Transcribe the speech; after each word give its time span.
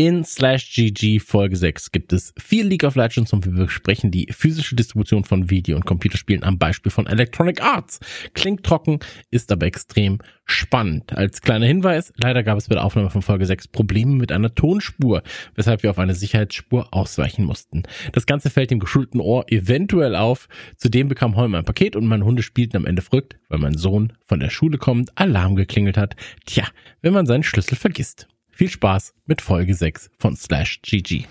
In 0.00 0.24
Slash 0.24 0.72
GG 0.72 1.20
Folge 1.20 1.56
6 1.56 1.92
gibt 1.92 2.14
es 2.14 2.32
viel 2.38 2.66
League 2.66 2.84
of 2.84 2.94
Legends 2.94 3.34
und 3.34 3.44
wir 3.44 3.52
besprechen 3.52 4.10
die 4.10 4.28
physische 4.32 4.74
Distribution 4.74 5.24
von 5.24 5.50
Video- 5.50 5.76
und 5.76 5.84
Computerspielen 5.84 6.42
am 6.42 6.56
Beispiel 6.56 6.90
von 6.90 7.06
Electronic 7.06 7.62
Arts. 7.62 8.00
Klingt 8.32 8.64
trocken, 8.64 9.00
ist 9.30 9.52
aber 9.52 9.66
extrem 9.66 10.20
spannend. 10.46 11.12
Als 11.12 11.42
kleiner 11.42 11.66
Hinweis, 11.66 12.14
leider 12.16 12.42
gab 12.42 12.56
es 12.56 12.68
bei 12.68 12.76
der 12.76 12.84
Aufnahme 12.84 13.10
von 13.10 13.20
Folge 13.20 13.44
6 13.44 13.68
Probleme 13.68 14.14
mit 14.14 14.32
einer 14.32 14.54
Tonspur, 14.54 15.22
weshalb 15.54 15.82
wir 15.82 15.90
auf 15.90 15.98
eine 15.98 16.14
Sicherheitsspur 16.14 16.94
ausweichen 16.94 17.44
mussten. 17.44 17.82
Das 18.12 18.24
Ganze 18.24 18.48
fällt 18.48 18.70
dem 18.70 18.80
geschulten 18.80 19.20
Ohr 19.20 19.52
eventuell 19.52 20.16
auf. 20.16 20.48
Zudem 20.78 21.08
bekam 21.08 21.36
Holm 21.36 21.54
ein 21.54 21.66
Paket 21.66 21.94
und 21.94 22.06
meine 22.06 22.24
Hunde 22.24 22.42
spielten 22.42 22.78
am 22.78 22.86
Ende 22.86 23.02
verrückt, 23.02 23.36
weil 23.50 23.58
mein 23.58 23.76
Sohn 23.76 24.14
von 24.24 24.40
der 24.40 24.48
Schule 24.48 24.78
kommt, 24.78 25.10
Alarm 25.18 25.56
geklingelt 25.56 25.98
hat. 25.98 26.16
Tja, 26.46 26.64
wenn 27.02 27.12
man 27.12 27.26
seinen 27.26 27.42
Schlüssel 27.42 27.76
vergisst. 27.76 28.28
Viel 28.60 28.68
Spaß 28.68 29.14
mit 29.24 29.40
Folge 29.40 29.74
6 29.74 30.10
von 30.18 30.36
Slash 30.36 30.82
GG. 30.82 31.24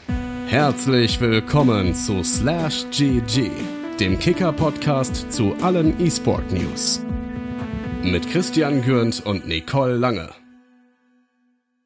Herzlich 0.47 1.21
willkommen 1.21 1.93
zu 1.93 2.23
Slash 2.23 2.85
GG, 2.89 3.51
dem 3.99 4.17
Kicker-Podcast 4.17 5.31
zu 5.31 5.53
allen 5.61 6.03
E-Sport-News. 6.03 7.03
Mit 8.01 8.27
Christian 8.31 8.81
Gürnt 8.81 9.23
und 9.23 9.47
Nicole 9.47 9.97
Lange. 9.97 10.31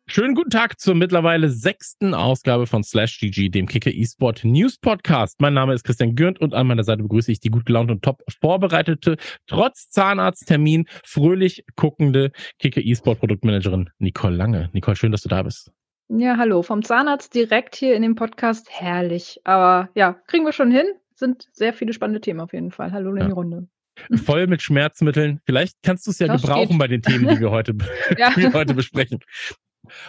Schönen 0.06 0.36
guten 0.36 0.50
Tag 0.50 0.82
zur 0.82 0.96
mittlerweile 0.96 1.50
sechsten 1.50 2.14
Ausgabe 2.14 2.68
von 2.68 2.84
Slash 2.84 3.20
GG, 3.20 3.48
dem 3.48 3.68
Kicker 3.68 3.90
eSport 3.90 4.44
News 4.44 4.78
Podcast. 4.78 5.40
Mein 5.40 5.54
Name 5.54 5.74
ist 5.74 5.86
Christian 5.86 6.16
Gürnt 6.16 6.42
und 6.42 6.54
an 6.54 6.68
meiner 6.68 6.84
Seite 6.84 7.04
begrüße 7.04 7.32
ich 7.32 7.40
die 7.40 7.50
gut 7.50 7.66
gelaunte 7.66 7.94
und 7.94 8.04
top 8.04 8.22
vorbereitete, 8.42 9.16
trotz 9.48 9.90
Zahnarzttermin 9.90 10.88
fröhlich 11.06 11.64
guckende 11.78 12.32
Kicker 12.60 12.82
eSport 12.86 13.20
Produktmanagerin 13.20 13.90
Nicole 13.98 14.36
Lange. 14.36 14.70
Nicole, 14.74 14.98
schön, 14.98 15.14
dass 15.14 15.22
du 15.22 15.30
da 15.30 15.42
bist. 15.42 15.72
Ja, 16.10 16.36
hallo, 16.38 16.64
vom 16.64 16.84
Zahnarzt 16.84 17.34
direkt 17.34 17.76
hier 17.76 17.96
in 17.96 18.02
dem 18.02 18.16
Podcast. 18.16 18.68
Herrlich. 18.70 19.40
Aber 19.46 19.90
ja, 19.96 20.18
kriegen 20.28 20.44
wir 20.44 20.52
schon 20.52 20.70
hin. 20.70 20.86
Sind 21.16 21.48
sehr 21.54 21.74
viele 21.74 21.94
spannende 21.94 22.20
Themen 22.20 22.42
auf 22.42 22.52
jeden 22.52 22.72
Fall. 22.72 22.92
Hallo 22.92 23.12
in 23.12 23.22
ja. 23.22 23.28
die 23.28 23.32
Runde 23.32 23.68
voll 24.26 24.48
mit 24.48 24.62
Schmerzmitteln. 24.62 25.40
Vielleicht 25.46 25.78
kannst 25.82 26.08
du 26.08 26.12
es 26.12 26.20
ja 26.20 26.28
das 26.28 26.42
gebrauchen 26.42 26.66
steht. 26.66 26.80
bei 26.80 26.88
den 26.88 27.02
Themen, 27.02 27.28
die 27.30 27.40
wir 27.40 27.52
heute, 27.52 27.74
die 28.36 28.42
wir 28.42 28.54
heute 28.54 28.74
besprechen. 28.74 29.20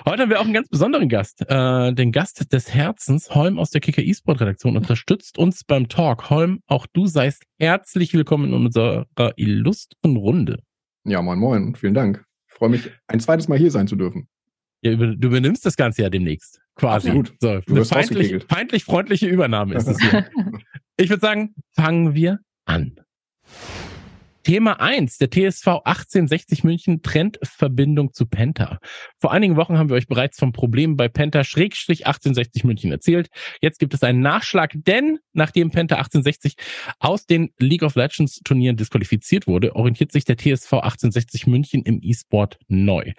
Heute 0.06 0.22
haben 0.22 0.30
wir 0.30 0.40
auch 0.40 0.44
einen 0.44 0.54
ganz 0.54 0.68
besonderen 0.68 1.08
Gast. 1.08 1.42
Äh, 1.48 1.92
den 1.92 2.12
Gast 2.12 2.52
des 2.52 2.72
Herzens, 2.72 3.34
Holm 3.34 3.58
aus 3.58 3.70
der 3.70 3.80
Kicker 3.80 4.02
E-Sport 4.02 4.40
Redaktion, 4.40 4.76
unterstützt 4.76 5.38
uns 5.38 5.64
beim 5.64 5.88
Talk. 5.88 6.30
Holm, 6.30 6.60
auch 6.66 6.86
du 6.92 7.06
seist 7.06 7.42
herzlich 7.58 8.14
willkommen 8.14 8.46
in 8.46 8.54
unserer 8.54 9.06
illustren 9.36 10.16
Runde. 10.16 10.60
Ja, 11.04 11.20
moin 11.22 11.38
moin. 11.38 11.74
Vielen 11.74 11.94
Dank. 11.94 12.24
Ich 12.48 12.54
freue 12.54 12.68
mich, 12.70 12.90
ein 13.08 13.20
zweites 13.20 13.48
Mal 13.48 13.58
hier 13.58 13.70
sein 13.70 13.88
zu 13.88 13.96
dürfen. 13.96 14.28
Ja, 14.82 14.94
du 14.94 15.06
übernimmst 15.06 15.66
das 15.66 15.76
Ganze 15.76 16.02
ja 16.02 16.10
demnächst. 16.10 16.60
Quasi. 16.76 17.08
Absolut. 17.08 17.34
So, 17.40 17.60
eine 17.66 17.84
feindlich, 17.84 18.44
feindlich 18.48 18.84
freundliche 18.84 19.26
Übernahme 19.26 19.74
ist 19.74 19.88
es 19.88 19.98
hier. 20.00 20.28
ich 20.96 21.08
würde 21.08 21.20
sagen, 21.20 21.54
fangen 21.72 22.14
wir 22.14 22.40
an. 22.64 23.00
Thema 24.44 24.80
eins: 24.80 25.18
Der 25.18 25.30
TSV 25.30 25.66
1860 25.84 26.62
München 26.62 27.02
trennt 27.02 27.38
Verbindung 27.42 28.12
zu 28.12 28.26
Penta. 28.26 28.78
Vor 29.18 29.32
einigen 29.32 29.56
Wochen 29.56 29.78
haben 29.78 29.88
wir 29.88 29.96
euch 29.96 30.06
bereits 30.06 30.38
vom 30.38 30.52
Problem 30.52 30.96
bei 30.96 31.08
Penta 31.08 31.42
Schrägstrich 31.42 32.06
1860 32.06 32.62
München 32.62 32.92
erzählt. 32.92 33.28
Jetzt 33.60 33.78
gibt 33.78 33.94
es 33.94 34.02
einen 34.02 34.20
Nachschlag, 34.20 34.72
denn 34.74 35.18
nachdem 35.32 35.70
Penta 35.70 35.96
1860 35.96 36.54
aus 37.00 37.26
den 37.26 37.50
League 37.58 37.82
of 37.82 37.96
Legends 37.96 38.40
Turnieren 38.44 38.76
disqualifiziert 38.76 39.46
wurde, 39.46 39.74
orientiert 39.74 40.12
sich 40.12 40.24
der 40.24 40.36
TSV 40.36 40.74
1860 40.74 41.46
München 41.46 41.82
im 41.82 41.98
E-Sport 42.02 42.58
neu. 42.68 43.12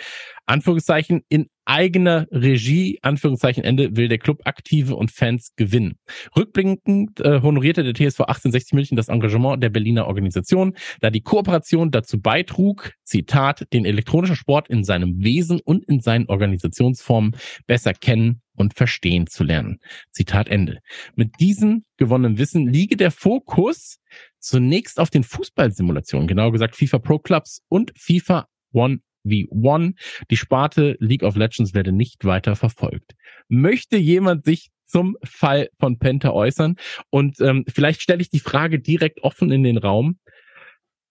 Anführungszeichen 0.45 1.23
in 1.27 1.49
eigener 1.65 2.27
Regie, 2.31 2.99
Anführungszeichen 3.01 3.63
Ende, 3.63 3.95
will 3.97 4.07
der 4.07 4.17
Club 4.17 4.41
aktive 4.45 4.95
und 4.95 5.11
Fans 5.11 5.55
gewinnen. 5.55 5.97
Rückblickend 6.35 7.19
äh, 7.19 7.41
honorierte 7.41 7.83
der 7.83 7.93
TSV 7.93 8.21
1860 8.21 8.73
München 8.73 8.97
das 8.97 9.09
Engagement 9.09 9.61
der 9.61 9.69
Berliner 9.69 10.07
Organisation, 10.07 10.75
da 11.01 11.09
die 11.09 11.21
Kooperation 11.21 11.91
dazu 11.91 12.21
beitrug, 12.21 12.93
Zitat, 13.03 13.67
den 13.73 13.85
elektronischen 13.85 14.35
Sport 14.35 14.69
in 14.69 14.83
seinem 14.83 15.23
Wesen 15.23 15.59
und 15.59 15.85
in 15.85 15.99
seinen 15.99 16.27
Organisationsformen 16.27 17.35
besser 17.67 17.93
kennen 17.93 18.41
und 18.55 18.73
verstehen 18.73 19.27
zu 19.27 19.43
lernen. 19.43 19.79
Zitat 20.11 20.47
Ende. 20.47 20.79
Mit 21.15 21.39
diesem 21.39 21.83
gewonnenen 21.97 22.37
Wissen 22.37 22.67
liege 22.67 22.95
der 22.95 23.11
Fokus 23.11 23.99
zunächst 24.39 24.99
auf 24.99 25.09
den 25.09 25.23
Fußballsimulationen, 25.23 26.27
genau 26.27 26.51
gesagt 26.51 26.75
FIFA 26.75 26.99
Pro 26.99 27.19
Clubs 27.19 27.61
und 27.67 27.91
FIFA 27.97 28.47
One 28.71 28.99
wie 29.25 29.47
One. 29.49 29.93
Die 30.31 30.37
Sparte 30.37 30.95
League 30.99 31.23
of 31.23 31.35
Legends 31.35 31.73
werde 31.73 31.91
nicht 31.91 32.23
weiter 32.23 32.55
verfolgt. 32.55 33.15
Möchte 33.49 33.97
jemand 33.97 34.45
sich 34.45 34.69
zum 34.85 35.17
Fall 35.23 35.69
von 35.79 35.99
Penta 35.99 36.31
äußern? 36.31 36.75
Und 37.09 37.41
ähm, 37.41 37.65
vielleicht 37.67 38.01
stelle 38.01 38.21
ich 38.21 38.29
die 38.29 38.39
Frage 38.39 38.79
direkt 38.79 39.23
offen 39.23 39.51
in 39.51 39.63
den 39.63 39.77
Raum. 39.77 40.19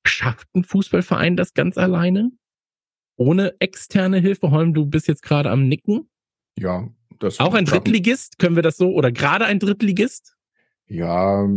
Schafft 0.06 0.48
ein 0.54 0.64
Fußballverein 0.64 1.36
das 1.36 1.54
ganz 1.54 1.76
alleine? 1.76 2.30
Ohne 3.16 3.54
externe 3.58 4.18
Hilfe? 4.18 4.50
Holm, 4.50 4.74
du 4.74 4.86
bist 4.86 5.08
jetzt 5.08 5.22
gerade 5.22 5.50
am 5.50 5.68
Nicken. 5.68 6.08
Ja, 6.58 6.88
das. 7.18 7.40
Auch 7.40 7.54
ein 7.54 7.64
Drittligist? 7.64 8.38
Können 8.38 8.56
wir 8.56 8.62
das 8.62 8.76
so? 8.76 8.92
Oder 8.92 9.12
gerade 9.12 9.44
ein 9.44 9.58
Drittligist? 9.58 10.34
Ja, 10.86 11.48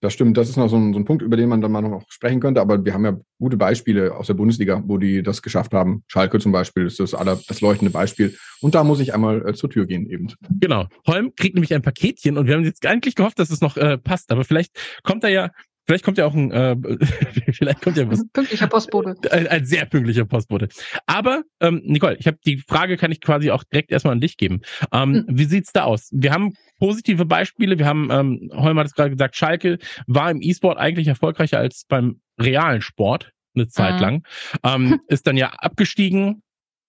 das 0.00 0.12
stimmt, 0.12 0.36
das 0.36 0.48
ist 0.48 0.56
noch 0.56 0.68
so 0.68 0.76
ein, 0.76 0.92
so 0.92 0.98
ein, 0.98 1.04
Punkt, 1.04 1.22
über 1.22 1.36
den 1.36 1.48
man 1.48 1.60
dann 1.60 1.72
mal 1.72 1.82
noch 1.82 2.04
sprechen 2.08 2.40
könnte. 2.40 2.60
Aber 2.60 2.84
wir 2.84 2.94
haben 2.94 3.04
ja 3.04 3.16
gute 3.38 3.56
Beispiele 3.56 4.14
aus 4.14 4.28
der 4.28 4.34
Bundesliga, 4.34 4.82
wo 4.86 4.96
die 4.98 5.22
das 5.22 5.42
geschafft 5.42 5.72
haben. 5.72 6.04
Schalke 6.06 6.38
zum 6.38 6.52
Beispiel 6.52 6.86
ist 6.86 7.00
das, 7.00 7.14
aller, 7.14 7.38
das 7.48 7.60
leuchtende 7.60 7.90
Beispiel. 7.90 8.36
Und 8.60 8.74
da 8.74 8.84
muss 8.84 9.00
ich 9.00 9.12
einmal 9.12 9.48
äh, 9.48 9.54
zur 9.54 9.70
Tür 9.70 9.86
gehen 9.86 10.08
eben. 10.08 10.28
Genau. 10.60 10.86
Holm 11.06 11.32
kriegt 11.34 11.54
nämlich 11.54 11.74
ein 11.74 11.82
Paketchen 11.82 12.38
und 12.38 12.46
wir 12.46 12.54
haben 12.54 12.64
jetzt 12.64 12.86
eigentlich 12.86 13.16
gehofft, 13.16 13.38
dass 13.38 13.50
es 13.50 13.60
noch 13.60 13.76
äh, 13.76 13.98
passt. 13.98 14.30
Aber 14.30 14.44
vielleicht 14.44 14.78
kommt 15.02 15.24
er 15.24 15.30
ja 15.30 15.50
Vielleicht 15.88 16.04
kommt 16.04 16.18
ja 16.18 16.26
auch 16.26 16.34
ein, 16.34 16.50
äh, 16.50 16.76
vielleicht 17.52 17.80
kommt 17.80 17.96
ja 17.96 18.06
was. 18.10 18.22
Pünktlicher 18.34 18.66
Postbote. 18.66 19.16
Ein, 19.32 19.46
ein 19.46 19.64
sehr 19.64 19.86
pünktlicher 19.86 20.26
Postbote. 20.26 20.68
Aber, 21.06 21.44
ähm, 21.60 21.80
Nicole, 21.82 22.16
ich 22.18 22.26
habe 22.26 22.36
die 22.44 22.58
Frage, 22.58 22.98
kann 22.98 23.10
ich 23.10 23.22
quasi 23.22 23.50
auch 23.50 23.64
direkt 23.64 23.90
erstmal 23.90 24.12
an 24.12 24.20
dich 24.20 24.36
geben. 24.36 24.60
Ähm, 24.92 25.12
mhm. 25.12 25.24
Wie 25.28 25.46
sieht's 25.46 25.72
da 25.72 25.84
aus? 25.84 26.10
Wir 26.12 26.32
haben 26.32 26.52
positive 26.78 27.24
Beispiele. 27.24 27.78
Wir 27.78 27.86
haben, 27.86 28.10
ähm, 28.10 28.50
Holm 28.52 28.78
hat 28.78 28.86
es 28.86 28.92
gerade 28.92 29.12
gesagt, 29.12 29.34
Schalke 29.34 29.78
war 30.06 30.30
im 30.30 30.42
E-Sport 30.42 30.76
eigentlich 30.76 31.08
erfolgreicher 31.08 31.58
als 31.58 31.86
beim 31.88 32.20
realen 32.38 32.82
Sport 32.82 33.32
eine 33.54 33.68
Zeit 33.68 33.94
mhm. 33.94 34.00
lang. 34.00 34.26
Ähm, 34.64 35.00
ist 35.08 35.26
dann 35.26 35.38
ja 35.38 35.54
abgestiegen, 35.54 36.42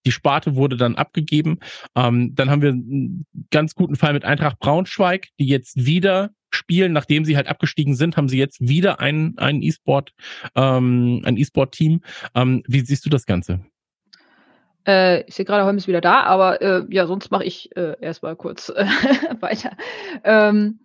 die 0.06 0.12
Sparte 0.12 0.56
wurde 0.56 0.76
dann 0.76 0.96
abgegeben. 0.96 1.60
Ähm, 1.96 2.36
dann 2.36 2.50
haben 2.50 2.62
wir 2.62 2.72
einen 2.72 3.26
ganz 3.50 3.76
guten 3.76 3.96
Fall 3.96 4.12
mit 4.12 4.26
Eintracht 4.26 4.60
Braunschweig, 4.60 5.28
die 5.40 5.48
jetzt 5.48 5.86
wieder 5.86 6.32
spielen, 6.50 6.94
nachdem 6.94 7.26
sie 7.26 7.36
halt 7.36 7.48
abgestiegen 7.48 7.96
sind, 7.96 8.18
haben 8.18 8.30
sie 8.30 8.38
jetzt 8.38 8.60
wieder 8.62 9.00
ein 9.00 9.36
E-Sport 9.62 10.14
ähm, 10.56 11.22
ein 11.26 11.38
E-Sport-Team. 11.38 12.02
Ähm, 12.36 12.64
wie 12.68 12.82
siehst 12.82 13.06
du 13.06 13.10
das 13.10 13.26
Ganze? 13.26 13.62
Äh, 14.88 15.22
ich 15.28 15.36
sehe 15.36 15.46
gerade, 15.46 15.66
Holm 15.66 15.78
ist 15.78 15.88
wieder 15.88 16.02
da, 16.02 16.24
aber 16.24 16.62
äh, 16.62 16.84
ja, 16.90 17.06
sonst 17.06 17.32
mache 17.32 17.44
ich 17.44 17.76
äh, 17.76 17.96
erstmal 18.02 18.36
kurz 18.36 18.70
äh, 18.76 18.86
weiter. 19.40 19.72
Ähm, 20.24 20.80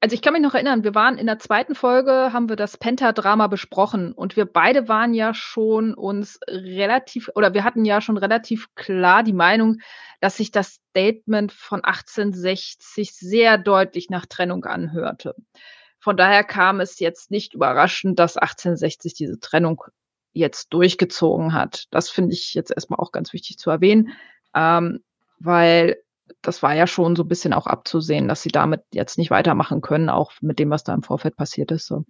also 0.00 0.14
ich 0.14 0.22
kann 0.22 0.32
mich 0.32 0.40
noch 0.40 0.54
erinnern, 0.54 0.82
wir 0.82 0.94
waren 0.94 1.18
in 1.18 1.26
der 1.26 1.38
zweiten 1.38 1.74
Folge, 1.74 2.32
haben 2.32 2.48
wir 2.48 2.56
das 2.56 2.78
Pentadrama 2.78 3.48
besprochen 3.48 4.12
und 4.12 4.34
wir 4.34 4.46
beide 4.46 4.88
waren 4.88 5.12
ja 5.12 5.34
schon 5.34 5.92
uns 5.92 6.40
relativ, 6.48 7.30
oder 7.34 7.52
wir 7.52 7.64
hatten 7.64 7.84
ja 7.84 8.00
schon 8.00 8.16
relativ 8.16 8.74
klar 8.74 9.22
die 9.22 9.34
Meinung, 9.34 9.76
dass 10.20 10.38
sich 10.38 10.50
das 10.50 10.80
Statement 10.90 11.52
von 11.52 11.84
1860 11.84 13.12
sehr 13.14 13.58
deutlich 13.58 14.08
nach 14.08 14.24
Trennung 14.24 14.64
anhörte. 14.64 15.34
Von 15.98 16.16
daher 16.16 16.44
kam 16.44 16.80
es 16.80 16.98
jetzt 16.98 17.30
nicht 17.30 17.52
überraschend, 17.52 18.18
dass 18.18 18.38
1860 18.38 19.12
diese 19.12 19.38
Trennung 19.38 19.82
jetzt 20.32 20.72
durchgezogen 20.72 21.52
hat. 21.52 21.84
Das 21.90 22.08
finde 22.08 22.32
ich 22.32 22.54
jetzt 22.54 22.70
erstmal 22.70 23.00
auch 23.00 23.12
ganz 23.12 23.34
wichtig 23.34 23.58
zu 23.58 23.68
erwähnen, 23.68 24.12
ähm, 24.54 25.04
weil 25.38 25.98
das 26.42 26.62
war 26.62 26.74
ja 26.74 26.86
schon 26.86 27.16
so 27.16 27.24
ein 27.24 27.28
bisschen 27.28 27.52
auch 27.52 27.66
abzusehen, 27.66 28.28
dass 28.28 28.42
sie 28.42 28.50
damit 28.50 28.82
jetzt 28.92 29.18
nicht 29.18 29.30
weitermachen 29.30 29.80
können, 29.80 30.08
auch 30.08 30.32
mit 30.40 30.58
dem, 30.58 30.70
was 30.70 30.84
da 30.84 30.94
im 30.94 31.02
Vorfeld 31.02 31.36
passiert 31.36 31.70
ist. 31.70 31.86
So. 31.86 32.04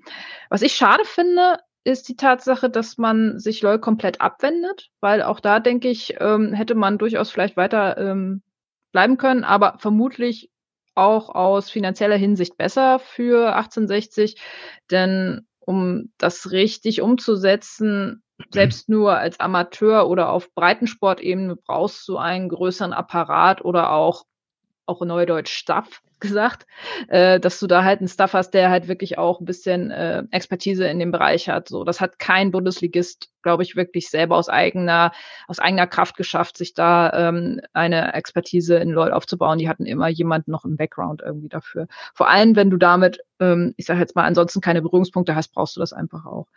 Was 0.48 0.62
ich 0.62 0.74
schade 0.74 1.04
finde, 1.04 1.58
ist 1.84 2.08
die 2.08 2.16
Tatsache, 2.16 2.70
dass 2.70 2.98
man 2.98 3.38
sich 3.38 3.62
LOL 3.62 3.78
komplett 3.78 4.20
abwendet, 4.20 4.90
weil 5.00 5.22
auch 5.22 5.40
da 5.40 5.60
denke 5.60 5.88
ich, 5.88 6.16
ähm, 6.20 6.52
hätte 6.52 6.74
man 6.74 6.98
durchaus 6.98 7.30
vielleicht 7.30 7.56
weiter 7.56 7.96
ähm, 7.98 8.42
bleiben 8.92 9.16
können, 9.16 9.44
aber 9.44 9.76
vermutlich 9.78 10.50
auch 10.94 11.30
aus 11.30 11.70
finanzieller 11.70 12.16
Hinsicht 12.16 12.56
besser 12.56 12.98
für 12.98 13.54
1860, 13.54 14.40
denn 14.90 15.46
um 15.60 16.12
das 16.18 16.50
richtig 16.50 17.00
umzusetzen, 17.00 18.22
selbst 18.50 18.88
nur 18.88 19.16
als 19.16 19.38
Amateur 19.40 20.08
oder 20.08 20.30
auf 20.30 20.52
Breitensportebene 20.54 21.56
brauchst 21.56 22.08
du 22.08 22.16
einen 22.16 22.48
größeren 22.48 22.92
Apparat 22.92 23.64
oder 23.64 23.92
auch 23.92 24.24
auch 24.86 25.04
Neudeutsch 25.04 25.52
Stuff 25.52 26.02
gesagt, 26.20 26.66
äh, 27.08 27.40
dass 27.40 27.58
du 27.60 27.66
da 27.66 27.82
halt 27.82 28.00
einen 28.00 28.08
Stuff 28.08 28.34
hast, 28.34 28.50
der 28.50 28.70
halt 28.70 28.88
wirklich 28.88 29.16
auch 29.16 29.40
ein 29.40 29.46
bisschen 29.46 29.90
äh, 29.90 30.22
Expertise 30.30 30.86
in 30.86 30.98
dem 30.98 31.12
Bereich 31.12 31.48
hat. 31.48 31.68
So, 31.68 31.82
das 31.82 32.00
hat 32.00 32.18
kein 32.18 32.50
Bundesligist, 32.50 33.30
glaube 33.42 33.62
ich, 33.62 33.74
wirklich 33.74 34.10
selber 34.10 34.36
aus 34.36 34.50
eigener 34.50 35.12
aus 35.48 35.60
eigener 35.60 35.86
Kraft 35.86 36.18
geschafft, 36.18 36.58
sich 36.58 36.74
da 36.74 37.28
ähm, 37.28 37.62
eine 37.72 38.12
Expertise 38.12 38.76
in 38.76 38.90
LoL 38.90 39.12
aufzubauen. 39.12 39.58
Die 39.58 39.68
hatten 39.68 39.86
immer 39.86 40.08
jemanden 40.08 40.50
noch 40.50 40.66
im 40.66 40.76
Background 40.76 41.22
irgendwie 41.24 41.48
dafür. 41.48 41.86
Vor 42.12 42.28
allem, 42.28 42.54
wenn 42.54 42.68
du 42.68 42.76
damit, 42.76 43.20
ähm, 43.38 43.72
ich 43.78 43.86
sage 43.86 44.00
jetzt 44.00 44.14
mal, 44.14 44.24
ansonsten 44.24 44.60
keine 44.60 44.82
Berührungspunkte 44.82 45.34
hast, 45.34 45.54
brauchst 45.54 45.76
du 45.76 45.80
das 45.80 45.94
einfach 45.94 46.26
auch. 46.26 46.48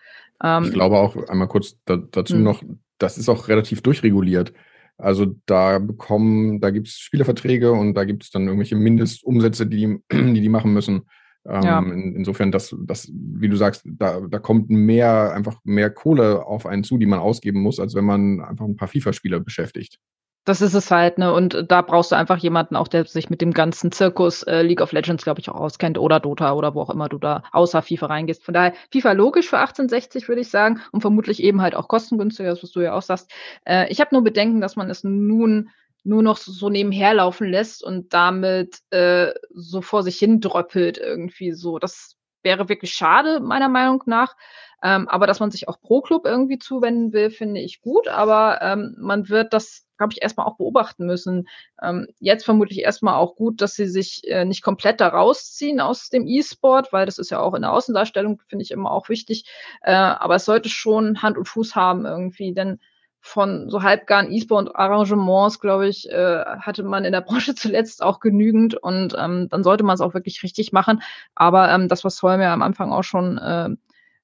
Ähm, 0.43 0.65
ich 0.65 0.73
glaube 0.73 0.97
auch 0.97 1.15
einmal 1.29 1.47
kurz 1.47 1.77
da, 1.85 1.95
dazu 1.95 2.33
hm. 2.33 2.43
noch, 2.43 2.63
das 2.97 3.17
ist 3.17 3.29
auch 3.29 3.47
relativ 3.47 3.81
durchreguliert. 3.81 4.51
Also 4.97 5.35
da 5.45 5.79
bekommen, 5.79 6.61
da 6.61 6.69
gibt 6.69 6.87
es 6.87 6.97
Spielerverträge 6.99 7.71
und 7.71 7.93
da 7.95 8.03
gibt 8.03 8.23
es 8.23 8.31
dann 8.31 8.45
irgendwelche 8.45 8.75
Mindestumsätze, 8.75 9.67
die 9.67 9.99
die, 10.11 10.41
die 10.41 10.49
machen 10.49 10.73
müssen. 10.73 11.03
Ähm, 11.45 11.63
ja. 11.63 11.79
in, 11.79 12.15
insofern, 12.15 12.51
dass, 12.51 12.73
dass, 12.85 13.11
wie 13.13 13.49
du 13.49 13.57
sagst, 13.57 13.83
da, 13.85 14.21
da 14.21 14.39
kommt 14.39 14.69
mehr, 14.69 15.33
einfach 15.33 15.59
mehr 15.65 15.89
Kohle 15.89 16.45
auf 16.45 16.65
einen 16.65 16.85
zu, 16.85 16.97
die 16.97 17.05
man 17.05 17.19
ausgeben 17.19 17.61
muss, 17.61 17.79
als 17.79 17.95
wenn 17.95 18.05
man 18.05 18.39
einfach 18.39 18.65
ein 18.65 18.77
paar 18.77 18.87
FIFA-Spieler 18.87 19.41
beschäftigt. 19.41 19.99
Das 20.45 20.61
ist 20.61 20.73
es 20.73 20.91
halt, 20.91 21.17
ne? 21.19 21.33
Und 21.33 21.65
da 21.69 21.81
brauchst 21.81 22.11
du 22.11 22.15
einfach 22.17 22.37
jemanden 22.37 22.75
auch, 22.75 22.89
der 22.89 23.05
sich 23.05 23.29
mit 23.29 23.39
dem 23.39 23.53
ganzen 23.53 23.93
Zirkus 23.93 24.43
äh, 24.43 24.61
League 24.61 24.81
of 24.81 24.91
Legends, 24.91 25.23
glaube 25.23 25.39
ich, 25.39 25.49
auch 25.49 25.55
auskennt 25.55 25.97
oder 25.97 26.19
Dota 26.19 26.51
oder 26.53 26.75
wo 26.75 26.81
auch 26.81 26.89
immer 26.89 27.07
du 27.07 27.17
da 27.17 27.43
außer 27.53 27.81
FIFA 27.81 28.07
reingehst. 28.07 28.43
Von 28.43 28.53
daher 28.53 28.73
FIFA 28.91 29.13
logisch 29.13 29.49
für 29.49 29.57
1860, 29.57 30.27
würde 30.27 30.41
ich 30.41 30.49
sagen, 30.49 30.81
und 30.91 30.99
vermutlich 30.99 31.41
eben 31.41 31.61
halt 31.61 31.75
auch 31.75 31.87
kostengünstiger, 31.87 32.49
das 32.49 32.61
was 32.61 32.71
du 32.71 32.81
ja 32.81 32.93
auch 32.93 33.01
sagst. 33.01 33.31
Äh, 33.65 33.89
ich 33.89 34.01
habe 34.01 34.13
nur 34.13 34.23
Bedenken, 34.23 34.59
dass 34.59 34.75
man 34.75 34.89
es 34.89 35.03
nun 35.05 35.69
nur 36.03 36.21
noch 36.21 36.35
so 36.35 36.69
nebenher 36.69 37.13
laufen 37.13 37.47
lässt 37.47 37.81
und 37.81 38.13
damit 38.13 38.79
äh, 38.89 39.31
so 39.53 39.81
vor 39.81 40.03
sich 40.03 40.17
hin 40.17 40.41
dröppelt 40.41 40.97
irgendwie 40.97 41.53
so. 41.53 41.79
Das 41.79 42.17
wäre 42.43 42.67
wirklich 42.67 42.93
schade, 42.93 43.39
meiner 43.39 43.69
Meinung 43.69 44.03
nach. 44.05 44.35
Ähm, 44.83 45.07
aber 45.07 45.27
dass 45.27 45.39
man 45.39 45.50
sich 45.50 45.69
auch 45.69 45.80
pro 45.80 46.01
Club 46.01 46.25
irgendwie 46.25 46.59
zuwenden 46.59 47.13
will, 47.13 47.31
finde 47.31 47.62
ich 47.62 47.81
gut. 47.81 48.09
Aber 48.09 48.62
ähm, 48.62 48.95
man 49.00 49.30
wird 49.30 49.53
das, 49.53 49.88
glaube 49.97 50.12
ich, 50.13 50.21
erstmal 50.21 50.45
auch 50.45 50.57
beobachten 50.57 51.06
müssen. 51.06 51.47
Ähm, 51.81 52.07
jetzt 52.19 52.44
vermutlich 52.44 52.80
erstmal 52.80 53.15
auch 53.15 53.35
gut, 53.35 53.62
dass 53.62 53.75
sie 53.75 53.88
sich 53.88 54.21
äh, 54.27 54.44
nicht 54.44 54.62
komplett 54.62 55.00
da 55.00 55.07
rausziehen 55.07 55.80
aus 55.80 56.09
dem 56.09 56.27
E-Sport, 56.27 56.91
weil 56.91 57.06
das 57.06 57.18
ist 57.18 57.31
ja 57.31 57.39
auch 57.39 57.53
in 57.53 57.62
der 57.62 57.71
Außendarstellung, 57.71 58.41
finde 58.47 58.63
ich 58.63 58.71
immer 58.71 58.91
auch 58.91 59.07
wichtig. 59.07 59.45
Äh, 59.81 59.94
aber 59.94 60.35
es 60.35 60.45
sollte 60.45 60.68
schon 60.68 61.21
Hand 61.21 61.38
und 61.38 61.47
Fuß 61.47 61.75
haben 61.75 62.06
irgendwie, 62.06 62.53
denn 62.53 62.79
von 63.25 63.69
so 63.69 63.83
halbgaren 63.83 64.29
E-Sport-Arrangements, 64.33 65.62
glaube 65.62 65.88
ich, 65.88 66.12
äh, 66.12 66.44
hatte 66.59 66.83
man 66.83 67.06
in 67.06 67.13
der 67.13 67.21
Branche 67.21 67.56
zuletzt 67.56 68.03
auch 68.03 68.19
genügend 68.19 68.75
und 68.75 69.15
ähm, 69.18 69.47
dann 69.50 69.63
sollte 69.63 69.86
man 69.86 69.94
es 69.95 70.01
auch 70.01 70.13
wirklich 70.13 70.44
richtig 70.44 70.74
machen. 70.74 71.01
Aber 71.36 71.71
ähm, 71.71 71.88
das, 71.88 72.03
was 72.03 72.21
Holm 72.21 72.41
ja 72.41 72.53
am 72.53 72.62
Anfang 72.62 72.91
auch 72.91 73.03
schon 73.03 73.38
äh, 73.38 73.69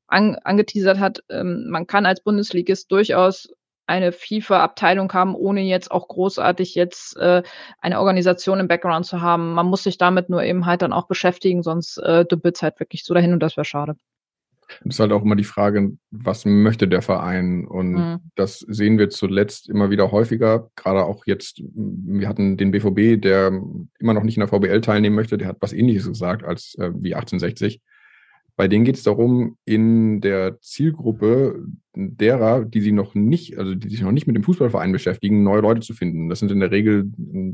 an, 0.10 0.36
angeteasert 0.44 1.00
hat, 1.00 1.24
ähm, 1.30 1.68
man 1.70 1.88
kann 1.88 2.06
als 2.06 2.22
Bundesligist 2.22 2.92
durchaus 2.92 3.50
eine 3.90 4.12
FIFA-Abteilung 4.12 5.12
haben, 5.14 5.34
ohne 5.34 5.62
jetzt 5.62 5.90
auch 5.90 6.08
großartig 6.08 6.76
jetzt 6.76 7.18
äh, 7.18 7.42
eine 7.80 8.00
Organisation 8.00 8.60
im 8.60 8.68
Background 8.68 9.06
zu 9.06 9.20
haben. 9.22 9.54
Man 9.54 9.66
muss 9.66 9.84
sich 9.84 9.98
damit 9.98 10.30
nur 10.30 10.44
eben 10.44 10.68
halt 10.68 10.84
dann 10.84 10.94
auch 10.94 11.08
beschäftigen, 11.08 11.64
sonst 11.64 11.98
äh, 11.98 12.24
dümpelt 12.24 12.56
es 12.56 12.62
halt 12.62 12.80
wirklich 12.80 13.04
so 13.04 13.16
dahin 13.16 13.34
und 13.34 13.40
das 13.40 13.58
wäre 13.58 13.66
schade. 13.66 13.96
Es 14.82 14.96
ist 14.96 15.00
halt 15.00 15.12
auch 15.12 15.24
immer 15.24 15.36
die 15.36 15.44
Frage, 15.44 15.94
was 16.12 16.46
möchte 16.46 16.88
der 16.88 17.02
Verein? 17.02 17.66
Und 17.66 17.94
mhm. 17.94 18.20
das 18.36 18.60
sehen 18.60 19.00
wir 19.00 19.10
zuletzt 19.10 19.68
immer 19.68 19.90
wieder 19.90 20.12
häufiger. 20.12 20.70
Gerade 20.76 21.06
auch 21.06 21.26
jetzt, 21.26 21.62
wir 21.64 22.28
hatten 22.28 22.58
den 22.58 22.70
BVB, 22.70 23.20
der 23.20 23.48
immer 24.00 24.14
noch 24.14 24.24
nicht 24.24 24.38
in 24.38 24.42
der 24.42 24.48
VBL 24.48 24.82
teilnehmen 24.82 25.16
möchte, 25.16 25.40
der 25.40 25.48
hat 25.48 25.58
was 25.62 25.74
ähnliches 25.74 26.08
gesagt 26.08 26.44
als 26.44 26.76
äh, 26.76 26.92
wie 26.94 27.16
1860. 27.16 27.82
Bei 28.60 28.68
denen 28.68 28.84
geht 28.84 28.98
es 28.98 29.04
darum, 29.04 29.56
in 29.64 30.20
der 30.20 30.60
Zielgruppe 30.60 31.64
derer, 31.96 32.66
die 32.66 32.82
sie 32.82 32.92
noch 32.92 33.16
nicht, 33.16 33.58
also 33.58 33.74
die 33.74 33.88
sich 33.88 34.02
noch 34.02 34.12
nicht 34.12 34.28
mit 34.28 34.36
dem 34.36 34.44
Fußballverein 34.44 34.92
beschäftigen, 34.92 35.44
neue 35.44 35.62
Leute 35.62 35.80
zu 35.80 35.94
finden. 35.94 36.28
Das 36.28 36.40
sind 36.40 36.52
in 36.52 36.60
der 36.60 36.70
Regel 36.70 37.10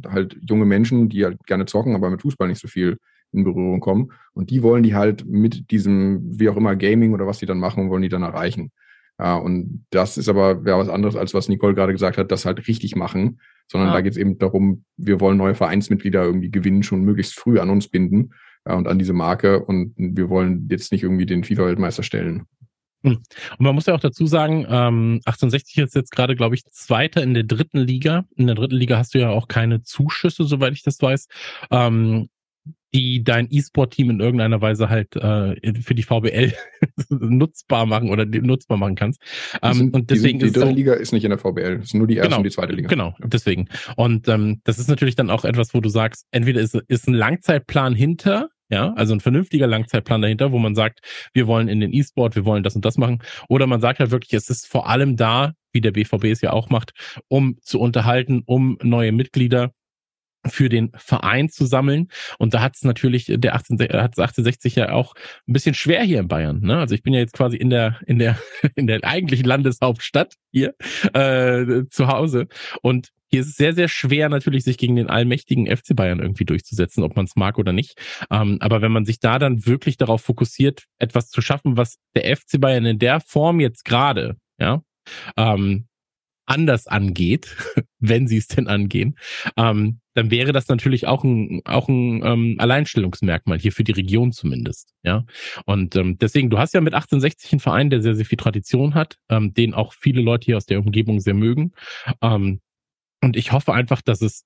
halt 0.07 0.35
junge 0.41 0.65
Menschen, 0.65 1.07
die 1.07 1.23
halt 1.23 1.37
gerne 1.45 1.67
zocken, 1.67 1.93
aber 1.93 2.09
mit 2.09 2.23
Fußball 2.23 2.47
nicht 2.47 2.59
so 2.59 2.67
viel 2.67 2.97
in 3.31 3.43
Berührung 3.43 3.81
kommen. 3.81 4.13
Und 4.33 4.49
die 4.49 4.63
wollen 4.63 4.81
die 4.81 4.95
halt 4.95 5.27
mit 5.27 5.69
diesem, 5.69 6.39
wie 6.39 6.49
auch 6.49 6.57
immer, 6.57 6.75
Gaming 6.75 7.13
oder 7.13 7.27
was 7.27 7.37
die 7.37 7.45
dann 7.45 7.59
machen, 7.59 7.91
wollen 7.91 8.01
die 8.01 8.09
dann 8.09 8.23
erreichen. 8.23 8.71
Ja, 9.19 9.35
und 9.35 9.85
das 9.91 10.17
ist 10.17 10.27
aber 10.27 10.63
ja 10.65 10.79
was 10.79 10.89
anderes, 10.89 11.15
als 11.15 11.35
was 11.35 11.49
Nicole 11.49 11.75
gerade 11.75 11.93
gesagt 11.93 12.17
hat, 12.17 12.31
das 12.31 12.45
halt 12.45 12.67
richtig 12.67 12.95
machen, 12.95 13.39
sondern 13.67 13.89
ja. 13.89 13.93
da 13.93 14.01
geht 14.01 14.13
es 14.13 14.17
eben 14.17 14.39
darum, 14.39 14.85
wir 14.97 15.19
wollen 15.21 15.37
neue 15.37 15.53
Vereinsmitglieder 15.53 16.23
irgendwie 16.23 16.49
gewinnen, 16.49 16.81
schon 16.81 17.03
möglichst 17.03 17.37
früh 17.39 17.59
an 17.59 17.69
uns 17.69 17.89
binden 17.89 18.31
und 18.65 18.87
an 18.87 18.99
diese 18.99 19.13
Marke. 19.13 19.63
Und 19.63 19.93
wir 19.97 20.29
wollen 20.29 20.67
jetzt 20.69 20.91
nicht 20.91 21.03
irgendwie 21.03 21.25
den 21.25 21.43
FIFA-Weltmeister 21.43 22.03
stellen. 22.03 22.47
Hm. 23.03 23.17
Und 23.57 23.59
man 23.59 23.75
muss 23.75 23.85
ja 23.85 23.93
auch 23.93 23.99
dazu 23.99 24.25
sagen, 24.25 24.65
ähm, 24.67 25.21
1860 25.25 25.77
ist 25.77 25.95
jetzt 25.95 26.11
gerade, 26.11 26.35
glaube 26.35 26.55
ich, 26.55 26.65
Zweiter 26.65 27.21
in 27.21 27.35
der 27.35 27.43
dritten 27.43 27.79
Liga. 27.79 28.25
In 28.35 28.47
der 28.47 28.55
dritten 28.55 28.75
Liga 28.75 28.97
hast 28.97 29.13
du 29.13 29.19
ja 29.19 29.29
auch 29.29 29.47
keine 29.47 29.83
Zuschüsse, 29.83 30.43
soweit 30.43 30.73
ich 30.73 30.83
das 30.83 31.01
weiß. 31.01 31.27
Ähm, 31.69 32.29
die 32.95 33.23
dein 33.23 33.47
E-Sport-Team 33.51 34.09
in 34.09 34.19
irgendeiner 34.21 34.61
Weise 34.61 34.89
halt 34.89 35.15
äh, 35.17 35.55
für 35.81 35.95
die 35.95 36.03
VBL 36.03 36.53
nutzbar 37.09 37.85
machen 37.85 38.09
oder 38.09 38.25
nutzbar 38.25 38.77
machen 38.77 38.95
kannst. 38.95 39.21
Ähm, 39.61 39.73
sind, 39.73 39.93
und 39.93 40.09
deswegen 40.09 40.39
die, 40.39 40.45
sind, 40.45 40.55
die 40.55 40.59
dritte 40.61 40.75
Liga 40.75 40.93
ist 40.93 41.11
nicht 41.11 41.25
in 41.25 41.31
der 41.31 41.37
VBL, 41.37 41.79
es 41.81 41.87
ist 41.87 41.93
nur 41.93 42.07
die 42.07 42.15
erste 42.15 42.29
genau, 42.29 42.37
und 42.37 42.43
die 42.45 42.51
zweite 42.51 42.73
Liga. 42.73 42.87
Genau, 42.87 43.13
deswegen. 43.21 43.67
Und 43.97 44.29
ähm, 44.29 44.61
das 44.63 44.79
ist 44.79 44.87
natürlich 44.87 45.15
dann 45.15 45.29
auch 45.29 45.43
etwas, 45.43 45.73
wo 45.73 45.81
du 45.81 45.89
sagst, 45.89 46.25
entweder 46.31 46.61
ist, 46.61 46.75
ist 46.87 47.07
ein 47.07 47.13
Langzeitplan 47.13 47.95
hinter, 47.95 48.49
ja, 48.69 48.93
also 48.93 49.13
ein 49.13 49.19
vernünftiger 49.19 49.67
Langzeitplan 49.67 50.21
dahinter, 50.21 50.51
wo 50.51 50.57
man 50.57 50.75
sagt, 50.75 51.01
wir 51.33 51.47
wollen 51.47 51.67
in 51.67 51.79
den 51.79 51.93
E-Sport, 51.93 52.35
wir 52.35 52.45
wollen 52.45 52.63
das 52.63 52.75
und 52.75 52.85
das 52.85 52.97
machen. 52.97 53.21
Oder 53.47 53.67
man 53.67 53.81
sagt 53.81 53.99
halt 53.99 54.11
wirklich, 54.11 54.33
es 54.33 54.49
ist 54.49 54.67
vor 54.67 54.89
allem 54.89 55.15
da, 55.15 55.53
wie 55.71 55.81
der 55.81 55.91
BVB 55.91 56.25
es 56.25 56.41
ja 56.41 56.51
auch 56.51 56.69
macht, 56.69 56.93
um 57.27 57.57
zu 57.61 57.79
unterhalten, 57.79 58.41
um 58.45 58.77
neue 58.81 59.11
Mitglieder 59.11 59.71
für 60.47 60.69
den 60.69 60.91
Verein 60.95 61.49
zu 61.49 61.65
sammeln. 61.65 62.09
Und 62.37 62.53
da 62.53 62.61
hat 62.61 62.75
es 62.75 62.83
natürlich 62.83 63.25
der 63.27 63.55
18, 63.55 63.79
hat's 63.79 64.19
1860 64.19 64.75
ja 64.75 64.91
auch 64.91 65.15
ein 65.47 65.53
bisschen 65.53 65.75
schwer 65.75 66.03
hier 66.03 66.19
in 66.19 66.27
Bayern. 66.27 66.61
Ne? 66.61 66.77
Also 66.77 66.95
ich 66.95 67.03
bin 67.03 67.13
ja 67.13 67.19
jetzt 67.19 67.33
quasi 67.33 67.57
in 67.57 67.69
der 67.69 67.99
in 68.05 68.19
der 68.19 68.37
in 68.75 68.87
der 68.87 69.03
eigentlichen 69.03 69.45
Landeshauptstadt 69.45 70.35
hier 70.51 70.75
äh, 71.13 71.83
zu 71.89 72.07
Hause 72.07 72.47
und 72.81 73.09
hier 73.31 73.41
ist 73.41 73.47
es 73.47 73.55
sehr, 73.55 73.73
sehr 73.73 73.87
schwer 73.89 74.29
natürlich, 74.29 74.63
sich 74.63 74.77
gegen 74.77 74.95
den 74.95 75.09
allmächtigen 75.09 75.65
FC 75.65 75.95
Bayern 75.95 76.19
irgendwie 76.19 76.45
durchzusetzen, 76.45 77.03
ob 77.03 77.15
man 77.15 77.25
es 77.25 77.35
mag 77.35 77.57
oder 77.57 77.73
nicht. 77.73 77.99
Ähm, 78.31 78.59
aber 78.61 78.81
wenn 78.81 78.91
man 78.93 79.03
sich 79.03 79.19
da 79.19 79.39
dann 79.39 79.65
wirklich 79.65 79.97
darauf 79.97 80.21
fokussiert, 80.21 80.85
etwas 80.99 81.29
zu 81.29 81.41
schaffen, 81.41 81.75
was 81.75 81.97
der 82.15 82.37
FC 82.37 82.61
Bayern 82.61 82.85
in 82.85 82.99
der 82.99 83.19
Form 83.19 83.59
jetzt 83.59 83.83
gerade, 83.83 84.37
ja, 84.57 84.83
ähm, 85.35 85.87
anders 86.45 86.87
angeht, 86.87 87.55
wenn 87.99 88.27
sie 88.27 88.37
es 88.37 88.47
denn 88.47 88.67
angehen, 88.67 89.17
ähm, 89.57 89.99
dann 90.15 90.31
wäre 90.31 90.53
das 90.53 90.67
natürlich 90.69 91.07
auch 91.07 91.23
ein, 91.23 91.61
auch 91.65 91.89
ein 91.89 92.23
ähm, 92.23 92.55
Alleinstellungsmerkmal 92.57 93.59
hier 93.59 93.73
für 93.73 93.83
die 93.83 93.91
Region 93.91 94.31
zumindest. 94.31 94.93
Ja, 95.03 95.25
und 95.65 95.95
ähm, 95.95 96.17
deswegen, 96.17 96.49
du 96.49 96.57
hast 96.57 96.73
ja 96.73 96.81
mit 96.81 96.93
1860 96.93 97.51
einen 97.51 97.59
Verein, 97.59 97.89
der 97.89 98.01
sehr, 98.01 98.15
sehr 98.15 98.25
viel 98.25 98.37
Tradition 98.37 98.95
hat, 98.95 99.17
ähm, 99.29 99.53
den 99.53 99.73
auch 99.73 99.93
viele 99.93 100.21
Leute 100.21 100.45
hier 100.45 100.57
aus 100.57 100.65
der 100.65 100.79
Umgebung 100.79 101.19
sehr 101.19 101.33
mögen. 101.33 101.73
Ähm, 102.21 102.61
und 103.21 103.35
ich 103.35 103.51
hoffe 103.51 103.73
einfach, 103.73 104.01
dass 104.01 104.21
es 104.21 104.45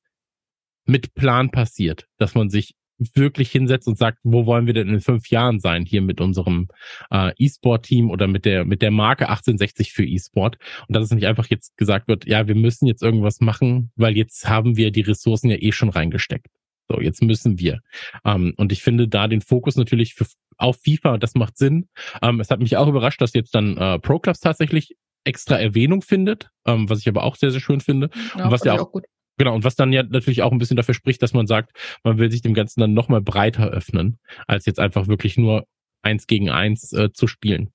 mit 0.85 1.13
Plan 1.13 1.51
passiert, 1.51 2.07
dass 2.17 2.33
man 2.33 2.49
sich 2.49 2.73
wirklich 3.15 3.51
hinsetzt 3.51 3.87
und 3.87 3.97
sagt, 3.97 4.19
wo 4.23 4.45
wollen 4.45 4.67
wir 4.67 4.73
denn 4.73 4.89
in 4.89 5.01
fünf 5.01 5.29
Jahren 5.29 5.59
sein 5.59 5.85
hier 5.85 6.01
mit 6.01 6.21
unserem 6.21 6.67
äh, 7.11 7.31
E-Sport-Team 7.37 8.09
oder 8.09 8.27
mit 8.27 8.45
der 8.45 8.65
mit 8.65 8.81
der 8.81 8.91
Marke 8.91 9.29
1860 9.29 9.93
für 9.93 10.05
E-Sport 10.05 10.57
und 10.87 10.95
dass 10.95 11.05
es 11.05 11.11
nicht 11.11 11.27
einfach 11.27 11.47
jetzt 11.47 11.77
gesagt 11.77 12.07
wird, 12.07 12.25
ja, 12.25 12.47
wir 12.47 12.55
müssen 12.55 12.87
jetzt 12.87 13.01
irgendwas 13.01 13.39
machen, 13.39 13.91
weil 13.95 14.15
jetzt 14.17 14.47
haben 14.49 14.77
wir 14.77 14.91
die 14.91 15.01
Ressourcen 15.01 15.49
ja 15.49 15.57
eh 15.57 15.71
schon 15.71 15.89
reingesteckt. 15.89 16.47
So, 16.89 16.99
jetzt 16.99 17.21
müssen 17.21 17.59
wir. 17.59 17.79
Ähm, 18.25 18.53
und 18.57 18.71
ich 18.71 18.81
finde 18.81 19.07
da 19.07 19.27
den 19.27 19.41
Fokus 19.41 19.75
natürlich 19.75 20.15
für, 20.15 20.25
auf 20.57 20.77
FIFA, 20.83 21.17
das 21.17 21.35
macht 21.35 21.57
Sinn. 21.57 21.87
Ähm, 22.21 22.39
es 22.39 22.49
hat 22.49 22.59
mich 22.59 22.77
auch 22.77 22.87
überrascht, 22.87 23.21
dass 23.21 23.33
jetzt 23.33 23.53
dann 23.53 23.77
äh, 23.77 23.99
Pro 23.99 24.19
Clubs 24.19 24.39
tatsächlich 24.39 24.95
extra 25.23 25.57
Erwähnung 25.57 26.01
findet, 26.01 26.49
ähm, 26.65 26.89
was 26.89 26.99
ich 26.99 27.07
aber 27.07 27.23
auch 27.23 27.35
sehr, 27.35 27.51
sehr 27.51 27.61
schön 27.61 27.81
finde. 27.81 28.09
Ja, 28.37 28.45
und 28.45 28.51
was 28.51 28.63
ja 28.63 28.73
auch, 28.73 28.93
auch 28.93 29.01
Genau, 29.39 29.55
und 29.55 29.63
was 29.63 29.77
dann 29.77 29.93
ja 29.93 30.03
natürlich 30.03 30.41
auch 30.41 30.51
ein 30.51 30.57
bisschen 30.57 30.75
dafür 30.75 30.93
spricht, 30.93 31.23
dass 31.23 31.33
man 31.33 31.47
sagt, 31.47 31.71
man 32.03 32.17
will 32.17 32.29
sich 32.29 32.41
dem 32.41 32.53
Ganzen 32.53 32.81
dann 32.81 32.93
nochmal 32.93 33.21
breiter 33.21 33.69
öffnen, 33.69 34.19
als 34.47 34.65
jetzt 34.65 34.81
einfach 34.81 35.07
wirklich 35.07 35.37
nur 35.37 35.65
eins 36.01 36.27
gegen 36.27 36.49
eins 36.49 36.91
äh, 36.91 37.13
zu 37.13 37.25
spielen. 37.25 37.71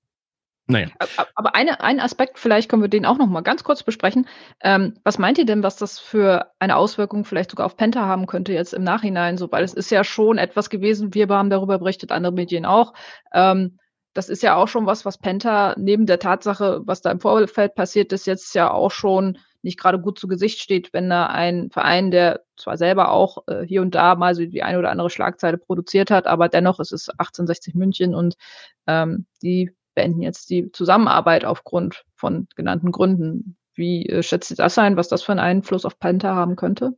Naja. 0.67 0.89
Aber 1.35 1.55
eine, 1.55 1.81
ein 1.81 2.01
Aspekt, 2.01 2.39
vielleicht 2.39 2.69
können 2.69 2.83
wir 2.83 2.91
den 2.91 3.07
auch 3.07 3.17
noch 3.17 3.29
mal 3.29 3.41
ganz 3.41 3.65
kurz 3.65 3.83
besprechen. 3.83 4.29
Ähm, 4.61 4.99
was 5.05 5.19
meint 5.19 5.39
ihr 5.39 5.47
denn, 5.47 5.63
was 5.63 5.77
das 5.77 5.99
für 5.99 6.51
eine 6.59 6.77
Auswirkung 6.77 7.25
vielleicht 7.25 7.51
sogar 7.51 7.65
auf 7.65 7.79
Penta 7.79 8.05
haben 8.05 8.27
könnte 8.27 8.53
jetzt 8.53 8.75
im 8.75 8.85
Nachhinein? 8.85 9.39
So, 9.39 9.51
weil 9.51 9.65
es 9.65 9.73
ist 9.73 9.91
ja 9.91 10.05
schon 10.05 10.37
etwas 10.37 10.69
gewesen, 10.69 11.15
wir 11.15 11.29
haben 11.29 11.49
darüber 11.49 11.79
berichtet, 11.79 12.13
andere 12.13 12.35
Medien 12.35 12.67
auch. 12.67 12.93
Ähm, 13.33 13.79
das 14.13 14.29
ist 14.29 14.43
ja 14.43 14.57
auch 14.57 14.69
schon 14.69 14.85
was, 14.85 15.07
was 15.07 15.17
Penta 15.17 15.75
neben 15.79 16.05
der 16.05 16.19
Tatsache, 16.19 16.83
was 16.85 17.01
da 17.01 17.11
im 17.11 17.21
Vorfeld 17.21 17.75
passiert 17.75 18.13
ist, 18.13 18.27
jetzt 18.27 18.55
ja 18.55 18.71
auch 18.71 18.91
schon 18.91 19.39
nicht 19.65 19.79
gerade 19.79 19.99
gut 19.99 20.19
zu 20.19 20.29
Gesicht 20.29 20.61
steht, 20.61 20.93
wenn 20.93 21.11
da 21.11 21.27
ein 21.27 21.71
Verein, 21.71 22.11
der 22.11 22.45
zwar 22.57 22.77
selber 22.77 23.11
auch 23.11 23.49
äh, 23.49 23.65
hier 23.67 23.83
und 23.83 23.95
da 23.95 24.15
mal 24.15 24.35
so 24.35 24.45
die 24.45 24.63
eine 24.63 24.79
oder 24.79 24.91
andere 24.91 25.11
Schlagzeile 25.11 25.59
produziert 25.59 26.11
hat, 26.11 26.27
aber 26.27 26.49
dennoch 26.49 26.79
ist 26.79 26.93
es 26.93 27.09
1860 27.09 27.75
München 27.75 28.15
und 28.15 28.35
ähm, 28.87 29.27
die 29.43 29.73
beenden 29.95 30.23
jetzt 30.23 30.51
die 30.51 30.71
Zusammenarbeit 30.73 31.45
aufgrund 31.45 32.05
von 32.15 32.47
genannten 32.55 32.93
Gründen. 32.93 33.57
Wie 33.75 34.07
äh, 34.07 34.23
schätzt 34.23 34.51
ihr 34.51 34.57
das 34.57 34.79
ein, 34.79 34.97
was 34.97 35.09
das 35.09 35.23
für 35.23 35.33
einen 35.33 35.41
Einfluss 35.41 35.85
auf 35.85 35.99
Penta 35.99 36.35
haben 36.35 36.57
könnte? 36.57 36.93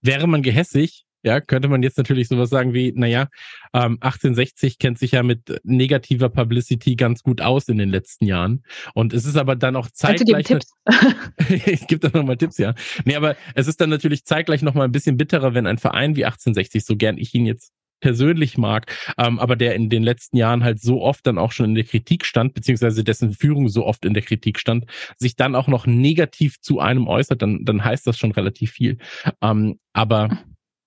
Wäre 0.00 0.28
man 0.28 0.42
gehässig, 0.42 1.07
ja, 1.22 1.40
könnte 1.40 1.68
man 1.68 1.82
jetzt 1.82 1.98
natürlich 1.98 2.28
sowas 2.28 2.50
sagen 2.50 2.74
wie, 2.74 2.92
naja, 2.92 3.28
ähm, 3.72 3.98
1860 4.00 4.78
kennt 4.78 4.98
sich 4.98 5.12
ja 5.12 5.22
mit 5.22 5.60
negativer 5.64 6.28
Publicity 6.28 6.96
ganz 6.96 7.22
gut 7.22 7.40
aus 7.40 7.68
in 7.68 7.78
den 7.78 7.88
letzten 7.88 8.26
Jahren. 8.26 8.62
Und 8.94 9.12
es 9.12 9.24
ist 9.24 9.36
aber 9.36 9.56
dann 9.56 9.76
auch 9.76 9.88
zeitgleich. 9.90 10.46
Tipps? 10.46 10.72
ich 11.66 11.86
gebe 11.86 12.08
da 12.08 12.16
nochmal 12.16 12.36
Tipps, 12.36 12.58
ja. 12.58 12.74
Nee, 13.04 13.16
aber 13.16 13.36
es 13.54 13.66
ist 13.66 13.80
dann 13.80 13.90
natürlich 13.90 14.24
zeitgleich 14.24 14.62
nochmal 14.62 14.84
ein 14.84 14.92
bisschen 14.92 15.16
bitterer, 15.16 15.54
wenn 15.54 15.66
ein 15.66 15.78
Verein 15.78 16.16
wie 16.16 16.24
1860, 16.24 16.84
so 16.84 16.96
gern 16.96 17.18
ich 17.18 17.34
ihn 17.34 17.46
jetzt 17.46 17.72
persönlich 18.00 18.58
mag, 18.58 18.94
ähm, 19.18 19.38
aber 19.38 19.56
der 19.56 19.74
in 19.74 19.90
den 19.90 20.02
letzten 20.02 20.36
Jahren 20.36 20.64
halt 20.64 20.80
so 20.80 21.02
oft 21.02 21.26
dann 21.26 21.38
auch 21.38 21.52
schon 21.52 21.66
in 21.66 21.74
der 21.74 21.84
Kritik 21.84 22.24
stand, 22.24 22.54
beziehungsweise 22.54 23.04
dessen 23.04 23.32
Führung 23.32 23.68
so 23.68 23.84
oft 23.84 24.04
in 24.04 24.14
der 24.14 24.22
Kritik 24.22 24.58
stand, 24.58 24.86
sich 25.16 25.36
dann 25.36 25.54
auch 25.54 25.68
noch 25.68 25.86
negativ 25.86 26.60
zu 26.60 26.80
einem 26.80 27.08
äußert, 27.08 27.42
dann, 27.42 27.64
dann 27.64 27.84
heißt 27.84 28.06
das 28.06 28.18
schon 28.18 28.32
relativ 28.32 28.72
viel. 28.72 28.98
Ähm, 29.42 29.78
aber 29.92 30.38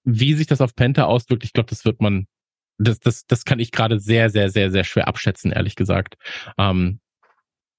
wie 0.04 0.34
sich 0.34 0.48
das 0.48 0.62
auf 0.62 0.76
Penta 0.76 1.06
auswirkt, 1.06 1.44
ich 1.44 1.54
glaube, 1.54 1.70
das 1.70 1.86
wird 1.86 2.02
man, 2.02 2.28
das, 2.78 3.00
das, 3.00 3.26
das 3.26 3.46
kann 3.46 3.60
ich 3.60 3.72
gerade 3.72 4.00
sehr, 4.00 4.30
sehr, 4.30 4.50
sehr, 4.50 4.72
sehr 4.72 4.84
schwer 4.84 5.08
abschätzen, 5.08 5.52
ehrlich 5.52 5.76
gesagt. 5.76 6.16
Ähm, 6.58 7.00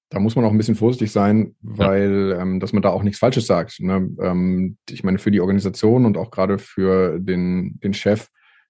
da 0.09 0.19
muss 0.19 0.35
man 0.35 0.45
auch 0.45 0.51
ein 0.51 0.57
bisschen 0.57 0.75
vorsichtig 0.75 1.11
sein, 1.11 1.55
weil 1.61 2.33
ja. 2.35 2.41
ähm, 2.41 2.59
dass 2.59 2.71
man 2.71 2.83
da 2.83 2.89
auch 2.89 3.01
nichts 3.01 3.19
Falsches 3.19 3.47
sagt. 3.47 3.79
Ne? 3.79 4.09
Ähm, 4.21 4.77
ich 4.87 5.03
meine, 5.03 5.17
für 5.17 5.31
die 5.31 5.41
Organisation 5.41 6.05
und 6.05 6.17
auch 6.17 6.29
gerade 6.29 6.59
für 6.59 7.19
den, 7.19 7.79
den 7.79 7.95
Chef 7.95 8.27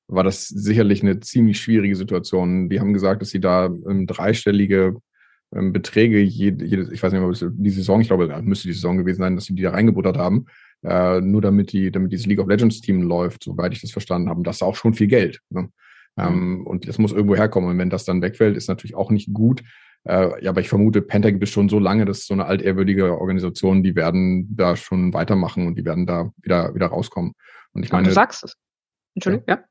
war 0.08 0.24
das 0.24 0.48
sicherlich 0.48 1.02
eine 1.02 1.20
ziemlich 1.20 1.60
schwierige 1.60 1.98
Situation. 1.98 2.70
Die 2.70 2.80
haben 2.80 2.94
gesagt, 2.94 3.22
dass 3.22 3.30
sie 3.30 3.42
da 3.42 3.66
ähm, 3.66 4.08
dreistellige 4.08 4.96
ähm, 5.54 5.74
Beträge, 5.74 6.20
jede, 6.20 6.66
jede, 6.66 6.94
ich 6.94 7.04
weiß 7.04 7.12
nicht 7.12 7.22
mehr, 7.22 7.52
die 7.52 7.70
Saison, 7.70 8.00
ich 8.00 8.08
glaube, 8.08 8.42
müsste 8.42 8.70
die 8.70 8.74
Saison 8.74 8.98
gewesen 8.98 9.20
sein, 9.20 9.36
dass 9.36 9.46
sie 9.46 9.56
die 9.56 9.64
da 9.64 9.72
reingebuttert 9.72 10.18
haben, 10.18 10.46
äh, 10.84 11.22
nur 11.22 11.42
damit 11.42 11.72
die, 11.72 11.92
damit 11.92 12.12
dieses 12.12 12.26
League 12.26 12.40
of 12.40 12.48
Legends 12.48 12.82
Team 12.82 13.02
läuft, 13.02 13.44
soweit 13.44 13.74
ich 13.74 13.82
das 13.82 13.92
verstanden 13.92 14.30
habe. 14.30 14.40
Und 14.40 14.48
das 14.48 14.58
ist 14.58 14.64
auch 14.64 14.76
schon 14.76 14.94
viel 14.94 15.08
Geld. 15.08 15.42
Ne? 15.50 15.70
Mhm. 16.16 16.24
Ähm, 16.24 16.68
und 16.68 16.88
das 16.88 16.98
muss 16.98 17.12
irgendwo 17.12 17.36
herkommen. 17.36 17.70
Und 17.70 17.78
wenn 17.78 17.90
das 17.90 18.06
dann 18.06 18.22
wegfällt, 18.22 18.58
ist 18.58 18.68
natürlich 18.68 18.96
auch 18.96 19.12
nicht 19.12 19.34
gut. 19.34 19.64
Äh, 20.06 20.44
ja, 20.44 20.50
aber 20.50 20.62
ich 20.62 20.70
vermute, 20.70 21.02
Penta 21.02 21.32
gibt 21.32 21.44
es 21.44 21.50
schon 21.50 21.70
so 21.70 21.80
lange, 21.80 22.06
dass 22.06 22.26
so 22.26 22.34
eine 22.34 22.46
altehrwürdige 22.46 23.18
Organisation, 23.20 23.84
die 23.84 23.96
werden 23.96 24.54
da 24.56 24.76
schon 24.76 25.14
weitermachen 25.14 25.66
und 25.66 25.76
die 25.76 25.86
werden 25.86 26.06
da 26.06 26.32
wieder, 26.42 26.76
wieder 26.76 26.88
rauskommen. 26.88 27.34
Und 27.72 27.84
ich 27.84 27.92
meine. 27.92 28.10
Du 28.10 28.14
sagst 28.14 28.44
es. 28.44 28.58
Entschuldigung, 29.16 29.46
ja. 29.48 29.56
ja. 29.56 29.64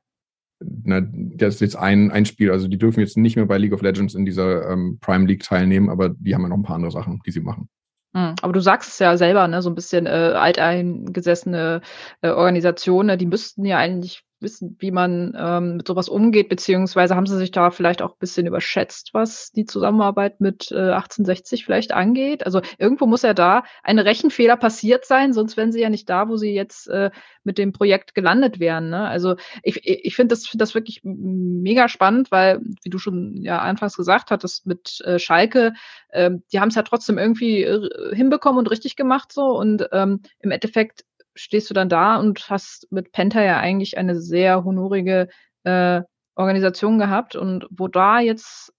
Ne, 0.83 1.11
das 1.35 1.55
ist 1.55 1.61
jetzt 1.61 1.75
ein, 1.75 2.09
ein 2.11 2.25
Spiel, 2.25 2.49
also 2.49 2.69
die 2.69 2.77
dürfen 2.77 3.01
jetzt 3.01 3.17
nicht 3.17 3.35
mehr 3.35 3.45
bei 3.45 3.57
League 3.57 3.73
of 3.73 3.81
Legends 3.81 4.15
in 4.15 4.25
dieser 4.25 4.69
ähm, 4.69 4.97
Prime 5.01 5.25
League 5.25 5.43
teilnehmen, 5.43 5.89
aber 5.89 6.09
die 6.09 6.33
haben 6.33 6.43
ja 6.43 6.47
noch 6.47 6.57
ein 6.57 6.63
paar 6.63 6.77
andere 6.77 6.91
Sachen, 6.91 7.19
die 7.25 7.31
sie 7.31 7.41
machen. 7.41 7.67
Hm, 8.15 8.35
aber 8.41 8.53
du 8.53 8.59
sagst 8.59 8.89
es 8.89 8.99
ja 8.99 9.17
selber, 9.17 9.47
ne, 9.47 9.61
so 9.61 9.69
ein 9.69 9.75
bisschen 9.75 10.05
äh, 10.05 10.09
alteingesessene 10.09 11.81
äh, 12.21 12.29
Organisationen, 12.29 13.07
ne, 13.07 13.17
die 13.17 13.25
müssten 13.25 13.65
ja 13.65 13.77
eigentlich 13.77 14.23
wissen, 14.43 14.75
wie 14.79 14.91
man 14.91 15.33
ähm, 15.37 15.77
mit 15.77 15.87
sowas 15.87 16.09
umgeht, 16.09 16.49
beziehungsweise 16.49 17.15
haben 17.15 17.25
sie 17.25 17.37
sich 17.37 17.51
da 17.51 17.71
vielleicht 17.71 18.01
auch 18.01 18.11
ein 18.11 18.19
bisschen 18.19 18.45
überschätzt, 18.45 19.09
was 19.13 19.51
die 19.51 19.65
Zusammenarbeit 19.65 20.41
mit 20.41 20.71
äh, 20.71 20.75
1860 20.75 21.65
vielleicht 21.65 21.93
angeht. 21.93 22.45
Also 22.45 22.61
irgendwo 22.77 23.05
muss 23.05 23.23
ja 23.23 23.33
da 23.33 23.63
ein 23.81 23.99
Rechenfehler 23.99 24.57
passiert 24.57 25.05
sein, 25.05 25.33
sonst 25.33 25.57
wären 25.57 25.71
sie 25.71 25.81
ja 25.81 25.89
nicht 25.89 26.09
da, 26.09 26.29
wo 26.29 26.37
sie 26.37 26.53
jetzt 26.53 26.87
äh, 26.87 27.09
mit 27.43 27.57
dem 27.57 27.71
Projekt 27.71 28.13
gelandet 28.13 28.59
wären. 28.59 28.89
Ne? 28.89 29.07
Also 29.07 29.35
ich, 29.63 29.81
ich 29.83 30.15
finde 30.15 30.33
das, 30.33 30.47
find 30.47 30.61
das 30.61 30.75
wirklich 30.75 31.01
mega 31.03 31.89
spannend, 31.89 32.31
weil, 32.31 32.59
wie 32.83 32.89
du 32.89 32.99
schon 32.99 33.41
ja 33.41 33.59
anfangs 33.59 33.95
gesagt 33.95 34.31
hattest, 34.31 34.65
mit 34.65 35.01
äh, 35.01 35.19
Schalke, 35.19 35.73
äh, 36.09 36.31
die 36.51 36.59
haben 36.59 36.69
es 36.69 36.75
ja 36.75 36.83
trotzdem 36.83 37.17
irgendwie 37.17 37.63
äh, 37.63 38.15
hinbekommen 38.15 38.59
und 38.59 38.71
richtig 38.71 38.95
gemacht 38.95 39.31
so 39.31 39.57
und 39.57 39.87
ähm, 39.91 40.21
im 40.39 40.51
Endeffekt 40.51 41.03
stehst 41.35 41.69
du 41.69 41.73
dann 41.73 41.89
da 41.89 42.17
und 42.17 42.49
hast 42.49 42.87
mit 42.91 43.11
Penta 43.11 43.43
ja 43.43 43.59
eigentlich 43.59 43.97
eine 43.97 44.19
sehr 44.19 44.63
honorige 44.63 45.29
äh, 45.63 46.01
Organisation 46.35 46.97
gehabt 46.99 47.35
und 47.35 47.67
wo 47.69 47.87
da 47.87 48.19
jetzt 48.19 48.73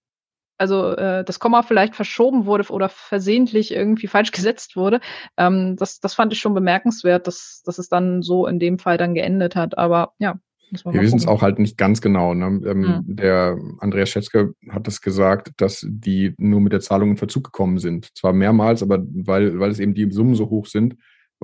also 0.57 0.93
äh, 0.97 1.25
das 1.25 1.41
Komma 1.41 1.63
vielleicht 1.63 1.97
verschoben 1.97 2.47
wurde 2.47 2.71
oder 2.71 2.89
versehentlich 2.89 3.73
irgendwie 3.73 4.07
falsch 4.07 4.33
gesetzt 4.33 4.77
wurde, 4.77 5.01
ähm, 5.37 5.77
das, 5.77 6.01
das 6.01 6.15
fand 6.15 6.33
ich 6.33 6.39
schon 6.39 6.55
bemerkenswert, 6.55 7.27
dass, 7.27 7.63
dass 7.65 7.79
es 7.79 7.89
dann 7.89 8.23
so 8.23 8.47
in 8.47 8.59
dem 8.59 8.79
Fall 8.79 8.97
dann 8.97 9.15
geendet 9.15 9.57
hat. 9.57 9.79
Aber 9.79 10.13
ja. 10.19 10.39
Wir 10.85 11.03
wissen 11.03 11.19
es 11.19 11.29
auch 11.29 11.43
halt 11.43 11.61
nicht 11.61 11.77
ganz 11.77 12.01
genau. 12.01 12.35
Ne? 12.35 12.47
Ähm, 12.67 12.81
mhm. 12.81 13.03
Der 13.07 13.57
Andreas 13.79 14.09
Schätzke 14.09 14.55
hat 14.71 14.89
es 14.89 14.95
das 14.95 15.01
gesagt, 15.03 15.53
dass 15.59 15.87
die 15.89 16.35
nur 16.39 16.61
mit 16.61 16.73
der 16.73 16.81
Zahlung 16.81 17.11
in 17.11 17.17
Verzug 17.17 17.45
gekommen 17.45 17.79
sind. 17.79 18.09
Zwar 18.17 18.33
mehrmals, 18.33 18.83
aber 18.83 18.99
weil, 19.07 19.61
weil 19.61 19.71
es 19.71 19.79
eben 19.79 19.95
die 19.95 20.11
Summen 20.11 20.35
so 20.35 20.51
hoch 20.51 20.67
sind, 20.67 20.97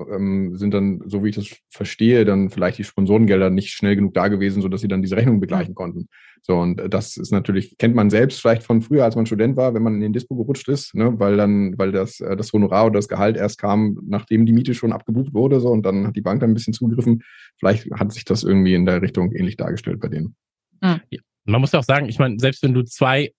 ähm, 0.09 0.57
sind 0.57 0.73
dann, 0.73 1.01
so 1.05 1.23
wie 1.23 1.29
ich 1.29 1.35
das 1.35 1.47
verstehe, 1.69 2.25
dann 2.25 2.49
vielleicht 2.49 2.77
die 2.77 2.83
Sponsorengelder 2.83 3.49
nicht 3.49 3.69
schnell 3.69 3.95
genug 3.95 4.13
da 4.13 4.27
gewesen, 4.27 4.61
sodass 4.61 4.81
sie 4.81 4.87
dann 4.87 5.01
diese 5.01 5.17
Rechnung 5.17 5.39
begleichen 5.39 5.75
konnten. 5.75 6.07
So, 6.43 6.57
und 6.57 6.81
das 6.91 7.17
ist 7.17 7.31
natürlich, 7.31 7.77
kennt 7.77 7.95
man 7.95 8.09
selbst 8.09 8.41
vielleicht 8.41 8.63
von 8.63 8.81
früher, 8.81 9.03
als 9.03 9.15
man 9.15 9.25
Student 9.25 9.57
war, 9.57 9.73
wenn 9.73 9.83
man 9.83 9.95
in 9.95 10.01
den 10.01 10.13
Dispo 10.13 10.35
gerutscht 10.35 10.67
ist, 10.69 10.95
ne, 10.95 11.19
weil 11.19 11.37
dann, 11.37 11.77
weil 11.77 11.91
das, 11.91 12.19
äh, 12.19 12.35
das 12.35 12.51
Honorar 12.51 12.87
oder 12.87 12.99
das 12.99 13.07
Gehalt 13.07 13.37
erst 13.37 13.59
kam, 13.59 13.99
nachdem 14.03 14.45
die 14.45 14.53
Miete 14.53 14.73
schon 14.73 14.91
abgebucht 14.91 15.33
wurde, 15.33 15.59
so, 15.59 15.69
und 15.69 15.85
dann 15.85 16.07
hat 16.07 16.15
die 16.15 16.21
Bank 16.21 16.39
dann 16.39 16.51
ein 16.51 16.55
bisschen 16.55 16.73
zugegriffen. 16.73 17.23
Vielleicht 17.59 17.91
hat 17.91 18.11
sich 18.11 18.25
das 18.25 18.43
irgendwie 18.43 18.73
in 18.73 18.85
der 18.85 19.01
Richtung 19.01 19.31
ähnlich 19.33 19.57
dargestellt 19.57 19.99
bei 19.99 20.07
denen. 20.07 20.35
Ja. 20.81 20.99
Man 21.45 21.61
muss 21.61 21.71
ja 21.71 21.79
auch 21.79 21.83
sagen, 21.83 22.07
ich 22.07 22.19
meine, 22.19 22.37
selbst 22.39 22.63
wenn 22.63 22.73
du 22.73 22.83
zwei 22.83 23.31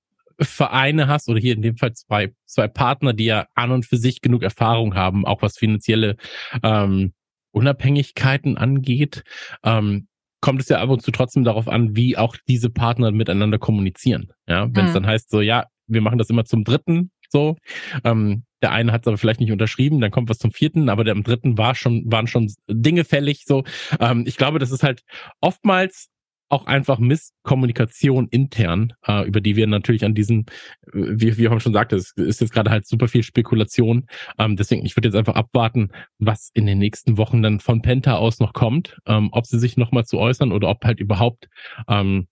Vereine 0.44 1.08
hast 1.08 1.28
oder 1.28 1.40
hier 1.40 1.54
in 1.54 1.62
dem 1.62 1.76
Fall 1.76 1.92
zwei, 1.92 2.32
zwei 2.46 2.68
Partner, 2.68 3.12
die 3.12 3.26
ja 3.26 3.46
an 3.54 3.70
und 3.70 3.86
für 3.86 3.96
sich 3.96 4.20
genug 4.20 4.42
Erfahrung 4.42 4.94
haben, 4.94 5.26
auch 5.26 5.42
was 5.42 5.58
finanzielle 5.58 6.16
ähm, 6.62 7.12
Unabhängigkeiten 7.52 8.56
angeht, 8.56 9.24
ähm, 9.62 10.08
kommt 10.40 10.60
es 10.60 10.68
ja 10.68 10.78
ab 10.78 10.90
und 10.90 11.02
zu 11.02 11.10
trotzdem 11.10 11.44
darauf 11.44 11.68
an, 11.68 11.94
wie 11.96 12.16
auch 12.16 12.36
diese 12.48 12.70
Partner 12.70 13.12
miteinander 13.12 13.58
kommunizieren. 13.58 14.32
Ja, 14.46 14.68
wenn 14.74 14.86
es 14.86 14.90
mhm. 14.90 14.94
dann 14.94 15.06
heißt 15.06 15.30
so, 15.30 15.40
ja, 15.40 15.66
wir 15.86 16.00
machen 16.00 16.18
das 16.18 16.30
immer 16.30 16.44
zum 16.44 16.64
dritten, 16.64 17.10
so. 17.30 17.56
Ähm, 18.04 18.44
der 18.60 18.70
eine 18.70 18.92
hat 18.92 19.02
es 19.02 19.08
aber 19.08 19.18
vielleicht 19.18 19.40
nicht 19.40 19.50
unterschrieben, 19.50 20.00
dann 20.00 20.12
kommt 20.12 20.28
was 20.28 20.38
zum 20.38 20.52
vierten, 20.52 20.88
aber 20.88 21.04
der 21.04 21.12
am 21.12 21.24
dritten 21.24 21.58
war 21.58 21.74
schon, 21.74 22.04
waren 22.06 22.28
schon 22.28 22.52
Dinge 22.68 23.04
fällig. 23.04 23.44
So, 23.44 23.64
ähm, 23.98 24.24
ich 24.26 24.36
glaube, 24.36 24.58
das 24.58 24.70
ist 24.70 24.82
halt 24.82 25.02
oftmals 25.40 26.08
auch 26.52 26.66
einfach 26.66 26.98
Misskommunikation 26.98 28.28
intern, 28.28 28.92
äh, 29.06 29.26
über 29.26 29.40
die 29.40 29.56
wir 29.56 29.66
natürlich 29.66 30.04
an 30.04 30.14
diesen, 30.14 30.46
wie, 30.92 31.38
wie 31.38 31.48
Horn 31.48 31.60
schon 31.60 31.72
sagte, 31.72 31.96
es 31.96 32.12
ist 32.12 32.42
jetzt 32.42 32.52
gerade 32.52 32.70
halt 32.70 32.86
super 32.86 33.08
viel 33.08 33.22
Spekulation. 33.22 34.06
Ähm, 34.38 34.56
deswegen, 34.56 34.84
ich 34.84 34.94
würde 34.94 35.08
jetzt 35.08 35.16
einfach 35.16 35.34
abwarten, 35.34 35.92
was 36.18 36.50
in 36.52 36.66
den 36.66 36.78
nächsten 36.78 37.16
Wochen 37.16 37.42
dann 37.42 37.60
von 37.60 37.80
Penta 37.80 38.16
aus 38.16 38.38
noch 38.38 38.52
kommt, 38.52 38.98
ähm, 39.06 39.30
ob 39.32 39.46
sie 39.46 39.58
sich 39.58 39.78
nochmal 39.78 40.04
zu 40.04 40.18
äußern 40.18 40.52
oder 40.52 40.68
ob 40.68 40.84
halt 40.84 41.00
überhaupt 41.00 41.48
ähm, 41.88 42.28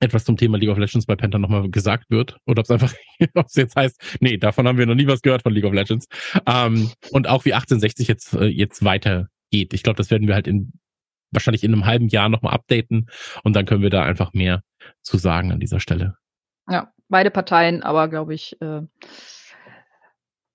etwas 0.00 0.24
zum 0.26 0.36
Thema 0.36 0.58
League 0.58 0.68
of 0.68 0.76
Legends 0.76 1.06
bei 1.06 1.16
Penta 1.16 1.38
nochmal 1.38 1.70
gesagt 1.70 2.10
wird 2.10 2.36
oder 2.44 2.60
ob 2.60 2.64
es 2.64 2.70
einfach, 2.70 2.92
ob 3.34 3.46
es 3.46 3.54
jetzt 3.54 3.74
heißt, 3.74 4.18
nee, 4.20 4.36
davon 4.36 4.68
haben 4.68 4.76
wir 4.76 4.84
noch 4.84 4.94
nie 4.94 5.06
was 5.06 5.22
gehört 5.22 5.42
von 5.42 5.54
League 5.54 5.64
of 5.64 5.72
Legends. 5.72 6.08
Ähm, 6.46 6.90
und 7.10 7.26
auch 7.26 7.46
wie 7.46 7.54
1860 7.54 8.06
jetzt, 8.06 8.34
äh, 8.34 8.44
jetzt 8.44 8.84
weitergeht. 8.84 9.72
Ich 9.72 9.82
glaube, 9.82 9.96
das 9.96 10.10
werden 10.10 10.28
wir 10.28 10.34
halt 10.34 10.46
in 10.46 10.72
wahrscheinlich 11.36 11.62
in 11.62 11.72
einem 11.72 11.86
halben 11.86 12.08
Jahr 12.08 12.28
nochmal 12.28 12.54
updaten 12.54 13.08
und 13.44 13.54
dann 13.54 13.66
können 13.66 13.82
wir 13.82 13.90
da 13.90 14.02
einfach 14.02 14.32
mehr 14.32 14.62
zu 15.02 15.18
sagen 15.18 15.52
an 15.52 15.60
dieser 15.60 15.78
Stelle. 15.78 16.16
Ja, 16.68 16.92
beide 17.08 17.30
Parteien, 17.30 17.82
aber 17.82 18.08
glaube 18.08 18.34
ich, 18.34 18.60
äh, 18.60 18.82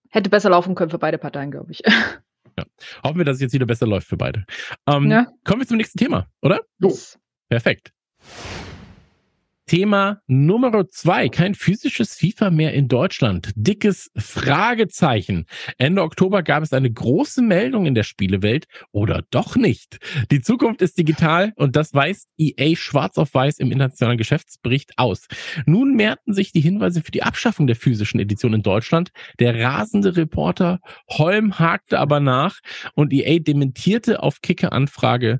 hätte 0.09 0.29
besser 0.29 0.50
laufen 0.50 0.75
können 0.75 0.91
für 0.91 1.00
beide 1.00 1.17
Parteien, 1.17 1.51
glaube 1.51 1.71
ich. 1.71 1.81
Ja. 2.57 2.65
Hoffen 3.01 3.17
wir, 3.17 3.23
dass 3.23 3.35
es 3.35 3.41
jetzt 3.41 3.53
wieder 3.53 3.65
besser 3.65 3.88
läuft 3.88 4.07
für 4.07 4.17
beide. 4.17 4.43
Ähm, 4.85 5.09
ja. 5.09 5.27
Kommen 5.45 5.61
wir 5.61 5.67
zum 5.67 5.77
nächsten 5.77 5.97
Thema, 5.97 6.27
oder? 6.41 6.59
Yes. 6.79 7.17
Perfekt. 7.47 7.93
Thema 9.71 10.19
Nummer 10.27 10.89
zwei, 10.89 11.29
kein 11.29 11.55
physisches 11.55 12.15
FIFA 12.15 12.49
mehr 12.49 12.73
in 12.73 12.89
Deutschland. 12.89 13.53
Dickes 13.55 14.11
Fragezeichen. 14.17 15.45
Ende 15.77 16.01
Oktober 16.01 16.43
gab 16.43 16.61
es 16.61 16.73
eine 16.73 16.91
große 16.91 17.41
Meldung 17.41 17.85
in 17.85 17.95
der 17.95 18.03
Spielewelt 18.03 18.65
oder 18.91 19.23
doch 19.31 19.55
nicht. 19.55 19.99
Die 20.29 20.41
Zukunft 20.41 20.81
ist 20.81 20.97
digital 20.97 21.53
und 21.55 21.77
das 21.77 21.93
weist 21.93 22.27
EA 22.37 22.75
schwarz 22.75 23.17
auf 23.17 23.33
weiß 23.33 23.59
im 23.59 23.71
internationalen 23.71 24.17
Geschäftsbericht 24.17 24.91
aus. 24.97 25.27
Nun 25.65 25.95
mehrten 25.95 26.33
sich 26.33 26.51
die 26.51 26.59
Hinweise 26.59 27.01
für 27.01 27.11
die 27.11 27.23
Abschaffung 27.23 27.65
der 27.65 27.77
physischen 27.77 28.19
Edition 28.19 28.53
in 28.53 28.63
Deutschland. 28.63 29.11
Der 29.39 29.57
rasende 29.57 30.17
Reporter 30.17 30.81
Holm 31.09 31.59
hakte 31.59 31.97
aber 31.97 32.19
nach 32.19 32.59
und 32.93 33.13
EA 33.13 33.39
dementierte 33.39 34.21
auf 34.21 34.41
Kicker-Anfrage, 34.41 35.39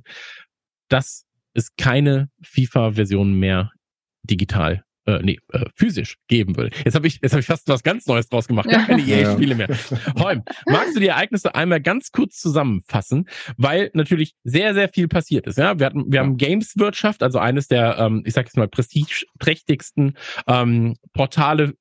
dass 0.88 1.26
es 1.54 1.76
keine 1.76 2.30
FIFA-Version 2.42 3.34
mehr 3.34 3.72
digital 4.24 4.84
äh, 5.06 5.20
nee, 5.24 5.40
äh, 5.52 5.66
physisch 5.76 6.18
geben 6.28 6.56
würde. 6.58 6.76
Jetzt 6.86 6.96
habe 6.96 7.08
ich, 7.08 7.20
jetzt 7.22 7.32
habe 7.32 7.40
ich 7.40 7.48
fast 7.48 7.68
was 7.68 7.84
ganz 7.84 8.06
Neues 8.06 8.30
draus 8.30 8.48
gemacht. 8.48 8.70
Gar 8.70 8.86
keine 8.86 9.02
EA-Spiele 9.02 9.56
mehr. 9.56 9.68
Holm, 10.20 10.44
magst 10.68 10.96
du 10.96 11.00
die 11.00 11.08
Ereignisse 11.08 11.56
einmal 11.56 11.82
ganz 11.82 12.12
kurz 12.12 12.40
zusammenfassen, 12.40 13.28
weil 13.58 13.90
natürlich 13.94 14.36
sehr, 14.44 14.74
sehr 14.74 14.90
viel 14.90 15.08
passiert 15.08 15.48
ist. 15.48 15.58
Ja, 15.58 15.80
wir 15.80 15.88
hatten, 15.88 16.12
wir 16.12 16.20
haben 16.20 16.38
Games-Wirtschaft, 16.38 17.24
also 17.24 17.40
eines 17.40 17.68
der, 17.68 17.98
ähm, 17.98 18.24
ich 18.26 18.34
sag 18.34 18.46
jetzt 18.46 18.58
mal 18.58 18.68
prestigeträchtigsten 18.68 20.18
ähm, 20.48 20.96
Portale 21.14 21.74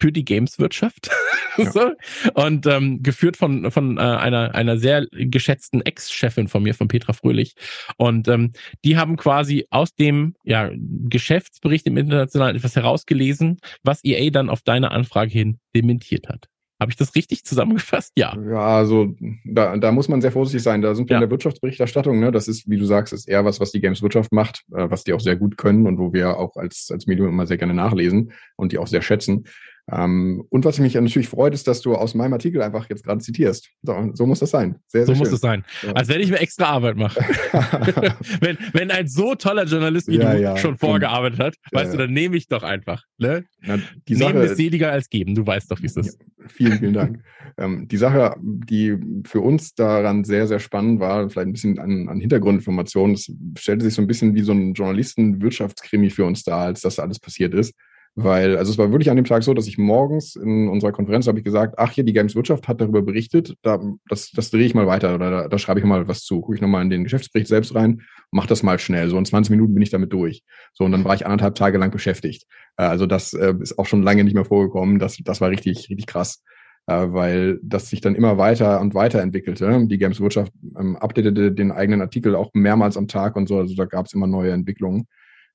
für 0.00 0.12
die 0.12 0.24
Gameswirtschaft. 0.24 1.10
Ja. 1.58 1.72
so. 1.72 1.90
Und 2.34 2.66
ähm, 2.66 3.02
geführt 3.02 3.36
von, 3.36 3.72
von 3.72 3.98
äh, 3.98 4.00
einer, 4.00 4.54
einer 4.54 4.78
sehr 4.78 5.08
geschätzten 5.10 5.80
Ex-Chefin 5.80 6.46
von 6.46 6.62
mir, 6.62 6.72
von 6.72 6.86
Petra 6.86 7.12
Fröhlich. 7.12 7.56
Und 7.96 8.28
ähm, 8.28 8.52
die 8.84 8.96
haben 8.96 9.16
quasi 9.16 9.66
aus 9.70 9.92
dem 9.92 10.36
ja, 10.44 10.70
Geschäftsbericht 10.72 11.84
im 11.88 11.96
Internationalen 11.96 12.54
etwas 12.54 12.76
herausgelesen, 12.76 13.58
was 13.82 14.04
EA 14.04 14.30
dann 14.30 14.50
auf 14.50 14.62
deine 14.62 14.92
Anfrage 14.92 15.32
hin 15.32 15.58
dementiert 15.74 16.28
hat. 16.28 16.46
Habe 16.80 16.92
ich 16.92 16.96
das 16.96 17.16
richtig 17.16 17.44
zusammengefasst? 17.44 18.12
Ja. 18.16 18.36
Ja, 18.48 18.76
also 18.76 19.12
da, 19.44 19.76
da 19.76 19.90
muss 19.90 20.08
man 20.08 20.20
sehr 20.20 20.30
vorsichtig 20.30 20.62
sein. 20.62 20.80
Da 20.80 20.94
sind 20.94 21.08
wir 21.08 21.14
ja. 21.14 21.18
in 21.18 21.22
der 21.22 21.30
Wirtschaftsberichterstattung. 21.30 22.20
Ne? 22.20 22.30
Das 22.30 22.46
ist, 22.46 22.68
wie 22.68 22.76
du 22.76 22.84
sagst, 22.84 23.12
ist 23.12 23.28
eher 23.28 23.44
was, 23.44 23.58
was 23.58 23.72
die 23.72 23.80
Gameswirtschaft 23.80 24.30
macht, 24.30 24.62
äh, 24.72 24.88
was 24.88 25.02
die 25.02 25.12
auch 25.12 25.20
sehr 25.20 25.34
gut 25.34 25.56
können 25.56 25.88
und 25.88 25.98
wo 25.98 26.12
wir 26.12 26.36
auch 26.36 26.54
als, 26.54 26.88
als 26.92 27.06
Medium 27.08 27.28
immer 27.28 27.46
sehr 27.46 27.58
gerne 27.58 27.74
nachlesen 27.74 28.30
und 28.54 28.70
die 28.70 28.78
auch 28.78 28.86
sehr 28.86 29.02
schätzen. 29.02 29.44
Ähm, 29.90 30.44
und 30.50 30.64
was 30.64 30.78
mich 30.78 30.94
natürlich 30.94 31.28
freut, 31.28 31.54
ist, 31.54 31.66
dass 31.66 31.80
du 31.80 31.94
aus 31.94 32.14
meinem 32.14 32.34
Artikel 32.34 32.60
einfach 32.60 32.88
jetzt 32.90 33.04
gerade 33.04 33.20
zitierst. 33.20 33.70
So, 33.82 34.10
so 34.12 34.26
muss 34.26 34.40
das 34.40 34.50
sein. 34.50 34.76
Sehr, 34.86 35.06
sehr 35.06 35.06
so 35.06 35.12
schön. 35.12 35.18
muss 35.20 35.32
es 35.32 35.40
sein. 35.40 35.64
Ja. 35.82 35.92
Als 35.92 36.08
wenn 36.08 36.20
ich 36.20 36.30
mir 36.30 36.38
extra 36.40 36.66
Arbeit 36.66 36.96
mache. 36.96 37.18
wenn, 38.40 38.58
wenn 38.74 38.90
ein 38.90 39.08
so 39.08 39.34
toller 39.34 39.64
Journalist 39.64 40.08
wie 40.08 40.18
ja, 40.18 40.34
du 40.34 40.40
ja. 40.40 40.56
schon 40.58 40.76
vorgearbeitet 40.76 41.38
hat, 41.38 41.54
weißt 41.72 41.94
du, 41.94 41.98
dann 41.98 42.12
nehme 42.12 42.36
ich 42.36 42.48
doch 42.48 42.62
einfach. 42.62 43.04
Ne? 43.16 43.44
Na, 43.62 43.78
die 44.08 44.14
Nehmen 44.14 44.34
Sache, 44.34 44.44
ist 44.44 44.56
seliger 44.56 44.92
als 44.92 45.08
geben. 45.08 45.34
Du 45.34 45.46
weißt 45.46 45.70
doch, 45.70 45.80
wie 45.80 45.86
es 45.86 45.96
ist. 45.96 46.18
vielen, 46.48 46.78
vielen 46.78 46.92
Dank. 46.92 47.22
ähm, 47.56 47.88
die 47.88 47.96
Sache, 47.96 48.36
die 48.40 48.96
für 49.24 49.40
uns 49.40 49.74
daran 49.74 50.24
sehr, 50.24 50.46
sehr 50.46 50.58
spannend 50.58 51.00
war, 51.00 51.30
vielleicht 51.30 51.48
ein 51.48 51.52
bisschen 51.52 51.78
an, 51.78 52.08
an 52.08 52.20
Hintergrundinformationen, 52.20 53.14
es 53.14 53.32
stellte 53.58 53.84
sich 53.84 53.94
so 53.94 54.02
ein 54.02 54.06
bisschen 54.06 54.34
wie 54.34 54.42
so 54.42 54.52
ein 54.52 54.74
Journalisten-Wirtschaftskrimi 54.74 56.10
für 56.10 56.26
uns 56.26 56.44
dar, 56.44 56.60
als 56.60 56.82
das 56.82 56.98
alles 56.98 57.18
passiert 57.18 57.54
ist. 57.54 57.74
Weil, 58.14 58.56
also 58.56 58.72
es 58.72 58.78
war 58.78 58.90
wirklich 58.90 59.10
an 59.10 59.16
dem 59.16 59.24
Tag 59.24 59.44
so, 59.44 59.54
dass 59.54 59.68
ich 59.68 59.78
morgens 59.78 60.34
in 60.34 60.68
unserer 60.68 60.90
Konferenz 60.90 61.28
habe 61.28 61.38
ich 61.38 61.44
gesagt, 61.44 61.74
ach 61.78 61.92
hier, 61.92 62.04
die 62.04 62.12
Games 62.12 62.34
Wirtschaft 62.34 62.66
hat 62.66 62.80
darüber 62.80 63.00
berichtet, 63.00 63.54
da, 63.62 63.80
das, 64.08 64.32
das 64.32 64.50
drehe 64.50 64.66
ich 64.66 64.74
mal 64.74 64.88
weiter 64.88 65.14
oder 65.14 65.30
da, 65.30 65.48
da 65.48 65.58
schreibe 65.58 65.78
ich 65.78 65.86
mal 65.86 66.08
was 66.08 66.24
zu. 66.24 66.40
Gucke 66.40 66.56
ich 66.56 66.60
nochmal 66.60 66.82
in 66.82 66.90
den 66.90 67.04
Geschäftsbericht 67.04 67.48
selbst 67.48 67.74
rein, 67.74 68.02
mach 68.32 68.46
das 68.46 68.62
mal 68.62 68.78
schnell. 68.78 69.08
So 69.08 69.18
in 69.18 69.24
20 69.24 69.50
Minuten 69.50 69.74
bin 69.74 69.82
ich 69.82 69.90
damit 69.90 70.12
durch. 70.12 70.42
So, 70.72 70.84
und 70.84 70.92
dann 70.92 71.04
war 71.04 71.14
ich 71.14 71.26
anderthalb 71.26 71.54
Tage 71.54 71.78
lang 71.78 71.90
beschäftigt. 71.90 72.44
Äh, 72.76 72.84
also 72.84 73.06
das 73.06 73.34
äh, 73.34 73.54
ist 73.60 73.78
auch 73.78 73.86
schon 73.86 74.02
lange 74.02 74.24
nicht 74.24 74.34
mehr 74.34 74.44
vorgekommen. 74.44 74.98
Das, 74.98 75.16
das 75.24 75.40
war 75.40 75.50
richtig, 75.50 75.88
richtig 75.88 76.06
krass. 76.06 76.42
Äh, 76.88 77.12
weil 77.12 77.60
das 77.62 77.90
sich 77.90 78.00
dann 78.00 78.14
immer 78.14 78.38
weiter 78.38 78.80
und 78.80 78.94
weiter 78.94 79.20
entwickelte. 79.20 79.86
Die 79.86 79.98
Games 79.98 80.20
Wirtschaft 80.20 80.52
ähm, 80.78 80.96
updatete 80.96 81.52
den 81.52 81.70
eigenen 81.70 82.00
Artikel 82.00 82.34
auch 82.34 82.50
mehrmals 82.54 82.96
am 82.96 83.08
Tag 83.08 83.36
und 83.36 83.46
so. 83.46 83.58
Also 83.58 83.74
da 83.74 83.84
gab 83.84 84.06
es 84.06 84.14
immer 84.14 84.26
neue 84.26 84.52
Entwicklungen. 84.52 85.06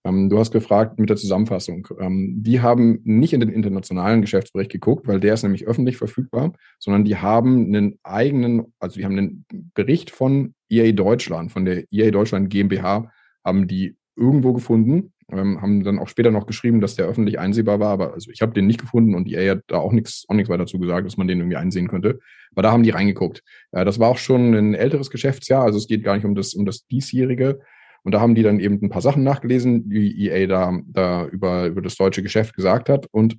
Ähm, 0.05 0.29
du 0.29 0.37
hast 0.37 0.51
gefragt 0.51 0.99
mit 0.99 1.09
der 1.09 1.17
Zusammenfassung. 1.17 1.87
Ähm, 1.99 2.35
die 2.43 2.61
haben 2.61 2.99
nicht 3.03 3.33
in 3.33 3.39
den 3.39 3.49
internationalen 3.49 4.21
Geschäftsbericht 4.21 4.71
geguckt, 4.71 5.07
weil 5.07 5.19
der 5.19 5.33
ist 5.33 5.43
nämlich 5.43 5.65
öffentlich 5.65 5.97
verfügbar, 5.97 6.53
sondern 6.79 7.05
die 7.05 7.17
haben 7.17 7.65
einen 7.67 7.99
eigenen, 8.03 8.73
also 8.79 8.97
die 8.97 9.05
haben 9.05 9.17
einen 9.17 9.45
Bericht 9.73 10.11
von 10.11 10.53
EA 10.69 10.91
Deutschland, 10.91 11.51
von 11.51 11.65
der 11.65 11.85
EA 11.91 12.11
Deutschland 12.11 12.49
GmbH, 12.49 13.11
haben 13.45 13.67
die 13.67 13.95
irgendwo 14.15 14.53
gefunden, 14.53 15.13
ähm, 15.31 15.61
haben 15.61 15.83
dann 15.83 15.99
auch 15.99 16.07
später 16.07 16.31
noch 16.31 16.45
geschrieben, 16.45 16.81
dass 16.81 16.95
der 16.95 17.07
öffentlich 17.07 17.39
einsehbar 17.39 17.79
war, 17.79 17.89
aber 17.89 18.13
also 18.13 18.29
ich 18.31 18.41
habe 18.41 18.53
den 18.53 18.67
nicht 18.67 18.81
gefunden 18.81 19.15
und 19.15 19.27
EA 19.27 19.55
hat 19.55 19.63
da 19.67 19.77
auch 19.77 19.91
nichts 19.91 20.25
auch 20.27 20.35
nichts 20.35 20.49
weiter 20.49 20.65
dazu 20.65 20.79
gesagt, 20.79 21.05
dass 21.05 21.17
man 21.17 21.27
den 21.27 21.39
irgendwie 21.39 21.57
einsehen 21.57 21.87
könnte. 21.87 22.19
Aber 22.51 22.61
da 22.61 22.71
haben 22.71 22.83
die 22.83 22.91
reingeguckt. 22.91 23.41
Äh, 23.71 23.85
das 23.85 23.99
war 23.99 24.09
auch 24.09 24.17
schon 24.17 24.53
ein 24.53 24.73
älteres 24.73 25.09
Geschäftsjahr, 25.09 25.63
also 25.63 25.77
es 25.77 25.87
geht 25.87 26.03
gar 26.03 26.15
nicht 26.15 26.25
um 26.25 26.35
das 26.35 26.53
um 26.53 26.65
das 26.65 26.85
diesjährige, 26.87 27.59
und 28.03 28.11
da 28.11 28.19
haben 28.19 28.35
die 28.35 28.43
dann 28.43 28.59
eben 28.59 28.79
ein 28.81 28.89
paar 28.89 29.01
Sachen 29.01 29.23
nachgelesen, 29.23 29.89
die 29.89 30.27
EA 30.27 30.47
da, 30.47 30.79
da 30.85 31.25
über, 31.27 31.65
über 31.67 31.81
das 31.81 31.95
deutsche 31.95 32.21
Geschäft 32.21 32.55
gesagt 32.55 32.89
hat 32.89 33.07
und 33.11 33.37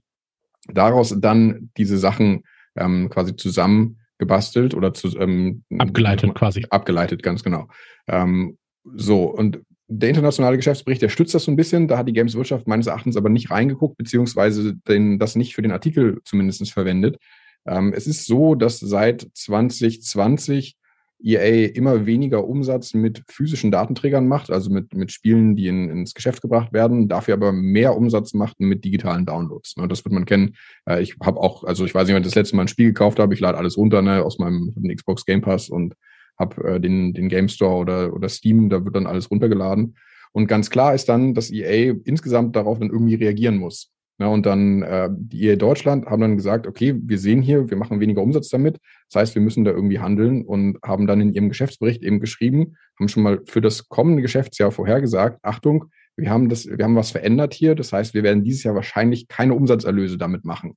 daraus 0.68 1.14
dann 1.18 1.71
diese 1.76 1.99
Sachen 1.99 2.44
ähm, 2.76 3.11
quasi 3.11 3.37
zusammengebastelt 3.37 4.75
oder 4.75 4.94
zu, 4.94 5.16
ähm, 5.18 5.64
abgeleitet 5.78 6.35
quasi. 6.35 6.64
Abgeleitet, 6.71 7.23
ganz 7.23 7.42
genau. 7.42 7.68
Ähm, 8.09 8.56
so, 8.94 9.25
und 9.25 9.61
der 9.87 10.09
internationale 10.09 10.56
Geschäftsbericht, 10.56 11.02
der 11.02 11.11
stützt 11.11 11.35
das 11.35 11.44
so 11.44 11.52
ein 11.52 11.56
bisschen. 11.56 11.88
Da 11.88 11.99
hat 11.99 12.09
die 12.09 12.14
Games 12.14 12.35
Wirtschaft 12.35 12.66
meines 12.66 12.87
Erachtens 12.87 13.16
aber 13.16 13.28
nicht 13.28 13.50
reingeguckt, 13.50 13.99
beziehungsweise 13.99 14.75
den, 14.89 15.19
das 15.19 15.36
nicht 15.36 15.54
für 15.54 15.62
den 15.62 15.73
Artikel 15.73 16.21
zumindest 16.25 16.73
verwendet. 16.73 17.19
Ähm, 17.67 17.93
es 17.95 18.06
ist 18.06 18.26
so, 18.26 18.54
dass 18.54 18.80
seit 18.80 19.26
2020 19.34 20.76
EA 21.25 21.71
immer 21.75 22.06
weniger 22.06 22.47
Umsatz 22.47 22.93
mit 22.93 23.23
physischen 23.28 23.71
Datenträgern 23.71 24.28
macht, 24.28 24.50
also 24.50 24.71
mit, 24.71 24.95
mit 24.95 25.10
Spielen, 25.10 25.56
die 25.56 25.69
in, 25.69 25.89
ins 25.89 26.15
Geschäft 26.15 26.43
gebracht 26.43 26.73
werden, 26.73 27.08
dafür 27.08 27.34
aber 27.34 27.52
mehr 27.52 27.97
Umsatz 27.97 28.34
macht 28.34 28.60
mit 28.60 28.84
digitalen 28.84 29.25
Downloads. 29.25 29.76
Ne, 29.76 29.89
das 29.89 30.04
wird 30.04 30.13
man 30.13 30.26
kennen. 30.26 30.56
Äh, 30.87 31.02
ich 31.02 31.17
habe 31.23 31.41
auch, 31.41 31.65
also 31.65 31.84
ich 31.84 31.95
weiß 31.95 32.06
nicht, 32.06 32.15
wann 32.15 32.23
ich 32.23 32.28
das 32.28 32.34
letzte 32.34 32.56
Mal 32.56 32.63
ein 32.63 32.69
Spiel 32.69 32.89
gekauft 32.89 33.19
habe, 33.19 33.32
ich 33.32 33.41
lade 33.41 33.56
alles 33.56 33.78
runter 33.78 34.02
ne, 34.02 34.23
aus 34.23 34.39
meinem 34.39 34.75
Xbox 34.95 35.25
Game 35.25 35.41
Pass 35.41 35.71
und 35.71 35.95
habe 36.39 36.63
äh, 36.65 36.80
den, 36.80 37.15
den 37.15 37.28
Game 37.28 37.49
Store 37.49 37.76
oder, 37.76 38.13
oder 38.13 38.28
Steam, 38.28 38.69
da 38.69 38.84
wird 38.84 38.95
dann 38.95 39.06
alles 39.06 39.30
runtergeladen. 39.30 39.97
Und 40.32 40.49
ganz 40.49 40.69
klar 40.69 40.95
ist 40.95 41.08
dann, 41.08 41.32
dass 41.32 41.50
EA 41.50 41.95
insgesamt 42.04 42.56
darauf 42.56 42.80
dann 42.80 42.91
irgendwie 42.91 43.15
reagieren 43.15 43.56
muss. 43.56 43.94
Ja, 44.19 44.29
und 44.29 44.47
dann 44.47 44.83
äh, 44.83 45.09
die 45.11 45.45
EA 45.45 45.57
Deutschland 45.57 46.07
haben 46.07 46.23
dann 46.23 46.37
gesagt, 46.37 46.69
okay, 46.69 46.95
wir 46.97 47.19
sehen 47.19 47.43
hier, 47.43 47.69
wir 47.69 47.77
machen 47.77 47.99
weniger 47.99 48.23
Umsatz 48.23 48.49
damit. 48.49 48.79
Das 49.11 49.21
heißt, 49.21 49.35
wir 49.35 49.43
müssen 49.43 49.65
da 49.65 49.73
irgendwie 49.73 49.99
handeln 49.99 50.45
und 50.45 50.79
haben 50.85 51.09
dann 51.09 51.21
in 51.21 51.33
ihrem 51.33 51.49
Geschäftsbericht 51.49 52.03
eben 52.05 52.21
geschrieben, 52.21 52.77
haben 52.99 53.09
schon 53.09 53.25
mal 53.25 53.41
für 53.47 53.61
das 53.61 53.89
kommende 53.89 54.23
Geschäftsjahr 54.23 54.71
vorhergesagt, 54.71 55.41
Achtung, 55.43 55.87
wir 56.17 56.31
haben 56.31 56.49
das, 56.49 56.67
wir 56.67 56.85
haben 56.85 56.95
was 56.95 57.11
verändert 57.11 57.55
hier. 57.55 57.75
Das 57.75 57.93
heißt, 57.93 58.15
wir 58.15 58.23
werden 58.23 58.45
dieses 58.45 58.63
Jahr 58.63 58.77
wahrscheinlich 58.77 59.27
keine 59.27 59.55
Umsatzerlöse 59.55 60.17
damit 60.17 60.45
machen. 60.45 60.77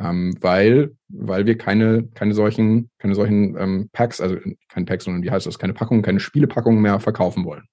Ähm, 0.00 0.34
weil, 0.40 0.96
weil 1.08 1.46
wir 1.46 1.56
keine, 1.56 2.08
keine 2.14 2.34
solchen, 2.34 2.90
keine 2.98 3.14
solchen 3.14 3.56
ähm, 3.56 3.90
Packs, 3.92 4.20
also 4.20 4.36
keine 4.68 4.86
Packs, 4.86 5.04
sondern 5.04 5.22
wie 5.22 5.30
heißt 5.30 5.46
das, 5.46 5.58
keine 5.58 5.74
Packungen, 5.74 6.02
keine 6.02 6.18
Spielepackungen 6.18 6.82
mehr 6.82 6.98
verkaufen 6.98 7.44
wollen. 7.44 7.64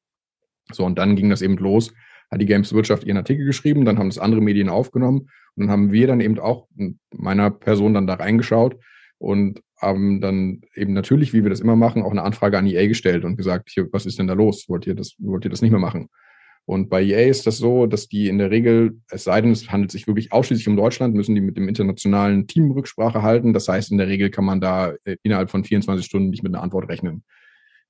So, 0.71 0.85
und 0.85 0.99
dann 0.99 1.15
ging 1.15 1.31
das 1.31 1.41
eben 1.41 1.57
los, 1.57 1.91
hat 2.31 2.41
die 2.41 2.45
Games 2.45 2.73
Wirtschaft 2.73 3.03
ihren 3.03 3.17
Artikel 3.17 3.45
geschrieben, 3.45 3.85
dann 3.85 3.97
haben 3.97 4.09
das 4.09 4.19
andere 4.19 4.41
Medien 4.41 4.69
aufgenommen 4.69 5.29
und 5.55 5.63
dann 5.63 5.69
haben 5.69 5.91
wir 5.91 6.07
dann 6.07 6.21
eben 6.21 6.39
auch 6.39 6.67
meiner 7.15 7.49
Person 7.49 7.93
dann 7.93 8.07
da 8.07 8.15
reingeschaut 8.15 8.77
und 9.17 9.61
haben 9.77 10.21
dann 10.21 10.61
eben 10.75 10.93
natürlich, 10.93 11.33
wie 11.33 11.43
wir 11.43 11.49
das 11.49 11.61
immer 11.61 11.75
machen, 11.75 12.03
auch 12.03 12.11
eine 12.11 12.23
Anfrage 12.23 12.57
an 12.57 12.67
EA 12.67 12.87
gestellt 12.87 13.23
und 13.23 13.37
gesagt, 13.37 13.69
hier, 13.69 13.87
was 13.91 14.05
ist 14.05 14.19
denn 14.19 14.27
da 14.27 14.33
los? 14.33 14.65
Wollt 14.67 14.85
ihr 14.87 14.95
das, 14.95 15.15
wollt 15.19 15.45
ihr 15.45 15.51
das 15.51 15.61
nicht 15.61 15.71
mehr 15.71 15.79
machen? 15.79 16.09
Und 16.65 16.89
bei 16.89 17.03
EA 17.03 17.27
ist 17.29 17.47
das 17.47 17.57
so, 17.57 17.87
dass 17.87 18.09
die 18.09 18.27
in 18.27 18.37
der 18.37 18.51
Regel, 18.51 18.99
es 19.09 19.23
sei 19.23 19.41
denn, 19.41 19.51
es 19.51 19.71
handelt 19.71 19.91
sich 19.91 20.05
wirklich 20.05 20.31
ausschließlich 20.31 20.67
um 20.67 20.75
Deutschland, 20.75 21.15
müssen 21.15 21.33
die 21.33 21.41
mit 21.41 21.57
dem 21.57 21.67
internationalen 21.67 22.45
Team 22.45 22.69
Rücksprache 22.69 23.23
halten. 23.23 23.53
Das 23.53 23.67
heißt, 23.67 23.91
in 23.91 23.97
der 23.97 24.07
Regel 24.07 24.29
kann 24.29 24.45
man 24.45 24.61
da 24.61 24.93
äh, 25.03 25.15
innerhalb 25.23 25.49
von 25.49 25.63
24 25.63 26.05
Stunden 26.05 26.29
nicht 26.29 26.43
mit 26.43 26.53
einer 26.53 26.61
Antwort 26.61 26.87
rechnen. 26.87 27.23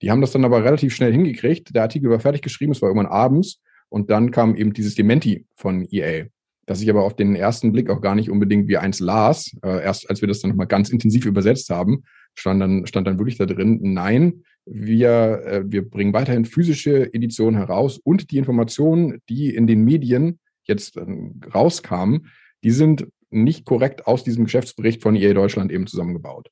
Die 0.01 0.09
haben 0.11 0.21
das 0.21 0.31
dann 0.31 0.45
aber 0.45 0.63
relativ 0.63 0.95
schnell 0.95 1.11
hingekriegt. 1.11 1.75
Der 1.75 1.81
Artikel 1.81 2.09
war 2.09 2.21
fertig 2.21 2.41
geschrieben, 2.41 2.71
es 2.71 2.81
war 2.81 2.89
irgendwann 2.89 3.11
abends. 3.11 3.61
Und 3.89 4.09
dann 4.09 4.31
kam 4.31 4.55
eben 4.55 4.73
dieses 4.73 4.95
Dementi 4.95 5.45
von 5.55 5.87
EA, 5.91 6.25
das 6.65 6.81
ich 6.81 6.89
aber 6.89 7.03
auf 7.03 7.15
den 7.15 7.35
ersten 7.35 7.71
Blick 7.71 7.89
auch 7.89 8.01
gar 8.01 8.15
nicht 8.15 8.29
unbedingt 8.29 8.67
wie 8.67 8.77
eins 8.77 8.99
las. 8.99 9.55
Äh, 9.63 9.83
erst 9.83 10.09
als 10.09 10.21
wir 10.21 10.27
das 10.27 10.39
dann 10.39 10.51
nochmal 10.51 10.67
ganz 10.67 10.89
intensiv 10.89 11.25
übersetzt 11.25 11.69
haben, 11.69 12.03
stand 12.35 12.61
dann, 12.61 12.85
stand 12.85 13.07
dann 13.07 13.17
wirklich 13.17 13.37
da 13.37 13.45
drin, 13.45 13.79
nein, 13.81 14.43
wir, 14.65 15.41
äh, 15.45 15.63
wir 15.65 15.89
bringen 15.89 16.13
weiterhin 16.13 16.45
physische 16.45 17.11
Editionen 17.13 17.57
heraus 17.57 17.97
und 17.97 18.31
die 18.31 18.37
Informationen, 18.37 19.19
die 19.29 19.53
in 19.53 19.65
den 19.65 19.83
Medien 19.83 20.39
jetzt 20.63 20.97
äh, 20.97 21.05
rauskamen, 21.53 22.27
die 22.63 22.71
sind 22.71 23.07
nicht 23.31 23.65
korrekt 23.65 24.07
aus 24.07 24.23
diesem 24.23 24.45
Geschäftsbericht 24.45 25.01
von 25.01 25.15
EA 25.15 25.33
Deutschland 25.33 25.71
eben 25.71 25.87
zusammengebaut. 25.87 26.49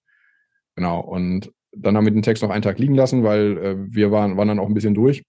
Genau. 0.75 0.99
Und 0.99 1.51
dann 1.71 1.95
haben 1.95 2.05
wir 2.05 2.11
den 2.11 2.21
Text 2.21 2.43
noch 2.43 2.49
einen 2.49 2.61
Tag 2.61 2.79
liegen 2.79 2.95
lassen, 2.95 3.23
weil 3.23 3.57
äh, 3.57 3.75
wir 3.77 4.11
waren, 4.11 4.37
waren 4.37 4.47
dann 4.47 4.59
auch 4.59 4.67
ein 4.67 4.73
bisschen 4.73 4.93
durch. 4.93 5.23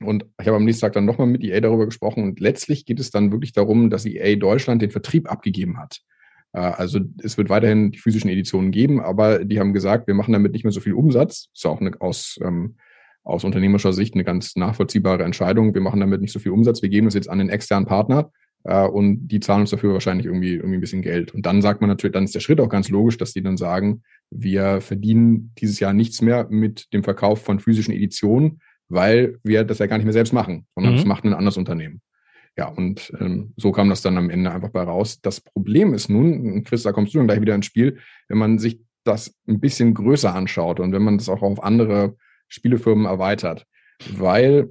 Und 0.00 0.26
ich 0.40 0.46
habe 0.46 0.56
am 0.56 0.64
nächsten 0.64 0.82
Tag 0.82 0.92
dann 0.92 1.06
nochmal 1.06 1.26
mit 1.26 1.42
EA 1.42 1.60
darüber 1.60 1.86
gesprochen 1.86 2.24
und 2.24 2.40
letztlich 2.40 2.84
geht 2.84 3.00
es 3.00 3.10
dann 3.10 3.32
wirklich 3.32 3.52
darum, 3.52 3.88
dass 3.88 4.04
EA 4.04 4.36
Deutschland 4.36 4.82
den 4.82 4.90
Vertrieb 4.90 5.30
abgegeben 5.30 5.78
hat. 5.78 6.00
Äh, 6.52 6.60
also 6.60 7.00
es 7.22 7.38
wird 7.38 7.48
weiterhin 7.48 7.92
die 7.92 7.98
physischen 7.98 8.30
Editionen 8.30 8.72
geben, 8.72 9.00
aber 9.00 9.44
die 9.44 9.58
haben 9.58 9.72
gesagt, 9.72 10.06
wir 10.06 10.14
machen 10.14 10.32
damit 10.32 10.52
nicht 10.52 10.64
mehr 10.64 10.72
so 10.72 10.80
viel 10.80 10.94
Umsatz. 10.94 11.48
Ist 11.54 11.66
auch 11.66 11.80
eine, 11.80 11.92
aus, 12.00 12.38
ähm, 12.42 12.76
aus 13.22 13.44
unternehmerischer 13.44 13.92
Sicht 13.92 14.14
eine 14.14 14.24
ganz 14.24 14.56
nachvollziehbare 14.56 15.24
Entscheidung. 15.24 15.74
Wir 15.74 15.80
machen 15.80 16.00
damit 16.00 16.20
nicht 16.20 16.32
so 16.32 16.38
viel 16.38 16.52
Umsatz, 16.52 16.82
wir 16.82 16.90
geben 16.90 17.06
das 17.06 17.14
jetzt 17.14 17.30
an 17.30 17.38
den 17.38 17.48
externen 17.48 17.86
Partner 17.86 18.30
äh, 18.64 18.86
und 18.86 19.28
die 19.28 19.40
zahlen 19.40 19.62
uns 19.62 19.70
dafür 19.70 19.92
wahrscheinlich 19.92 20.26
irgendwie, 20.26 20.54
irgendwie 20.54 20.76
ein 20.76 20.80
bisschen 20.80 21.02
Geld. 21.02 21.32
Und 21.32 21.46
dann 21.46 21.62
sagt 21.62 21.80
man 21.80 21.88
natürlich, 21.88 22.12
dann 22.12 22.24
ist 22.24 22.34
der 22.34 22.40
Schritt 22.40 22.60
auch 22.60 22.68
ganz 22.68 22.88
logisch, 22.88 23.16
dass 23.16 23.32
die 23.32 23.42
dann 23.42 23.56
sagen, 23.56 24.02
wir 24.30 24.80
verdienen 24.80 25.52
dieses 25.58 25.80
Jahr 25.80 25.92
nichts 25.92 26.20
mehr 26.20 26.48
mit 26.50 26.92
dem 26.92 27.04
Verkauf 27.04 27.42
von 27.42 27.60
physischen 27.60 27.94
Editionen, 27.94 28.60
weil 28.88 29.38
wir 29.42 29.64
das 29.64 29.78
ja 29.78 29.86
gar 29.86 29.96
nicht 29.98 30.04
mehr 30.04 30.12
selbst 30.12 30.32
machen, 30.32 30.66
sondern 30.74 30.94
mhm. 30.94 30.96
das 30.98 31.06
macht 31.06 31.24
ein 31.24 31.34
anderes 31.34 31.56
Unternehmen. 31.56 32.00
ja, 32.56 32.68
und 32.68 33.12
ähm, 33.20 33.52
so 33.56 33.72
kam 33.72 33.88
das 33.90 34.02
dann 34.02 34.16
am 34.16 34.30
Ende 34.30 34.50
einfach 34.50 34.70
bei 34.70 34.82
raus. 34.82 35.20
Das 35.20 35.40
Problem 35.40 35.92
ist 35.94 36.08
nun, 36.08 36.64
Chris, 36.64 36.82
da 36.82 36.92
kommst 36.92 37.12
du 37.12 37.18
dann 37.18 37.26
gleich 37.26 37.40
wieder 37.40 37.54
ins 37.54 37.66
Spiel, 37.66 37.98
wenn 38.28 38.38
man 38.38 38.58
sich 38.58 38.80
das 39.04 39.34
ein 39.46 39.60
bisschen 39.60 39.94
größer 39.94 40.34
anschaut 40.34 40.80
und 40.80 40.92
wenn 40.92 41.02
man 41.02 41.18
das 41.18 41.28
auch 41.28 41.42
auf 41.42 41.62
andere 41.62 42.16
Spielefirmen 42.48 43.06
erweitert. 43.06 43.66
Weil 44.10 44.70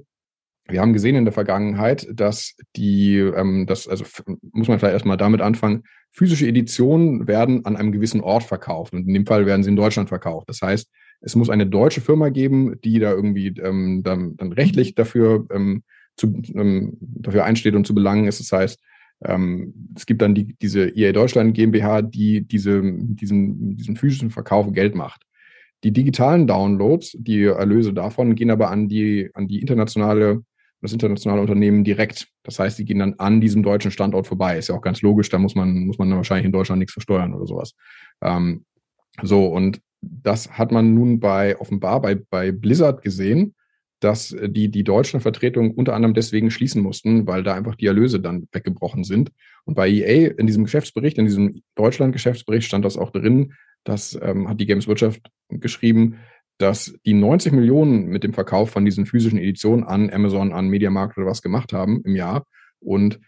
wir 0.68 0.80
haben 0.80 0.92
gesehen 0.92 1.16
in 1.16 1.24
der 1.24 1.32
Vergangenheit, 1.32 2.08
dass 2.12 2.56
die, 2.76 3.18
ähm, 3.18 3.66
das, 3.66 3.86
also 3.86 4.04
muss 4.52 4.68
man 4.68 4.78
vielleicht 4.78 4.94
erstmal 4.94 5.16
damit 5.16 5.40
anfangen, 5.40 5.84
physische 6.10 6.46
Editionen 6.46 7.28
werden 7.28 7.64
an 7.66 7.76
einem 7.76 7.92
gewissen 7.92 8.20
Ort 8.20 8.42
verkauft. 8.42 8.92
Und 8.92 9.06
in 9.06 9.14
dem 9.14 9.26
Fall 9.26 9.46
werden 9.46 9.62
sie 9.62 9.70
in 9.70 9.76
Deutschland 9.76 10.08
verkauft. 10.08 10.48
Das 10.48 10.60
heißt, 10.62 10.90
es 11.26 11.34
muss 11.34 11.50
eine 11.50 11.66
deutsche 11.66 12.00
Firma 12.00 12.28
geben, 12.28 12.80
die 12.84 13.00
da 13.00 13.10
irgendwie 13.10 13.48
ähm, 13.60 14.02
dann, 14.04 14.36
dann 14.36 14.52
rechtlich 14.52 14.94
dafür, 14.94 15.44
ähm, 15.50 15.82
zu, 16.16 16.40
ähm, 16.54 16.96
dafür 17.00 17.44
einsteht 17.44 17.74
und 17.74 17.84
zu 17.84 17.96
belangen 17.96 18.28
ist. 18.28 18.38
Das 18.38 18.52
heißt, 18.52 18.80
ähm, 19.24 19.74
es 19.96 20.06
gibt 20.06 20.22
dann 20.22 20.36
die, 20.36 20.54
diese 20.62 20.88
EA 20.96 21.10
Deutschland 21.10 21.54
GmbH, 21.54 22.02
die 22.02 22.46
diese, 22.46 22.80
diesen, 22.80 23.76
diesen 23.76 23.96
physischen 23.96 24.30
Verkauf 24.30 24.72
Geld 24.72 24.94
macht. 24.94 25.24
Die 25.82 25.92
digitalen 25.92 26.46
Downloads, 26.46 27.16
die 27.18 27.42
Erlöse 27.42 27.92
davon, 27.92 28.36
gehen 28.36 28.52
aber 28.52 28.70
an 28.70 28.88
die, 28.88 29.28
an 29.34 29.48
die 29.48 29.60
internationale 29.60 30.44
das 30.82 30.92
internationale 30.92 31.40
Unternehmen 31.40 31.82
direkt. 31.82 32.28
Das 32.44 32.58
heißt, 32.60 32.78
die 32.78 32.84
gehen 32.84 33.00
dann 33.00 33.14
an 33.14 33.40
diesem 33.40 33.62
deutschen 33.64 33.90
Standort 33.90 34.26
vorbei. 34.28 34.58
Ist 34.58 34.68
ja 34.68 34.76
auch 34.76 34.82
ganz 34.82 35.02
logisch, 35.02 35.30
da 35.30 35.38
muss 35.38 35.56
man, 35.56 35.86
muss 35.86 35.98
man 35.98 36.14
wahrscheinlich 36.14 36.44
in 36.44 36.52
Deutschland 36.52 36.78
nichts 36.78 36.92
versteuern 36.92 37.34
oder 37.34 37.46
sowas. 37.46 37.74
Ähm, 38.22 38.64
so, 39.22 39.46
und 39.46 39.80
das 40.08 40.58
hat 40.58 40.72
man 40.72 40.94
nun 40.94 41.20
bei 41.20 41.58
offenbar 41.58 42.00
bei, 42.00 42.14
bei 42.14 42.52
Blizzard 42.52 43.02
gesehen, 43.02 43.54
dass 44.00 44.36
die, 44.40 44.68
die 44.68 44.84
deutschen 44.84 45.20
Vertretungen 45.20 45.72
unter 45.72 45.94
anderem 45.94 46.14
deswegen 46.14 46.50
schließen 46.50 46.82
mussten, 46.82 47.26
weil 47.26 47.42
da 47.42 47.54
einfach 47.54 47.76
die 47.76 47.86
Erlöse 47.86 48.20
dann 48.20 48.46
weggebrochen 48.52 49.04
sind. 49.04 49.32
Und 49.64 49.74
bei 49.74 49.88
EA 49.88 50.32
in 50.36 50.46
diesem 50.46 50.64
Geschäftsbericht, 50.64 51.18
in 51.18 51.24
diesem 51.24 51.62
Deutschland-Geschäftsbericht 51.76 52.66
stand 52.66 52.84
das 52.84 52.98
auch 52.98 53.10
drin, 53.10 53.54
das 53.84 54.18
ähm, 54.20 54.48
hat 54.48 54.60
die 54.60 54.66
Games 54.66 54.86
Wirtschaft 54.86 55.22
geschrieben, 55.48 56.18
dass 56.58 56.94
die 57.04 57.14
90 57.14 57.52
Millionen 57.52 58.06
mit 58.06 58.24
dem 58.24 58.32
Verkauf 58.32 58.70
von 58.70 58.84
diesen 58.84 59.06
physischen 59.06 59.38
Editionen 59.38 59.84
an 59.84 60.10
Amazon, 60.10 60.52
an 60.52 60.68
Mediamarkt 60.68 61.16
oder 61.16 61.26
was 61.26 61.42
gemacht 61.42 61.72
haben 61.72 62.02
im 62.04 62.16
Jahr. 62.16 62.46
Und 62.80 63.20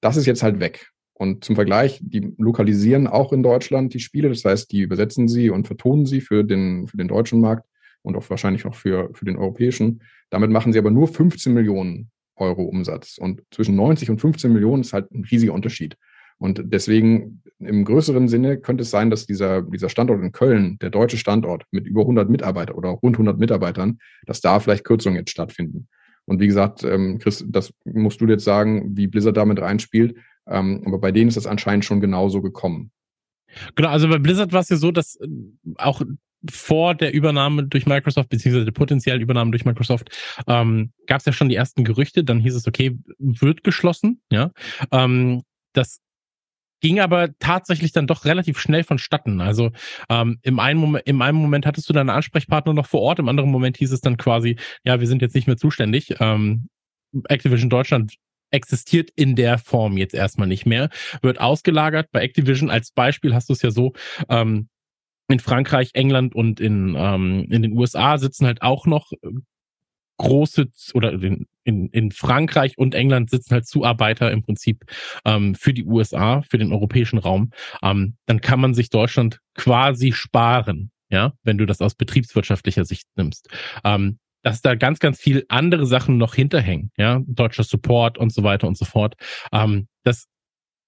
das 0.00 0.16
ist 0.16 0.26
jetzt 0.26 0.42
halt 0.42 0.60
weg. 0.60 0.90
Und 1.18 1.44
zum 1.44 1.54
Vergleich, 1.54 1.98
die 2.02 2.34
lokalisieren 2.36 3.06
auch 3.06 3.32
in 3.32 3.42
Deutschland 3.42 3.94
die 3.94 4.00
Spiele. 4.00 4.28
Das 4.28 4.44
heißt, 4.44 4.70
die 4.70 4.80
übersetzen 4.80 5.28
sie 5.28 5.48
und 5.48 5.66
vertonen 5.66 6.04
sie 6.04 6.20
für 6.20 6.44
den, 6.44 6.86
für 6.86 6.98
den 6.98 7.08
deutschen 7.08 7.40
Markt 7.40 7.66
und 8.02 8.16
auch 8.16 8.28
wahrscheinlich 8.28 8.66
auch 8.66 8.74
für, 8.74 9.08
für 9.14 9.24
den 9.24 9.38
europäischen. 9.38 10.02
Damit 10.28 10.50
machen 10.50 10.74
sie 10.74 10.78
aber 10.78 10.90
nur 10.90 11.08
15 11.08 11.54
Millionen 11.54 12.10
Euro 12.36 12.64
Umsatz. 12.64 13.16
Und 13.16 13.42
zwischen 13.50 13.76
90 13.76 14.10
und 14.10 14.20
15 14.20 14.52
Millionen 14.52 14.82
ist 14.82 14.92
halt 14.92 15.10
ein 15.10 15.24
riesiger 15.24 15.54
Unterschied. 15.54 15.96
Und 16.38 16.60
deswegen 16.66 17.42
im 17.60 17.84
größeren 17.86 18.28
Sinne 18.28 18.58
könnte 18.58 18.82
es 18.82 18.90
sein, 18.90 19.08
dass 19.08 19.24
dieser, 19.24 19.62
dieser 19.62 19.88
Standort 19.88 20.22
in 20.22 20.32
Köln, 20.32 20.76
der 20.82 20.90
deutsche 20.90 21.16
Standort 21.16 21.64
mit 21.70 21.86
über 21.86 22.02
100 22.02 22.28
Mitarbeitern 22.28 22.76
oder 22.76 22.90
rund 22.90 23.16
100 23.16 23.38
Mitarbeitern, 23.38 24.00
dass 24.26 24.42
da 24.42 24.60
vielleicht 24.60 24.84
Kürzungen 24.84 25.16
jetzt 25.16 25.30
stattfinden. 25.30 25.88
Und 26.26 26.40
wie 26.40 26.46
gesagt, 26.46 26.84
ähm, 26.84 27.18
Chris, 27.18 27.44
das 27.48 27.72
musst 27.84 28.20
du 28.20 28.26
jetzt 28.26 28.44
sagen, 28.44 28.96
wie 28.96 29.06
Blizzard 29.06 29.36
damit 29.36 29.60
reinspielt. 29.60 30.16
Ähm, 30.48 30.82
aber 30.86 30.98
bei 30.98 31.12
denen 31.12 31.28
ist 31.28 31.36
das 31.36 31.46
anscheinend 31.46 31.84
schon 31.84 32.00
genauso 32.00 32.42
gekommen. 32.42 32.90
Genau, 33.74 33.88
also 33.88 34.08
bei 34.08 34.18
Blizzard 34.18 34.52
war 34.52 34.60
es 34.60 34.68
ja 34.68 34.76
so, 34.76 34.90
dass 34.90 35.16
äh, 35.16 35.28
auch 35.76 36.02
vor 36.50 36.94
der 36.94 37.12
Übernahme 37.12 37.64
durch 37.64 37.86
Microsoft, 37.86 38.28
beziehungsweise 38.28 38.64
der 38.64 38.72
potenziellen 38.72 39.22
Übernahme 39.22 39.50
durch 39.50 39.64
Microsoft, 39.64 40.10
ähm, 40.46 40.92
gab 41.06 41.20
es 41.20 41.26
ja 41.26 41.32
schon 41.32 41.48
die 41.48 41.56
ersten 41.56 41.84
Gerüchte. 41.84 42.24
Dann 42.24 42.40
hieß 42.40 42.54
es, 42.54 42.66
okay, 42.66 42.98
wird 43.18 43.64
geschlossen. 43.64 44.20
Ja, 44.30 44.50
ähm, 44.92 45.42
das 45.72 46.00
ging 46.80 47.00
aber 47.00 47.30
tatsächlich 47.38 47.92
dann 47.92 48.06
doch 48.06 48.24
relativ 48.24 48.58
schnell 48.58 48.84
vonstatten. 48.84 49.40
Also 49.40 49.70
ähm, 50.08 50.38
im, 50.42 50.58
einen 50.58 50.78
Moment, 50.78 51.06
im 51.06 51.22
einen 51.22 51.38
Moment 51.38 51.66
hattest 51.66 51.88
du 51.88 51.92
deinen 51.92 52.10
Ansprechpartner 52.10 52.74
noch 52.74 52.86
vor 52.86 53.00
Ort, 53.00 53.18
im 53.18 53.28
anderen 53.28 53.50
Moment 53.50 53.78
hieß 53.78 53.92
es 53.92 54.02
dann 54.02 54.16
quasi, 54.16 54.56
ja, 54.84 55.00
wir 55.00 55.06
sind 55.06 55.22
jetzt 55.22 55.34
nicht 55.34 55.46
mehr 55.46 55.56
zuständig. 55.56 56.14
Ähm, 56.20 56.68
Activision 57.28 57.70
Deutschland 57.70 58.14
existiert 58.56 59.10
in 59.14 59.36
der 59.36 59.58
Form 59.58 59.96
jetzt 59.96 60.14
erstmal 60.14 60.48
nicht 60.48 60.66
mehr, 60.66 60.88
wird 61.22 61.40
ausgelagert. 61.40 62.08
Bei 62.10 62.22
Activision 62.22 62.70
als 62.70 62.90
Beispiel 62.90 63.34
hast 63.34 63.48
du 63.48 63.52
es 63.52 63.62
ja 63.62 63.70
so, 63.70 63.92
ähm, 64.28 64.68
in 65.28 65.40
Frankreich, 65.40 65.90
England 65.94 66.34
und 66.34 66.60
in, 66.60 66.94
ähm, 66.96 67.46
in 67.50 67.62
den 67.62 67.76
USA 67.76 68.18
sitzen 68.18 68.46
halt 68.46 68.62
auch 68.62 68.86
noch 68.86 69.12
große 70.18 70.68
oder 70.94 71.12
in, 71.12 71.46
in, 71.64 71.88
in 71.88 72.10
Frankreich 72.10 72.78
und 72.78 72.94
England 72.94 73.30
sitzen 73.30 73.54
halt 73.54 73.66
Zuarbeiter 73.66 74.30
im 74.30 74.42
Prinzip 74.42 74.84
ähm, 75.24 75.54
für 75.54 75.74
die 75.74 75.84
USA, 75.84 76.42
für 76.42 76.58
den 76.58 76.72
europäischen 76.72 77.18
Raum, 77.18 77.50
ähm, 77.82 78.16
dann 78.26 78.40
kann 78.40 78.60
man 78.60 78.72
sich 78.72 78.88
Deutschland 78.88 79.40
quasi 79.54 80.12
sparen, 80.12 80.90
ja, 81.10 81.34
wenn 81.42 81.58
du 81.58 81.66
das 81.66 81.80
aus 81.80 81.94
betriebswirtschaftlicher 81.94 82.84
Sicht 82.84 83.06
nimmst. 83.16 83.48
Ähm, 83.84 84.18
dass 84.46 84.60
da 84.60 84.76
ganz, 84.76 85.00
ganz 85.00 85.18
viel 85.18 85.44
andere 85.48 85.86
Sachen 85.86 86.18
noch 86.18 86.36
hinterhängen, 86.36 86.92
ja, 86.96 87.20
deutscher 87.26 87.64
Support 87.64 88.16
und 88.16 88.32
so 88.32 88.44
weiter 88.44 88.68
und 88.68 88.78
so 88.78 88.84
fort. 88.84 89.16
Ähm, 89.50 89.88
das 90.04 90.28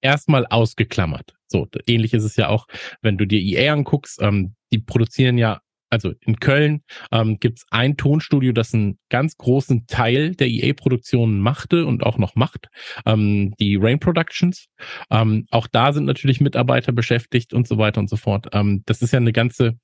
erstmal 0.01 0.47
ausgeklammert. 0.47 1.35
So, 1.49 1.67
ähnlich 1.89 2.15
ist 2.15 2.23
es 2.23 2.37
ja 2.37 2.51
auch, 2.51 2.69
wenn 3.03 3.19
du 3.19 3.27
dir 3.27 3.41
EA 3.41 3.73
anguckst, 3.73 4.23
ähm, 4.23 4.55
die 4.71 4.79
produzieren 4.79 5.39
ja 5.39 5.61
also 5.91 6.13
in 6.21 6.39
Köln 6.39 6.85
ähm, 7.11 7.41
gibt 7.41 7.59
es 7.59 7.67
ein 7.71 7.97
Tonstudio, 7.97 8.53
das 8.53 8.75
einen 8.75 9.01
ganz 9.09 9.37
großen 9.39 9.89
Teil 9.89 10.37
der 10.37 10.47
EA-Produktionen 10.47 11.41
machte 11.41 11.85
und 11.85 12.05
auch 12.05 12.19
noch 12.19 12.37
macht, 12.37 12.69
ähm, 13.07 13.55
die 13.59 13.75
Rain 13.75 13.99
Productions. 13.99 14.67
Ähm, 15.11 15.47
auch 15.51 15.67
da 15.67 15.93
sind 15.93 16.05
natürlich 16.05 16.41
Mitarbeiter 16.41 16.93
beschäftigt 16.93 17.55
und 17.55 17.67
so 17.67 17.77
weiter 17.77 17.99
und 17.99 18.09
so 18.09 18.17
fort. 18.17 18.47
Ähm, 18.53 18.85
das 18.87 19.03
ist 19.03 19.13
ja 19.13 19.17
eine 19.17 19.33
ganze, 19.33 19.81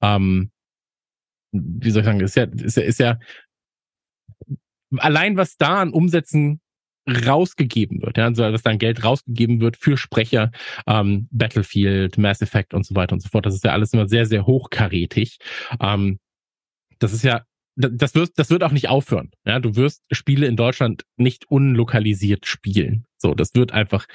ähm, 0.00 0.52
wie 1.52 1.90
soll 1.90 2.00
ich 2.00 2.06
sagen, 2.06 2.20
ist 2.20 2.36
ja, 2.36 2.44
ist 2.44 2.76
ja, 2.76 2.82
ist 2.82 3.00
ja 3.00 3.18
allein 4.98 5.36
was 5.36 5.56
da 5.56 5.80
an 5.80 5.92
Umsätzen 5.92 6.60
rausgegeben 7.08 8.02
wird, 8.02 8.18
ja, 8.18 8.26
also 8.26 8.50
dass 8.50 8.62
dann 8.62 8.78
Geld 8.78 9.04
rausgegeben 9.04 9.60
wird 9.60 9.76
für 9.76 9.96
Sprecher, 9.96 10.52
ähm, 10.86 11.28
Battlefield, 11.30 12.18
Mass 12.18 12.42
Effect 12.42 12.74
und 12.74 12.84
so 12.84 12.94
weiter 12.94 13.14
und 13.14 13.20
so 13.20 13.28
fort. 13.28 13.46
Das 13.46 13.54
ist 13.54 13.64
ja 13.64 13.72
alles 13.72 13.92
immer 13.92 14.08
sehr, 14.08 14.26
sehr 14.26 14.46
hochkarätig. 14.46 15.38
Ähm, 15.80 16.18
das 16.98 17.12
ist 17.12 17.24
ja, 17.24 17.44
das 17.76 18.14
wird, 18.14 18.32
das 18.36 18.50
wird 18.50 18.62
auch 18.62 18.72
nicht 18.72 18.88
aufhören. 18.88 19.30
Ja, 19.46 19.58
du 19.58 19.74
wirst 19.76 20.02
Spiele 20.10 20.46
in 20.46 20.56
Deutschland 20.56 21.04
nicht 21.16 21.50
unlokalisiert 21.50 22.46
spielen. 22.46 23.06
So, 23.16 23.34
das 23.34 23.54
wird 23.54 23.72
einfach 23.72 24.06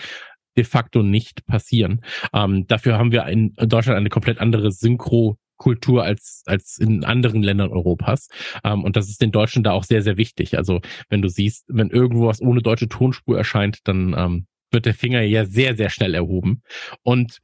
de 0.55 0.63
facto 0.63 1.03
nicht 1.03 1.45
passieren. 1.47 2.01
Ähm, 2.33 2.67
dafür 2.67 2.97
haben 2.97 3.11
wir 3.11 3.25
in 3.25 3.53
Deutschland 3.55 3.97
eine 3.97 4.09
komplett 4.09 4.39
andere 4.39 4.71
Synchro 4.71 5.37
Kultur 5.57 6.03
als, 6.03 6.43
als 6.45 6.77
in 6.77 7.03
anderen 7.03 7.43
Ländern 7.43 7.71
Europas. 7.71 8.27
Ähm, 8.63 8.83
und 8.83 8.95
das 8.95 9.09
ist 9.09 9.21
den 9.21 9.31
Deutschen 9.31 9.63
da 9.63 9.71
auch 9.71 9.83
sehr, 9.83 10.01
sehr 10.01 10.17
wichtig. 10.17 10.57
Also 10.57 10.81
wenn 11.09 11.21
du 11.21 11.29
siehst, 11.29 11.65
wenn 11.67 11.89
irgendwo 11.89 12.27
was 12.27 12.41
ohne 12.41 12.61
deutsche 12.61 12.89
Tonspur 12.89 13.37
erscheint, 13.37 13.79
dann 13.85 14.15
ähm, 14.17 14.47
wird 14.71 14.85
der 14.85 14.93
Finger 14.93 15.21
ja 15.21 15.45
sehr, 15.45 15.75
sehr 15.75 15.89
schnell 15.89 16.13
erhoben. 16.13 16.61
Und 17.03 17.39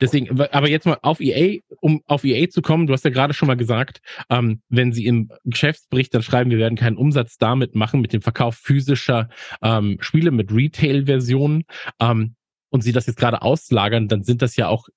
deswegen, 0.00 0.40
aber 0.40 0.68
jetzt 0.68 0.86
mal 0.86 0.98
auf 1.02 1.20
EA, 1.20 1.60
um 1.80 2.02
auf 2.06 2.24
EA 2.24 2.48
zu 2.48 2.62
kommen, 2.62 2.86
du 2.86 2.92
hast 2.92 3.04
ja 3.04 3.10
gerade 3.10 3.34
schon 3.34 3.48
mal 3.48 3.56
gesagt, 3.56 4.00
ähm, 4.30 4.60
wenn 4.68 4.92
sie 4.92 5.06
im 5.06 5.30
Geschäftsbericht 5.44 6.14
dann 6.14 6.22
schreiben, 6.22 6.50
wir 6.50 6.58
werden 6.58 6.76
keinen 6.76 6.96
Umsatz 6.96 7.38
damit 7.38 7.74
machen, 7.74 8.00
mit 8.00 8.12
dem 8.12 8.22
Verkauf 8.22 8.56
physischer 8.56 9.28
ähm, 9.62 9.96
Spiele 10.00 10.30
mit 10.30 10.52
Retail-Versionen, 10.52 11.64
ähm, 12.00 12.36
und 12.70 12.82
sie 12.82 12.92
das 12.92 13.06
jetzt 13.06 13.18
gerade 13.18 13.42
auslagern, 13.42 14.08
dann 14.08 14.22
sind 14.22 14.42
das 14.42 14.56
ja 14.56 14.68
auch 14.68 14.88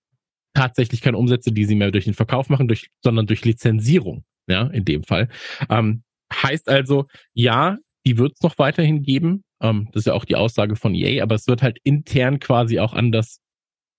tatsächlich 0.53 1.01
keine 1.01 1.17
Umsätze, 1.17 1.51
die 1.51 1.65
sie 1.65 1.75
mehr 1.75 1.91
durch 1.91 2.05
den 2.05 2.13
Verkauf 2.13 2.49
machen, 2.49 2.67
durch, 2.67 2.89
sondern 3.03 3.27
durch 3.27 3.45
Lizenzierung, 3.45 4.23
ja, 4.47 4.67
in 4.67 4.85
dem 4.85 5.03
Fall. 5.03 5.29
Ähm, 5.69 6.03
heißt 6.33 6.69
also, 6.69 7.07
ja, 7.33 7.77
die 8.05 8.17
wird 8.17 8.33
es 8.35 8.41
noch 8.41 8.57
weiterhin 8.57 9.03
geben. 9.03 9.43
Ähm, 9.61 9.89
das 9.91 10.01
ist 10.01 10.05
ja 10.07 10.13
auch 10.13 10.25
die 10.25 10.35
Aussage 10.35 10.75
von 10.75 10.95
EA, 10.95 11.23
aber 11.23 11.35
es 11.35 11.47
wird 11.47 11.61
halt 11.61 11.79
intern 11.83 12.39
quasi 12.39 12.79
auch 12.79 12.93
anders 12.93 13.39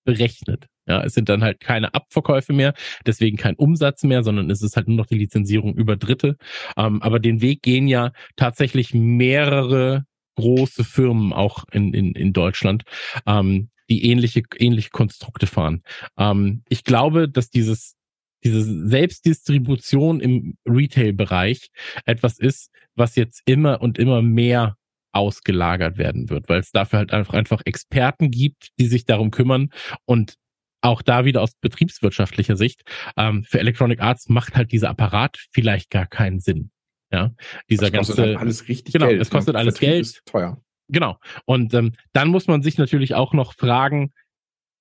berechnet. 0.05 0.67
Ja, 0.87 1.05
es 1.05 1.15
sind 1.15 1.29
dann 1.29 1.45
halt 1.45 1.61
keine 1.61 1.95
Abverkäufe 1.95 2.53
mehr, 2.53 2.75
deswegen 3.07 3.37
kein 3.37 3.55
Umsatz 3.55 4.03
mehr, 4.03 4.25
sondern 4.25 4.51
es 4.51 4.63
ist 4.63 4.77
halt 4.77 4.89
nur 4.89 4.97
noch 4.97 5.07
die 5.07 5.19
Lizenzierung 5.19 5.75
über 5.75 5.97
Dritte. 5.97 6.37
Ähm, 6.77 7.01
aber 7.03 7.21
den 7.21 7.43
Weg 7.43 7.63
gehen 7.63 7.87
ja 7.87 8.13
tatsächlich 8.35 8.93
mehrere 8.93 10.05
große 10.37 10.85
Firmen 10.85 11.33
auch 11.33 11.65
in, 11.71 11.93
in, 11.95 12.13
in 12.15 12.33
Deutschland, 12.33 12.85
ähm, 13.27 13.69
die 13.91 14.05
ähnliche, 14.05 14.43
ähnliche 14.59 14.91
Konstrukte 14.91 15.47
fahren. 15.47 15.83
Ähm, 16.17 16.63
ich 16.69 16.85
glaube, 16.85 17.29
dass 17.29 17.51
dieses, 17.51 17.97
diese 18.45 18.63
Selbstdistribution 18.63 20.21
im 20.21 20.57
Retail-Bereich 20.67 21.71
etwas 22.07 22.39
ist, 22.39 22.71
was 22.95 23.17
jetzt 23.17 23.43
immer 23.47 23.83
und 23.83 23.99
immer 23.99 24.23
mehr 24.23 24.77
ausgelagert 25.13 25.99
werden 25.99 26.31
wird, 26.31 26.49
weil 26.49 26.61
es 26.61 26.71
dafür 26.71 27.01
halt 27.01 27.13
einfach, 27.13 27.35
einfach 27.35 27.63
Experten 27.65 28.31
gibt, 28.31 28.69
die 28.79 28.87
sich 28.87 29.05
darum 29.05 29.31
kümmern 29.31 29.71
und 30.05 30.37
auch 30.83 31.03
da 31.03 31.25
wieder 31.25 31.43
aus 31.43 31.53
betriebswirtschaftlicher 31.61 32.57
Sicht, 32.57 32.83
ähm, 33.17 33.45
für 33.45 33.59
Electronic 33.59 34.01
Arts 34.01 34.29
macht 34.29 34.57
halt 34.57 34.73
dieser 34.73 34.89
Apparat 34.89 35.37
vielleicht 35.51 35.91
gar 35.91 36.07
keinen 36.07 36.41
Sinn. 36.41 36.71
Ja, 37.13 37.35
dieser 37.69 37.91
das 37.91 37.99
kostet 37.99 38.17
ganze 38.17 38.31
halt 38.31 38.39
alles 38.39 38.69
richtig 38.69 38.93
genau, 38.93 39.09
Geld. 39.09 39.21
es 39.21 39.31
kostet 39.31 39.57
alles 39.57 39.75
Vertrieb 39.75 39.89
Geld. 39.95 40.03
Ist 40.03 40.23
teuer. 40.27 40.63
Genau. 40.91 41.19
Und 41.45 41.73
ähm, 41.75 41.93
dann 42.13 42.29
muss 42.29 42.47
man 42.47 42.63
sich 42.63 42.79
natürlich 42.79 43.15
auch 43.15 43.33
noch 43.33 43.55
fragen, 43.55 44.13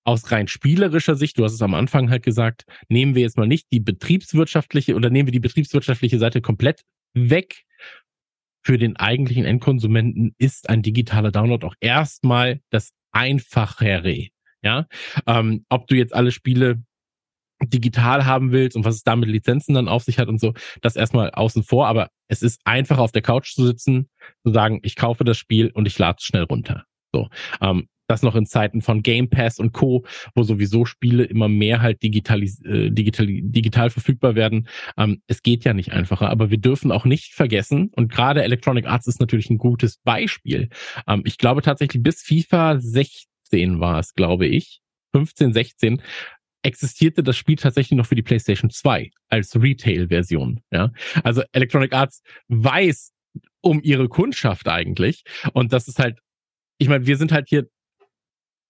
aus 0.03 0.31
rein 0.31 0.47
spielerischer 0.47 1.15
Sicht, 1.15 1.37
du 1.37 1.43
hast 1.43 1.53
es 1.53 1.61
am 1.61 1.75
Anfang 1.75 2.09
halt 2.09 2.23
gesagt, 2.23 2.65
nehmen 2.87 3.15
wir 3.15 3.21
jetzt 3.21 3.37
mal 3.37 3.47
nicht 3.47 3.67
die 3.71 3.79
betriebswirtschaftliche 3.79 4.95
oder 4.95 5.09
nehmen 5.09 5.27
wir 5.27 5.31
die 5.31 5.39
betriebswirtschaftliche 5.39 6.17
Seite 6.17 6.41
komplett 6.41 6.83
weg. 7.13 7.63
Für 8.61 8.77
den 8.77 8.97
eigentlichen 8.97 9.45
Endkonsumenten 9.45 10.33
ist 10.37 10.69
ein 10.69 10.81
digitaler 10.81 11.31
Download 11.31 11.65
auch 11.65 11.75
erstmal 11.79 12.59
das 12.71 12.91
einfachere. 13.11 14.27
Ja, 14.61 14.87
ähm, 15.27 15.65
ob 15.69 15.87
du 15.87 15.95
jetzt 15.95 16.13
alle 16.13 16.31
Spiele 16.31 16.83
digital 17.63 18.25
haben 18.25 18.51
willst 18.51 18.75
und 18.77 18.85
was 18.85 18.95
es 18.95 19.03
da 19.03 19.15
mit 19.15 19.29
Lizenzen 19.29 19.73
dann 19.73 19.87
auf 19.87 20.03
sich 20.03 20.19
hat 20.19 20.27
und 20.27 20.39
so, 20.39 20.53
das 20.81 20.95
erstmal 20.95 21.31
außen 21.31 21.63
vor. 21.63 21.87
Aber 21.87 22.09
es 22.27 22.41
ist 22.41 22.61
einfach 22.65 22.97
auf 22.97 23.11
der 23.11 23.21
Couch 23.21 23.53
zu 23.53 23.65
sitzen, 23.65 24.09
zu 24.43 24.53
sagen, 24.53 24.79
ich 24.83 24.95
kaufe 24.95 25.23
das 25.23 25.37
Spiel 25.37 25.71
und 25.73 25.87
ich 25.87 25.97
lade 25.97 26.17
es 26.19 26.25
schnell 26.25 26.43
runter. 26.43 26.85
So, 27.11 27.27
ähm, 27.61 27.87
das 28.09 28.23
noch 28.23 28.35
in 28.35 28.45
Zeiten 28.45 28.81
von 28.81 29.03
Game 29.03 29.29
Pass 29.29 29.59
und 29.59 29.71
Co., 29.71 30.03
wo 30.33 30.43
sowieso 30.43 30.85
Spiele 30.85 31.23
immer 31.23 31.47
mehr 31.47 31.81
halt 31.81 32.01
digital, 32.01 32.41
äh, 32.41 32.89
digital, 32.89 33.27
digital 33.27 33.89
verfügbar 33.89 34.35
werden. 34.35 34.67
Ähm, 34.97 35.21
es 35.27 35.43
geht 35.43 35.63
ja 35.63 35.73
nicht 35.73 35.91
einfacher, 35.91 36.29
aber 36.29 36.49
wir 36.49 36.57
dürfen 36.57 36.91
auch 36.91 37.05
nicht 37.05 37.33
vergessen, 37.33 37.91
und 37.95 38.11
gerade 38.11 38.43
Electronic 38.43 38.87
Arts 38.87 39.07
ist 39.07 39.19
natürlich 39.19 39.49
ein 39.49 39.59
gutes 39.59 39.97
Beispiel. 40.03 40.69
Ähm, 41.07 41.21
ich 41.25 41.37
glaube 41.37 41.61
tatsächlich 41.61 42.01
bis 42.01 42.23
FIFA 42.23 42.79
16 42.79 43.79
war 43.79 43.99
es, 43.99 44.15
glaube 44.15 44.47
ich, 44.47 44.81
15, 45.13 45.53
16, 45.53 46.01
existierte 46.63 47.23
das 47.23 47.37
Spiel 47.37 47.55
tatsächlich 47.55 47.97
noch 47.97 48.05
für 48.05 48.15
die 48.15 48.23
PlayStation 48.23 48.69
2 48.69 49.11
als 49.29 49.55
Retail-Version. 49.55 50.61
Ja, 50.71 50.91
also 51.23 51.43
Electronic 51.51 51.93
Arts 51.93 52.21
weiß 52.47 53.13
um 53.61 53.81
ihre 53.81 54.07
Kundschaft 54.07 54.67
eigentlich 54.67 55.23
und 55.53 55.73
das 55.73 55.87
ist 55.87 55.99
halt, 55.99 56.19
ich 56.77 56.89
meine, 56.89 57.05
wir 57.05 57.17
sind 57.17 57.31
halt 57.31 57.49
hier 57.49 57.67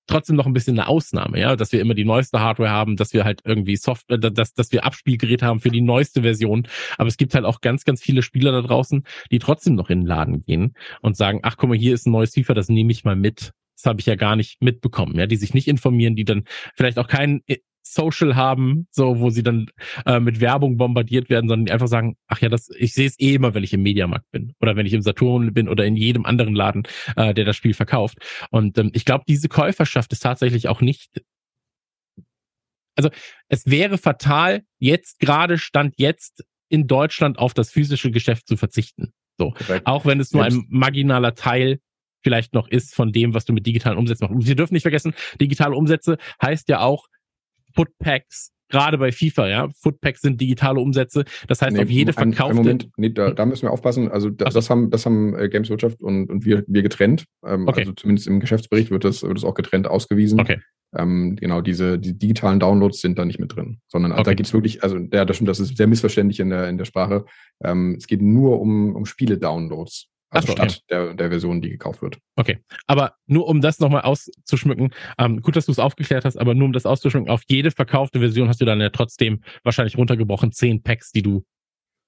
trotzdem 0.09 0.35
noch 0.35 0.45
ein 0.45 0.53
bisschen 0.53 0.77
eine 0.77 0.87
Ausnahme, 0.87 1.39
ja, 1.39 1.55
dass 1.55 1.71
wir 1.71 1.79
immer 1.79 1.93
die 1.93 2.05
neueste 2.05 2.39
Hardware 2.39 2.69
haben, 2.69 2.97
dass 2.97 3.13
wir 3.13 3.23
halt 3.23 3.41
irgendwie 3.45 3.75
Software, 3.75 4.17
dass, 4.17 4.53
dass 4.53 4.71
wir 4.71 4.83
Abspielgerät 4.83 5.41
haben 5.41 5.59
für 5.59 5.69
die 5.69 5.81
neueste 5.81 6.23
Version. 6.23 6.67
Aber 6.97 7.07
es 7.07 7.17
gibt 7.17 7.35
halt 7.35 7.45
auch 7.45 7.61
ganz, 7.61 7.85
ganz 7.85 8.01
viele 8.01 8.21
Spieler 8.21 8.51
da 8.51 8.61
draußen, 8.61 9.03
die 9.31 9.39
trotzdem 9.39 9.75
noch 9.75 9.89
in 9.89 10.01
den 10.01 10.07
Laden 10.07 10.43
gehen 10.43 10.73
und 11.01 11.15
sagen, 11.15 11.39
ach 11.43 11.57
guck 11.57 11.69
mal, 11.69 11.77
hier 11.77 11.93
ist 11.93 12.07
ein 12.07 12.11
neues 12.11 12.33
FIFA, 12.33 12.55
das 12.55 12.69
nehme 12.69 12.91
ich 12.91 13.03
mal 13.03 13.15
mit. 13.15 13.51
Das 13.75 13.85
habe 13.85 14.01
ich 14.01 14.07
ja 14.07 14.15
gar 14.15 14.35
nicht 14.35 14.61
mitbekommen, 14.61 15.15
ja, 15.17 15.25
die 15.25 15.37
sich 15.37 15.53
nicht 15.53 15.67
informieren, 15.67 16.15
die 16.15 16.25
dann 16.25 16.43
vielleicht 16.75 16.97
auch 16.97 17.07
keinen 17.07 17.41
Social 17.81 18.35
haben, 18.35 18.87
so 18.91 19.19
wo 19.19 19.29
sie 19.29 19.43
dann 19.43 19.67
äh, 20.05 20.19
mit 20.19 20.39
Werbung 20.39 20.77
bombardiert 20.77 21.29
werden, 21.29 21.47
sondern 21.47 21.65
die 21.65 21.71
einfach 21.71 21.87
sagen, 21.87 22.15
ach 22.27 22.39
ja, 22.41 22.49
das, 22.49 22.69
ich 22.77 22.93
sehe 22.93 23.07
es 23.07 23.19
eh 23.19 23.35
immer, 23.35 23.53
wenn 23.53 23.63
ich 23.63 23.73
im 23.73 23.81
Mediamarkt 23.81 24.29
bin 24.31 24.53
oder 24.59 24.75
wenn 24.75 24.85
ich 24.85 24.93
im 24.93 25.01
Saturn 25.01 25.53
bin 25.53 25.67
oder 25.67 25.85
in 25.85 25.95
jedem 25.95 26.25
anderen 26.25 26.55
Laden, 26.55 26.83
äh, 27.15 27.33
der 27.33 27.45
das 27.45 27.55
Spiel 27.55 27.73
verkauft. 27.73 28.17
Und 28.51 28.77
ähm, 28.77 28.91
ich 28.93 29.05
glaube, 29.05 29.23
diese 29.27 29.49
Käuferschaft 29.49 30.11
ist 30.13 30.21
tatsächlich 30.21 30.67
auch 30.67 30.81
nicht. 30.81 31.21
Also 32.95 33.09
es 33.47 33.65
wäre 33.65 33.97
fatal, 33.97 34.63
jetzt 34.77 35.19
gerade 35.19 35.57
stand 35.57 35.95
jetzt 35.97 36.43
in 36.67 36.85
Deutschland 36.85 37.39
auf 37.39 37.53
das 37.53 37.71
physische 37.71 38.11
Geschäft 38.11 38.47
zu 38.47 38.57
verzichten. 38.57 39.13
So, 39.37 39.51
Correct. 39.51 39.87
auch 39.87 40.05
wenn 40.05 40.19
es 40.19 40.33
nur 40.33 40.43
ein 40.43 40.65
marginaler 40.69 41.33
Teil 41.33 41.79
vielleicht 42.21 42.53
noch 42.53 42.67
ist 42.67 42.93
von 42.93 43.11
dem, 43.11 43.33
was 43.33 43.45
du 43.45 43.53
mit 43.53 43.65
digitalen 43.65 43.97
Umsätzen 43.97 44.25
machst. 44.25 44.35
Und 44.35 44.47
wir 44.47 44.55
dürfen 44.55 44.73
nicht 44.73 44.83
vergessen, 44.83 45.13
digitale 45.39 45.75
Umsätze 45.75 46.17
heißt 46.41 46.67
ja 46.67 46.81
auch, 46.81 47.07
Footpacks, 47.73 48.51
gerade 48.69 48.97
bei 48.97 49.11
FIFA, 49.11 49.47
ja, 49.47 49.69
Footpacks 49.81 50.21
sind 50.21 50.39
digitale 50.39 50.79
Umsätze. 50.79 51.25
Das 51.47 51.61
heißt, 51.61 51.73
nee, 51.73 51.83
auf 51.83 51.89
jede 51.89 52.13
verkaufte. 52.13 52.55
Moment, 52.55 52.89
nee, 52.97 53.09
da, 53.09 53.31
da 53.31 53.45
müssen 53.45 53.63
wir 53.63 53.71
aufpassen. 53.71 54.09
Also 54.09 54.29
da, 54.29 54.45
das 54.45 54.69
haben, 54.69 54.89
das 54.89 55.05
haben 55.05 55.35
äh, 55.35 55.49
Games 55.49 55.69
Wirtschaft 55.69 56.01
und, 56.01 56.29
und 56.29 56.45
wir, 56.45 56.63
wir 56.67 56.83
getrennt. 56.83 57.25
Ähm, 57.45 57.67
okay. 57.67 57.81
Also 57.81 57.93
zumindest 57.93 58.27
im 58.27 58.39
Geschäftsbericht 58.39 58.91
wird 58.91 59.03
das, 59.03 59.23
wird 59.23 59.37
das 59.37 59.43
auch 59.43 59.55
getrennt 59.55 59.87
ausgewiesen. 59.87 60.39
Okay. 60.39 60.59
Ähm, 60.95 61.35
genau, 61.35 61.61
diese 61.61 61.99
die 61.99 62.17
digitalen 62.17 62.59
Downloads 62.59 63.01
sind 63.01 63.19
da 63.19 63.25
nicht 63.25 63.39
mit 63.39 63.55
drin, 63.55 63.79
sondern 63.87 64.11
okay. 64.11 64.23
da 64.23 64.33
geht 64.33 64.47
es 64.47 64.53
wirklich, 64.53 64.81
also 64.83 64.97
ja, 64.97 65.23
das 65.23 65.35
stimmt, 65.35 65.49
das 65.49 65.59
ist 65.59 65.77
sehr 65.77 65.85
missverständlich 65.85 66.39
in 66.39 66.49
der, 66.49 66.67
in 66.67 66.79
der 66.79 66.85
Sprache. 66.85 67.25
Ähm, 67.63 67.95
es 67.97 68.07
geht 68.07 68.23
nur 68.23 68.59
um, 68.59 68.95
um 68.95 69.05
Spiele-Downloads. 69.05 70.07
Also 70.29 70.47
so, 70.47 70.53
statt 70.53 70.83
ja. 70.89 71.05
der, 71.05 71.13
der 71.15 71.29
Version, 71.29 71.61
die 71.61 71.69
gekauft 71.69 72.01
wird. 72.01 72.19
Okay. 72.35 72.59
Aber 72.87 73.15
nur 73.25 73.47
um 73.47 73.61
das 73.61 73.79
nochmal 73.79 74.01
auszuschmücken, 74.01 74.93
ähm, 75.17 75.41
gut, 75.41 75.55
dass 75.55 75.65
du 75.65 75.71
es 75.71 75.79
aufgeklärt 75.79 76.25
hast, 76.25 76.37
aber 76.37 76.53
nur 76.53 76.65
um 76.65 76.73
das 76.73 76.85
auszuschmücken, 76.85 77.29
auf 77.29 77.41
jede 77.47 77.71
verkaufte 77.71 78.19
Version 78.19 78.47
hast 78.47 78.61
du 78.61 78.65
dann 78.65 78.79
ja 78.79 78.89
trotzdem 78.89 79.41
wahrscheinlich 79.63 79.97
runtergebrochen 79.97 80.51
zehn 80.51 80.83
Packs, 80.83 81.11
die 81.11 81.23
du 81.23 81.43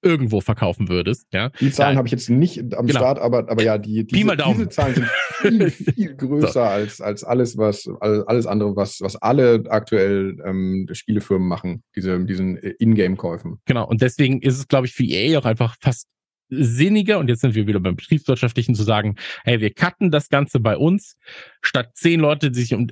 irgendwo 0.02 0.40
verkaufen 0.40 0.88
würdest. 0.88 1.26
Ja? 1.32 1.50
Die 1.60 1.70
Zahlen 1.70 1.94
ja. 1.94 1.98
habe 1.98 2.08
ich 2.08 2.12
jetzt 2.12 2.28
nicht 2.28 2.58
am 2.74 2.86
genau. 2.86 2.98
Start, 2.98 3.18
aber, 3.20 3.50
aber 3.50 3.62
ja, 3.62 3.78
die, 3.78 4.04
diese, 4.04 4.36
diese 4.36 4.68
Zahlen 4.68 4.94
sind 4.94 5.08
viel, 5.40 5.70
viel 5.94 6.14
größer 6.16 6.52
so. 6.52 6.60
als, 6.60 7.00
als 7.00 7.24
alles, 7.24 7.56
was 7.56 7.88
alles 8.00 8.46
andere, 8.46 8.76
was, 8.76 9.00
was 9.00 9.16
alle 9.16 9.64
aktuell 9.68 10.38
ähm, 10.44 10.88
Spielefirmen 10.92 11.46
machen, 11.46 11.84
diese, 11.94 12.24
diesen 12.24 12.56
Ingame-Käufen. 12.56 13.60
Genau, 13.64 13.86
und 13.86 14.02
deswegen 14.02 14.42
ist 14.42 14.58
es, 14.58 14.68
glaube 14.68 14.86
ich, 14.86 14.92
für 14.92 15.04
EA 15.04 15.38
auch 15.38 15.44
einfach 15.44 15.76
fast 15.80 16.08
sinniger, 16.52 17.18
und 17.18 17.28
jetzt 17.28 17.40
sind 17.40 17.54
wir 17.54 17.66
wieder 17.66 17.80
beim 17.80 17.96
Betriebswirtschaftlichen, 17.96 18.74
zu 18.74 18.82
sagen, 18.82 19.16
hey, 19.44 19.60
wir 19.60 19.72
cutten 19.72 20.10
das 20.10 20.28
Ganze 20.28 20.60
bei 20.60 20.76
uns, 20.76 21.16
statt 21.62 21.92
zehn 21.94 22.20
Leute, 22.20 22.50
die 22.50 22.60
sich 22.60 22.74
um 22.74 22.88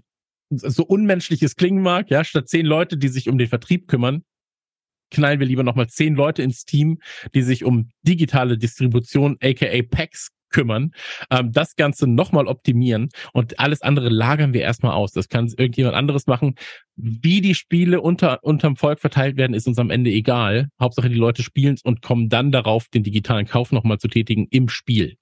so 0.51 0.85
unmenschliches 0.85 1.57
klingen 1.57 1.83
mag, 1.83 2.11
ja, 2.11 2.25
statt 2.25 2.49
zehn 2.49 2.67
Leute, 2.67 2.97
die 2.97 3.09
sich 3.09 3.29
um 3.29 3.39
den 3.39 3.49
Vertrieb 3.49 3.87
kümmern, 3.87 4.25
knallen 5.11 5.41
wir 5.41 5.47
lieber 5.47 5.63
nochmal 5.63 5.89
zehn 5.89 6.15
Leute 6.15 6.43
ins 6.43 6.65
Team, 6.65 6.99
die 7.35 7.43
sich 7.43 7.65
um 7.65 7.91
digitale 8.03 8.57
Distribution, 8.59 9.37
aka 9.43 9.83
Packs, 9.83 10.31
kümmern, 10.51 10.93
ähm, 11.31 11.53
das 11.53 11.77
Ganze 11.77 12.07
nochmal 12.07 12.47
optimieren 12.47 13.09
und 13.33 13.59
alles 13.59 13.83
andere 13.83 14.09
lagern 14.09 14.53
wir 14.53 14.63
erstmal 14.63 14.93
aus. 14.93 15.13
Das 15.13 15.29
kann 15.29 15.47
irgendjemand 15.57 15.97
anderes 15.97 16.27
machen. 16.27 16.55
Wie 16.97 17.41
die 17.41 17.55
Spiele 17.55 18.01
unter 18.01 18.45
unterm 18.45 18.77
Volk 18.77 19.01
verteilt 19.01 19.37
werden, 19.37 19.55
ist 19.55 19.67
uns 19.67 19.79
am 19.79 19.91
Ende 19.91 20.11
egal. 20.11 20.69
Hauptsache 20.81 21.09
die 21.09 21.15
Leute 21.15 21.43
spielen 21.43 21.75
es 21.75 21.83
und 21.83 22.03
kommen 22.03 22.29
dann 22.29 22.53
darauf, 22.53 22.89
den 22.89 23.03
digitalen 23.03 23.47
Kauf 23.47 23.73
nochmal 23.73 23.99
zu 23.99 24.09
tätigen 24.09 24.47
im 24.51 24.69
Spiel. 24.69 25.17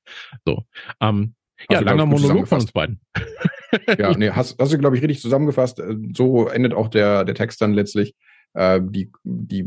So. 0.44 0.64
Ähm, 1.00 1.34
ja, 1.70 1.80
langer 1.80 2.06
Monolog 2.06 2.48
von 2.48 2.60
uns 2.60 2.72
beiden. 2.72 3.00
ja, 3.98 4.16
nee, 4.16 4.30
hast, 4.30 4.58
hast 4.60 4.72
du, 4.72 4.78
glaube 4.78 4.96
ich, 4.96 5.02
richtig 5.02 5.20
zusammengefasst. 5.20 5.80
Äh, 5.80 5.96
so 6.14 6.48
endet 6.48 6.74
auch 6.74 6.88
der, 6.88 7.24
der 7.24 7.34
Text 7.34 7.60
dann 7.60 7.72
letztlich. 7.74 8.14
Äh, 8.54 8.80
die, 8.82 9.10
die 9.24 9.66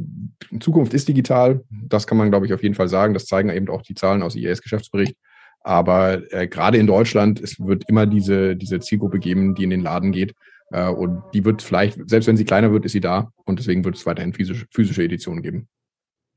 Zukunft 0.60 0.93
ist 0.93 1.08
digital. 1.08 1.63
Das 1.69 2.08
kann 2.08 2.17
man, 2.17 2.30
glaube 2.30 2.45
ich, 2.45 2.54
auf 2.54 2.63
jeden 2.63 2.76
Fall 2.76 2.88
sagen. 2.88 3.13
Das 3.13 3.26
zeigen 3.26 3.50
eben 3.50 3.69
auch 3.69 3.82
die 3.82 3.95
Zahlen 3.95 4.24
aus 4.24 4.36
IES 4.36 4.62
Geschäftsbericht. 4.62 5.15
Aber 5.63 6.21
äh, 6.34 6.47
gerade 6.47 6.78
in 6.78 6.88
Deutschland, 6.88 7.39
es 7.39 7.60
wird 7.60 7.88
immer 7.88 8.06
diese, 8.06 8.56
diese 8.56 8.80
Zielgruppe 8.80 9.19
geben, 9.19 9.56
die 9.56 9.63
in 9.63 9.69
den 9.69 9.82
Laden 9.82 10.12
geht. 10.12 10.34
Äh, 10.71 10.89
und 10.89 11.21
die 11.34 11.45
wird 11.45 11.62
vielleicht, 11.62 12.10
selbst 12.10 12.28
wenn 12.28 12.38
sie 12.38 12.45
kleiner 12.45 12.71
wird, 12.71 12.86
ist 12.86 12.93
sie 12.93 13.00
da. 13.00 13.32
Und 13.45 13.60
deswegen 13.60 13.86
wird 13.86 13.95
es 13.95 14.06
weiterhin 14.06 14.34
physische, 14.34 14.65
physische 14.71 15.04
Editionen 15.04 15.43
geben. 15.43 15.67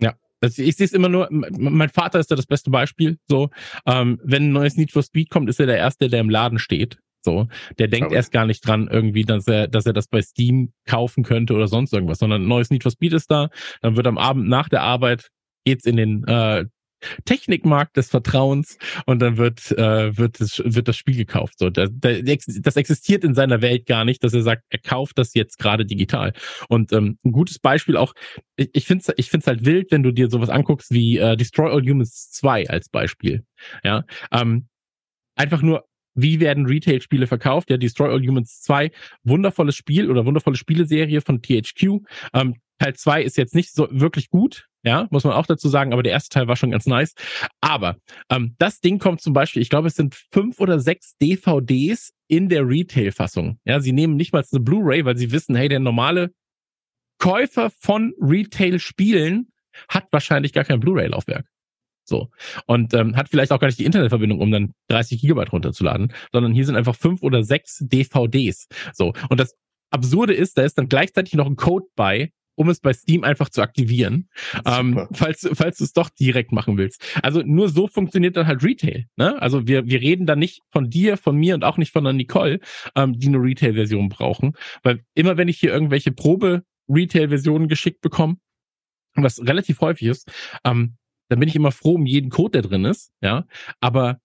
Ja, 0.01 0.15
ich 0.43 0.77
sehe 0.77 0.85
es 0.85 0.93
immer 0.93 1.09
nur, 1.09 1.29
mein 1.31 1.89
Vater 1.89 2.19
ist 2.19 2.31
da 2.31 2.37
das 2.37 2.47
beste 2.47 2.71
Beispiel. 2.71 3.17
So, 3.27 3.51
ähm, 3.87 4.21
wenn 4.23 4.45
ein 4.45 4.53
neues 4.53 4.77
Need 4.77 4.93
for 4.93 5.03
Speed 5.03 5.31
kommt, 5.31 5.49
ist 5.49 5.61
er 5.61 5.67
der 5.67 5.79
Erste, 5.79 6.09
der 6.09 6.21
im 6.21 6.31
Laden 6.31 6.59
steht. 6.59 6.99
So, 7.25 7.49
der 7.79 7.89
denkt 7.89 8.13
erst 8.13 8.33
gar 8.33 8.45
nicht 8.45 8.67
dran, 8.67 8.87
irgendwie, 8.87 9.25
dass 9.25 9.49
er, 9.49 9.67
dass 9.67 9.87
er 9.87 9.95
das 9.95 10.09
bei 10.09 10.21
Steam 10.21 10.75
kaufen 10.85 11.25
könnte 11.25 11.55
oder 11.55 11.69
sonst 11.69 11.95
irgendwas, 11.95 12.19
sondern 12.19 12.43
ein 12.43 12.49
neues 12.49 12.69
Need 12.69 12.83
for 12.83 12.93
Speed 12.93 13.15
ist 13.15 13.31
da. 13.31 13.49
Dann 13.81 13.97
wird 13.97 14.07
am 14.07 14.19
Abend 14.19 14.47
nach 14.47 14.69
der 14.69 14.83
Arbeit 14.83 15.31
geht's 15.65 15.87
in 15.87 15.97
den 15.97 16.25
äh, 16.25 16.67
Technikmarkt 17.25 17.97
des 17.97 18.11
Vertrauens 18.11 18.79
und 19.07 19.21
dann 19.21 19.37
wird, 19.37 19.71
äh, 19.73 20.17
wird, 20.17 20.41
das, 20.41 20.63
wird 20.65 20.89
das 20.89 20.97
Spiel 20.97 21.17
gekauft. 21.17 21.59
So, 21.59 21.71
der, 21.71 21.89
das 21.89 22.77
existiert 22.77 23.25
in 23.25 23.35
seiner 23.35 23.63
Welt 23.63 23.87
gar 23.87 24.05
nicht, 24.05 24.23
dass 24.25 24.35
er 24.35 24.43
sagt, 24.43 24.65
er 24.71 24.79
kauft 24.79 25.19
das 25.19 25.35
jetzt 25.35 25.59
gerade 25.59 25.87
digital. 25.87 26.33
Und 26.69 26.93
ähm, 26.93 27.19
ein 27.25 27.33
gutes 27.33 27.59
Beispiel 27.59 27.97
auch, 27.97 28.15
ich, 28.57 28.71
ich 28.73 28.87
finde 28.87 29.05
es 29.07 29.15
ich 29.17 29.31
find's 29.31 29.47
halt 29.47 29.65
wild, 29.65 29.91
wenn 29.91 30.03
du 30.03 30.13
dir 30.13 30.29
sowas 30.31 30.49
anguckst 30.49 30.91
wie 30.91 31.19
äh, 31.19 31.37
Destroy 31.37 31.71
All 31.71 31.83
Humans 31.83 32.31
2 32.33 32.69
als 32.69 32.89
Beispiel. 32.89 33.45
Ja, 33.83 34.05
ähm, 34.33 34.69
einfach 35.37 35.63
nur 35.63 35.85
wie 36.15 36.41
werden 36.41 36.67
Retail-Spiele 36.67 37.27
verkauft? 37.27 37.71
Ja, 37.71 37.77
Destroy 37.77 38.09
All 38.11 38.21
Humans 38.21 38.61
2, 38.63 38.91
wundervolles 39.25 39.75
Spiel 39.75 40.11
oder 40.11 40.25
wundervolle 40.25 40.57
Spieleserie 40.57 41.21
von 41.21 41.43
THQ. 41.43 42.05
Ähm, 42.33 42.55
Teil 42.79 42.95
2 42.95 43.23
ist 43.23 43.37
jetzt 43.37 43.55
nicht 43.55 43.73
so 43.73 43.89
wirklich 43.91 44.31
gut, 44.31 44.69
ja, 44.85 45.09
muss 45.11 45.25
man 45.25 45.33
auch 45.33 45.47
dazu 45.47 45.69
sagen, 45.69 45.93
aber 45.93 46.03
der 46.03 46.13
erste 46.13 46.29
Teil 46.29 46.47
war 46.47 46.57
schon 46.57 46.71
ganz 46.71 46.87
nice. 46.87 47.15
Aber 47.61 47.97
ähm, 48.31 48.55
das 48.59 48.81
Ding 48.81 48.99
kommt 48.99 49.21
zum 49.21 49.33
Beispiel, 49.33 49.63
ich 49.63 49.71
glaube, 49.71 49.89
es 49.89 49.95
sind 49.95 50.15
fünf 50.31 50.61
oder 50.61 50.79
sechs 50.79 51.17
DVDs 51.17 52.13
in 52.29 52.49
der 52.49 52.69
Retail-Fassung. 52.69 53.59
Ja, 53.65 53.81
sie 53.81 53.93
nehmen 53.93 54.17
nicht 54.17 54.33
mal 54.33 54.45
eine 54.51 54.61
Blu-ray, 54.61 55.05
weil 55.05 55.17
sie 55.17 55.33
wissen, 55.33 55.57
hey, 55.57 55.69
der 55.69 55.81
normale 55.81 56.33
Käufer 57.19 57.71
von 57.81 58.13
Retail-Spielen 58.21 59.49
hat 59.89 60.07
wahrscheinlich 60.11 60.53
gar 60.53 60.65
kein 60.65 60.81
Blu-ray-Laufwerk. 60.81 61.47
So. 62.05 62.29
Und 62.67 62.93
ähm, 62.93 63.17
hat 63.17 63.31
vielleicht 63.31 63.53
auch 63.53 63.61
gar 63.61 63.69
nicht 63.69 63.79
die 63.79 63.87
Internetverbindung, 63.87 64.41
um 64.41 64.51
dann 64.51 64.75
30 64.89 65.21
Gigabyte 65.21 65.53
runterzuladen, 65.53 66.13
sondern 66.33 66.53
hier 66.53 66.67
sind 66.67 66.77
einfach 66.77 66.95
fünf 66.95 67.23
oder 67.23 67.43
sechs 67.43 67.79
DVDs. 67.81 68.69
So. 68.93 69.15
Und 69.31 69.41
das 69.41 69.55
Absurde 69.91 70.35
ist, 70.35 70.59
da 70.59 70.63
ist 70.63 70.77
dann 70.77 70.89
gleichzeitig 70.89 71.35
noch 71.35 71.47
ein 71.47 71.57
Code 71.57 71.87
bei, 71.97 72.33
um 72.57 72.69
es 72.69 72.81
bei 72.81 72.93
Steam 72.93 73.25
einfach 73.25 73.49
zu 73.49 73.63
aktivieren, 73.63 74.29
ähm, 74.65 75.09
falls, 75.13 75.49
falls 75.55 75.79
du 75.79 75.85
es 75.85 75.93
doch 75.93 76.09
direkt 76.11 76.53
machen 76.53 76.77
willst. 76.77 77.05
Also 77.23 77.43
nur 77.43 77.69
so 77.69 77.89
funktioniert 77.89 78.37
dann 78.37 78.47
halt 78.47 78.63
Retail. 78.63 79.07
Ne? 79.17 79.41
Also 79.41 79.67
wir, 79.67 79.87
wir 79.87 80.01
reden 80.01 80.27
da 80.27 80.37
nicht 80.37 80.63
von 80.71 80.91
dir, 80.91 81.17
von 81.17 81.37
mir 81.37 81.55
und 81.55 81.65
auch 81.65 81.77
nicht 81.77 81.93
von 81.93 82.05
der 82.05 82.13
Nicole, 82.13 82.61
ähm, 82.97 83.19
die 83.19 83.29
eine 83.29 83.39
Retail-Version 83.39 84.09
brauchen. 84.09 84.55
Weil 84.83 85.05
immer 85.15 85.37
wenn 85.37 85.49
ich 85.49 85.59
hier 85.59 85.73
irgendwelche 85.73 86.13
Probe-Retail-Versionen 86.13 87.69
geschickt 87.69 88.01
bekomme, 88.01 88.37
was 89.15 89.41
relativ 89.41 89.81
häufig 89.81 90.09
ist, 90.09 90.31
ähm, 90.65 90.97
dann 91.29 91.41
bin 91.41 91.49
ich 91.49 91.57
immer 91.57 91.73
froh 91.73 91.95
um 91.95 92.07
jeden 92.07 92.31
Code, 92.31 92.53
der 92.53 92.63
drin 92.63 92.85
ist, 92.85 93.13
ja. 93.23 93.47
Aber 93.81 94.21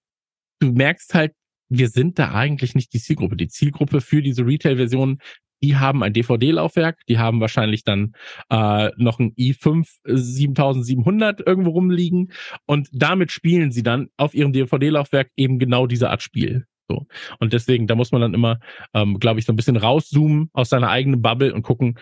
du 0.60 0.72
merkst 0.72 1.14
halt, 1.14 1.34
wir 1.70 1.90
sind 1.90 2.20
da 2.20 2.34
eigentlich 2.34 2.76
nicht 2.76 2.94
die 2.94 3.00
Zielgruppe. 3.00 3.38
Die 3.38 3.48
Zielgruppe 3.48 4.02
für 4.02 4.22
diese 4.22 4.46
Retail-Versionen 4.46 5.20
die 5.62 5.78
haben 5.78 6.04
ein 6.04 6.14
DVD-Laufwerk, 6.14 7.06
die 7.08 7.18
haben 7.18 7.42
wahrscheinlich 7.42 7.84
dann 7.84 8.14
äh, 8.50 8.90
noch 8.98 9.20
ein 9.20 9.34
i5 9.36 9.88
7700 10.06 11.46
irgendwo 11.46 11.72
rumliegen 11.72 12.32
und 12.66 12.90
damit 12.92 13.32
spielen 13.32 13.72
sie 13.72 13.84
dann 13.84 14.10
auf 14.18 14.34
ihrem 14.34 14.54
DVD-Laufwerk 14.54 15.32
eben 15.36 15.60
genau 15.60 15.88
diese 15.88 16.10
Art 16.10 16.22
Spiel. 16.22 16.66
So. 16.88 17.06
Und 17.40 17.54
deswegen, 17.54 17.88
da 17.88 17.96
muss 17.96 18.12
man 18.12 18.22
dann 18.22 18.34
immer, 18.34 18.60
ähm, 18.94 19.20
glaube 19.20 19.40
ich, 19.40 19.46
so 19.46 19.54
ein 19.54 19.56
bisschen 19.56 19.78
rauszoomen 19.78 20.50
aus 20.54 20.70
seiner 20.70 20.90
eigenen 20.90 21.22
Bubble 21.22 21.54
und 21.54 21.62
gucken, 21.62 22.00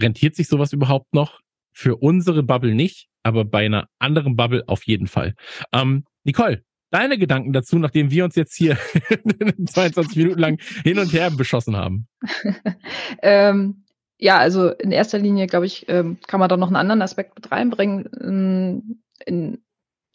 rentiert 0.00 0.34
sich 0.34 0.48
sowas 0.48 0.72
überhaupt 0.72 1.12
noch? 1.14 1.40
Für 1.72 1.96
unsere 1.96 2.42
Bubble 2.42 2.74
nicht, 2.74 3.08
aber 3.22 3.44
bei 3.44 3.66
einer 3.66 3.88
anderen 3.98 4.36
Bubble 4.36 4.64
auf 4.68 4.84
jeden 4.84 5.06
Fall. 5.06 5.34
Ähm, 5.72 6.04
Nicole, 6.24 6.62
deine 6.94 7.18
Gedanken 7.18 7.52
dazu, 7.52 7.78
nachdem 7.78 8.10
wir 8.10 8.24
uns 8.24 8.36
jetzt 8.36 8.54
hier 8.54 8.78
22 9.66 10.16
Minuten 10.16 10.38
lang 10.38 10.60
hin 10.84 10.98
und 10.98 11.12
her 11.12 11.30
beschossen 11.30 11.76
haben? 11.76 12.06
ähm, 13.22 13.84
ja, 14.16 14.38
also 14.38 14.68
in 14.68 14.92
erster 14.92 15.18
Linie, 15.18 15.48
glaube 15.48 15.66
ich, 15.66 15.88
ähm, 15.88 16.18
kann 16.28 16.38
man 16.38 16.48
da 16.48 16.56
noch 16.56 16.68
einen 16.68 16.76
anderen 16.76 17.02
Aspekt 17.02 17.34
mit 17.34 17.50
reinbringen. 17.50 18.08
Ähm, 18.20 19.02
in 19.26 19.58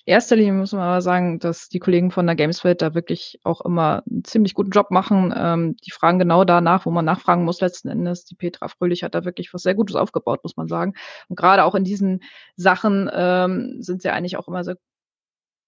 erster 0.05 0.37
Linie 0.37 0.53
muss 0.53 0.71
man 0.71 0.81
aber 0.81 1.01
sagen, 1.01 1.39
dass 1.39 1.67
die 1.67 1.79
Kollegen 1.79 2.11
von 2.11 2.25
der 2.25 2.35
Gameswelt 2.35 2.81
da 2.81 2.95
wirklich 2.95 3.39
auch 3.43 3.59
immer 3.61 4.03
einen 4.09 4.23
ziemlich 4.23 4.53
guten 4.53 4.71
Job 4.71 4.89
machen. 4.89 5.33
Ähm, 5.35 5.75
die 5.85 5.91
fragen 5.91 6.17
genau 6.17 6.45
danach, 6.45 6.85
wo 6.85 6.91
man 6.91 7.03
nachfragen 7.03 7.43
muss 7.43 7.59
letzten 7.59 7.89
Endes. 7.89 8.23
Die 8.23 8.35
Petra 8.35 8.69
Fröhlich 8.69 9.03
hat 9.03 9.15
da 9.15 9.25
wirklich 9.25 9.53
was 9.53 9.63
sehr 9.63 9.75
Gutes 9.75 9.97
aufgebaut, 9.97 10.39
muss 10.43 10.55
man 10.55 10.69
sagen. 10.69 10.93
Und 11.27 11.35
gerade 11.35 11.65
auch 11.65 11.75
in 11.75 11.83
diesen 11.83 12.23
Sachen 12.55 13.09
ähm, 13.13 13.75
sind 13.81 14.01
sie 14.01 14.09
eigentlich 14.09 14.37
auch 14.37 14.47
immer 14.47 14.63
sehr 14.63 14.77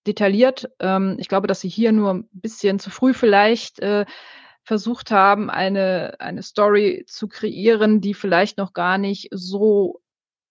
detailliert. 0.07 0.69
Ähm, 0.79 1.17
ich 1.19 1.27
glaube, 1.27 1.47
dass 1.47 1.61
sie 1.61 1.69
hier 1.69 1.91
nur 1.91 2.13
ein 2.13 2.29
bisschen 2.31 2.79
zu 2.79 2.89
früh 2.89 3.13
vielleicht 3.13 3.79
äh, 3.79 4.05
versucht 4.63 5.11
haben, 5.11 5.49
eine, 5.49 6.15
eine 6.19 6.43
Story 6.43 7.03
zu 7.07 7.27
kreieren, 7.27 8.01
die 8.01 8.13
vielleicht 8.13 8.57
noch 8.57 8.73
gar 8.73 8.97
nicht 8.97 9.29
so 9.31 10.01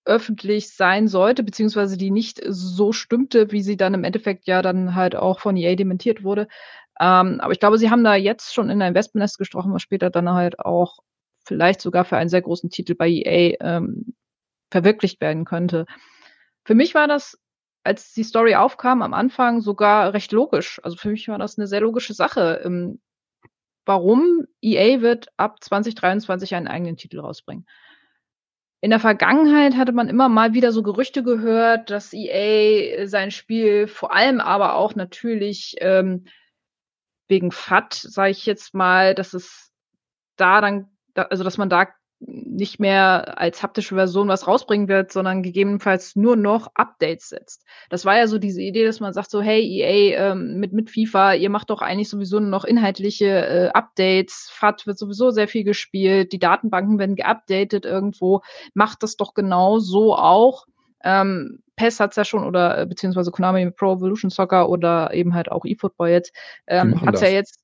öffentlich 0.05 0.75
sein 0.75 1.09
sollte, 1.09 1.43
beziehungsweise 1.43 1.97
die 1.97 2.11
nicht 2.11 2.41
so 2.47 2.93
stimmte, 2.93 3.53
wie 3.53 3.63
sie 3.63 3.77
dann 3.77 3.95
im 3.95 4.05
Endeffekt 4.05 4.47
ja 4.47 4.63
dann 4.63 4.95
halt 4.95 5.15
auch 5.15 5.41
von 5.41 5.57
EA 5.57 5.77
dementiert 5.77 6.25
wurde. 6.25 6.49
Ähm, 6.99 7.41
aber 7.41 7.53
ich 7.53 7.61
glaube, 7.61 7.79
sie 7.79 7.91
haben 7.91 8.05
da 8.05 8.15
jetzt 8.15 8.53
schon 8.55 8.71
in 8.71 8.83
ein 8.83 8.95
Wespennest 8.95 9.39
gesprochen, 9.39 9.73
was 9.73 9.83
später 9.83 10.11
dann 10.11 10.31
halt 10.31 10.59
auch 10.59 10.99
vielleicht 11.45 11.81
sogar 11.81 12.05
für 12.05 12.17
einen 12.17 12.29
sehr 12.29 12.43
großen 12.43 12.71
Titel 12.71 12.95
bei 12.95 13.09
EA 13.09 13.57
ähm, 13.61 14.15
verwirklicht 14.71 15.21
werden 15.21 15.45
könnte. 15.45 15.87
Für 16.65 16.75
mich 16.75 16.95
war 16.95 17.09
das 17.09 17.39
als 17.91 18.13
die 18.13 18.23
Story 18.23 18.55
aufkam, 18.55 19.03
am 19.03 19.15
Anfang 19.15 19.61
sogar 19.61 20.15
recht 20.15 20.31
logisch. 20.31 20.81
Also 20.85 20.97
für 20.97 21.09
mich 21.09 21.27
war 21.27 21.39
das 21.39 21.59
eine 21.59 21.67
sehr 21.67 21.81
logische 21.81 22.15
Sache. 22.15 22.61
Ähm, 22.65 23.01
warum 23.85 24.47
EA 24.63 25.01
wird 25.01 25.27
ab 25.37 25.57
2023 25.61 26.55
einen 26.55 26.69
eigenen 26.69 26.97
Titel 26.97 27.19
rausbringen? 27.19 27.67
In 28.81 28.91
der 28.91 29.01
Vergangenheit 29.01 29.77
hatte 29.77 29.91
man 29.91 30.09
immer 30.09 30.29
mal 30.29 30.55
wieder 30.55 30.71
so 30.71 30.85
Gerüchte 30.85 31.25
gehört, 31.25 31.91
dass 31.91 32.13
EA 32.13 33.09
sein 33.09 33.33
Spiel 33.33 33.89
vor 33.89 34.15
allem 34.15 34.41
aber 34.41 34.77
auch 34.77 34.95
natürlich 34.95 35.75
ähm, 35.81 36.27
wegen 37.27 37.51
FAT, 37.51 37.95
sage 37.95 38.31
ich 38.31 38.47
jetzt 38.47 38.73
mal, 38.73 39.17
dass 39.17 39.35
es 39.35 39.73
da 40.37 40.61
dann, 40.61 40.97
also 41.15 41.43
dass 41.43 41.59
man 41.59 41.69
da 41.69 41.89
nicht 42.21 42.79
mehr 42.79 43.39
als 43.39 43.63
haptische 43.63 43.95
Version 43.95 44.29
was 44.29 44.47
rausbringen 44.47 44.89
wird, 44.89 45.11
sondern 45.11 45.43
gegebenenfalls 45.43 46.17
nur 46.17 46.37
noch 46.37 46.71
Updates 46.75 47.31
setzt. 47.31 47.65
Das 47.89 48.05
war 48.05 48.17
ja 48.17 48.27
so 48.27 48.39
diese 48.39 48.61
Idee, 48.61 48.85
dass 48.85 49.01
man 49.01 49.15
sagt 49.15 49.31
so, 49.31 49.41
hey 49.41 49.63
EA 49.63 50.33
ähm, 50.33 50.59
mit 50.59 50.73
mit 50.73 50.91
FIFA, 50.91 51.35
ihr 51.35 51.49
macht 51.49 51.71
doch 51.71 51.81
eigentlich 51.81 52.11
sowieso 52.11 52.39
nur 52.39 52.51
noch 52.51 52.65
inhaltliche 52.65 53.27
äh, 53.27 53.69
Updates, 53.69 54.51
FAT 54.53 54.87
wird 54.87 54.99
sowieso 54.99 55.31
sehr 55.31 55.49
viel 55.49 55.65
gespielt, 55.65 56.33
die 56.33 56.39
Datenbanken 56.39 56.99
werden 56.99 57.17
geupdatet 57.17 57.87
irgendwo, 57.87 58.43
macht 58.75 59.03
das 59.03 59.17
doch 59.17 59.33
genau 59.33 59.79
so 59.79 60.15
auch. 60.15 60.67
Ähm, 61.03 61.63
PES 61.77 62.01
hat's 62.01 62.17
ja 62.17 62.25
schon 62.27 62.45
oder 62.45 62.79
äh, 62.79 62.87
beziehungsweise 62.87 63.31
Konami 63.31 63.71
Pro 63.71 63.95
Evolution 63.95 64.31
Soccer 64.31 64.69
oder 64.69 65.15
eben 65.15 65.35
halt 65.35 65.51
auch 65.51 65.65
eFootball 65.65 66.11
jetzt 66.11 66.37
ähm, 66.67 67.01
hat's 67.01 67.21
das. 67.21 67.31
ja 67.31 67.35
jetzt 67.35 67.61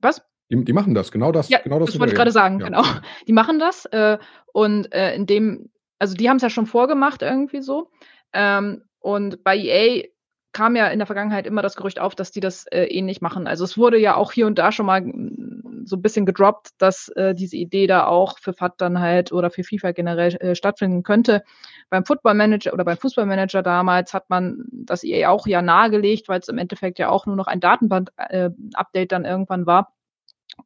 was? 0.00 0.22
Die, 0.50 0.64
die 0.64 0.72
machen 0.72 0.94
das, 0.94 1.10
genau 1.10 1.32
das. 1.32 1.48
Ja, 1.48 1.58
genau 1.58 1.78
das, 1.78 1.90
das 1.90 1.98
wollte 1.98 2.12
ich 2.12 2.16
gerade 2.16 2.30
sagen, 2.30 2.60
ja. 2.60 2.66
genau. 2.66 2.82
Die 3.26 3.32
machen 3.32 3.58
das 3.58 3.86
äh, 3.86 4.18
und 4.52 4.92
äh, 4.92 5.14
in 5.14 5.26
dem, 5.26 5.70
also 5.98 6.14
die 6.14 6.28
haben 6.28 6.36
es 6.36 6.42
ja 6.42 6.50
schon 6.50 6.66
vorgemacht 6.66 7.22
irgendwie 7.22 7.62
so. 7.62 7.90
Ähm, 8.32 8.82
und 8.98 9.42
bei 9.44 9.56
EA 9.56 10.04
kam 10.52 10.76
ja 10.76 10.86
in 10.86 10.98
der 10.98 11.06
Vergangenheit 11.06 11.46
immer 11.46 11.62
das 11.62 11.76
Gerücht 11.76 11.98
auf, 11.98 12.14
dass 12.14 12.30
die 12.30 12.40
das 12.40 12.66
äh, 12.66 12.84
ähnlich 12.84 13.20
machen. 13.20 13.46
Also 13.46 13.64
es 13.64 13.76
wurde 13.76 13.98
ja 13.98 14.14
auch 14.14 14.32
hier 14.32 14.46
und 14.46 14.58
da 14.58 14.70
schon 14.70 14.86
mal 14.86 15.02
mm, 15.02 15.84
so 15.84 15.96
ein 15.96 16.02
bisschen 16.02 16.24
gedroppt, 16.24 16.70
dass 16.78 17.08
äh, 17.08 17.34
diese 17.34 17.56
Idee 17.56 17.86
da 17.86 18.06
auch 18.06 18.38
für 18.38 18.52
FAT 18.52 18.80
dann 18.80 19.00
halt 19.00 19.32
oder 19.32 19.50
für 19.50 19.64
FIFA 19.64 19.92
generell 19.92 20.34
äh, 20.36 20.54
stattfinden 20.54 21.02
könnte. 21.02 21.42
Beim 21.90 22.04
Football 22.04 22.34
Manager 22.34 22.72
oder 22.72 22.84
beim 22.84 22.96
Fußballmanager 22.96 23.62
damals 23.62 24.14
hat 24.14 24.30
man 24.30 24.64
das 24.70 25.04
EA 25.04 25.28
auch 25.28 25.46
ja 25.46 25.60
nahegelegt, 25.60 26.28
weil 26.28 26.40
es 26.40 26.48
im 26.48 26.58
Endeffekt 26.58 26.98
ja 26.98 27.08
auch 27.08 27.26
nur 27.26 27.36
noch 27.36 27.46
ein 27.46 27.60
Datenband-Update 27.60 29.04
äh, 29.04 29.06
dann 29.06 29.24
irgendwann 29.24 29.66
war. 29.66 29.92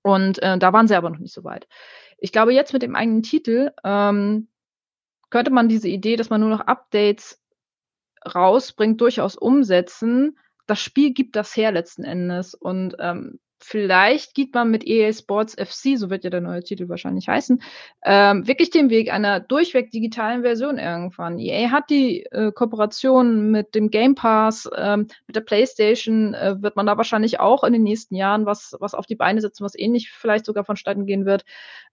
Und 0.02 0.42
äh, 0.42 0.58
da 0.58 0.72
waren 0.72 0.88
sie 0.88 0.96
aber 0.96 1.10
noch 1.10 1.18
nicht 1.18 1.34
so 1.34 1.44
weit. 1.44 1.68
Ich 2.18 2.32
glaube, 2.32 2.52
jetzt 2.52 2.72
mit 2.72 2.82
dem 2.82 2.96
eigenen 2.96 3.22
Titel 3.22 3.72
ähm, 3.84 4.48
könnte 5.30 5.50
man 5.50 5.68
diese 5.68 5.88
Idee, 5.88 6.16
dass 6.16 6.30
man 6.30 6.40
nur 6.40 6.50
noch 6.50 6.60
Updates 6.60 7.40
rausbringt, 8.26 9.00
durchaus 9.00 9.36
umsetzen. 9.36 10.38
Das 10.66 10.80
Spiel 10.80 11.12
gibt 11.12 11.36
das 11.36 11.56
her 11.56 11.72
letzten 11.72 12.04
Endes. 12.04 12.54
Und 12.54 12.96
ähm, 12.98 13.38
vielleicht 13.60 14.34
geht 14.34 14.54
man 14.54 14.70
mit 14.70 14.86
EA 14.86 15.12
Sports 15.12 15.54
FC, 15.54 15.98
so 15.98 16.10
wird 16.10 16.24
ja 16.24 16.30
der 16.30 16.40
neue 16.40 16.62
Titel 16.62 16.88
wahrscheinlich 16.88 17.28
heißen, 17.28 17.62
ähm, 18.04 18.46
wirklich 18.46 18.70
den 18.70 18.90
Weg 18.90 19.12
einer 19.12 19.40
durchweg 19.40 19.90
digitalen 19.90 20.42
Version 20.42 20.78
irgendwann. 20.78 21.38
EA 21.38 21.70
hat 21.70 21.90
die 21.90 22.24
äh, 22.26 22.52
Kooperation 22.52 23.50
mit 23.50 23.74
dem 23.74 23.90
Game 23.90 24.14
Pass, 24.14 24.68
ähm, 24.76 25.08
mit 25.26 25.36
der 25.36 25.40
PlayStation, 25.40 26.34
äh, 26.34 26.56
wird 26.60 26.76
man 26.76 26.86
da 26.86 26.96
wahrscheinlich 26.96 27.40
auch 27.40 27.64
in 27.64 27.72
den 27.72 27.82
nächsten 27.82 28.14
Jahren 28.14 28.46
was, 28.46 28.76
was 28.80 28.94
auf 28.94 29.06
die 29.06 29.16
Beine 29.16 29.40
setzen, 29.40 29.64
was 29.64 29.78
ähnlich 29.78 30.10
vielleicht 30.10 30.46
sogar 30.46 30.64
vonstatten 30.64 31.06
gehen 31.06 31.26
wird. 31.26 31.44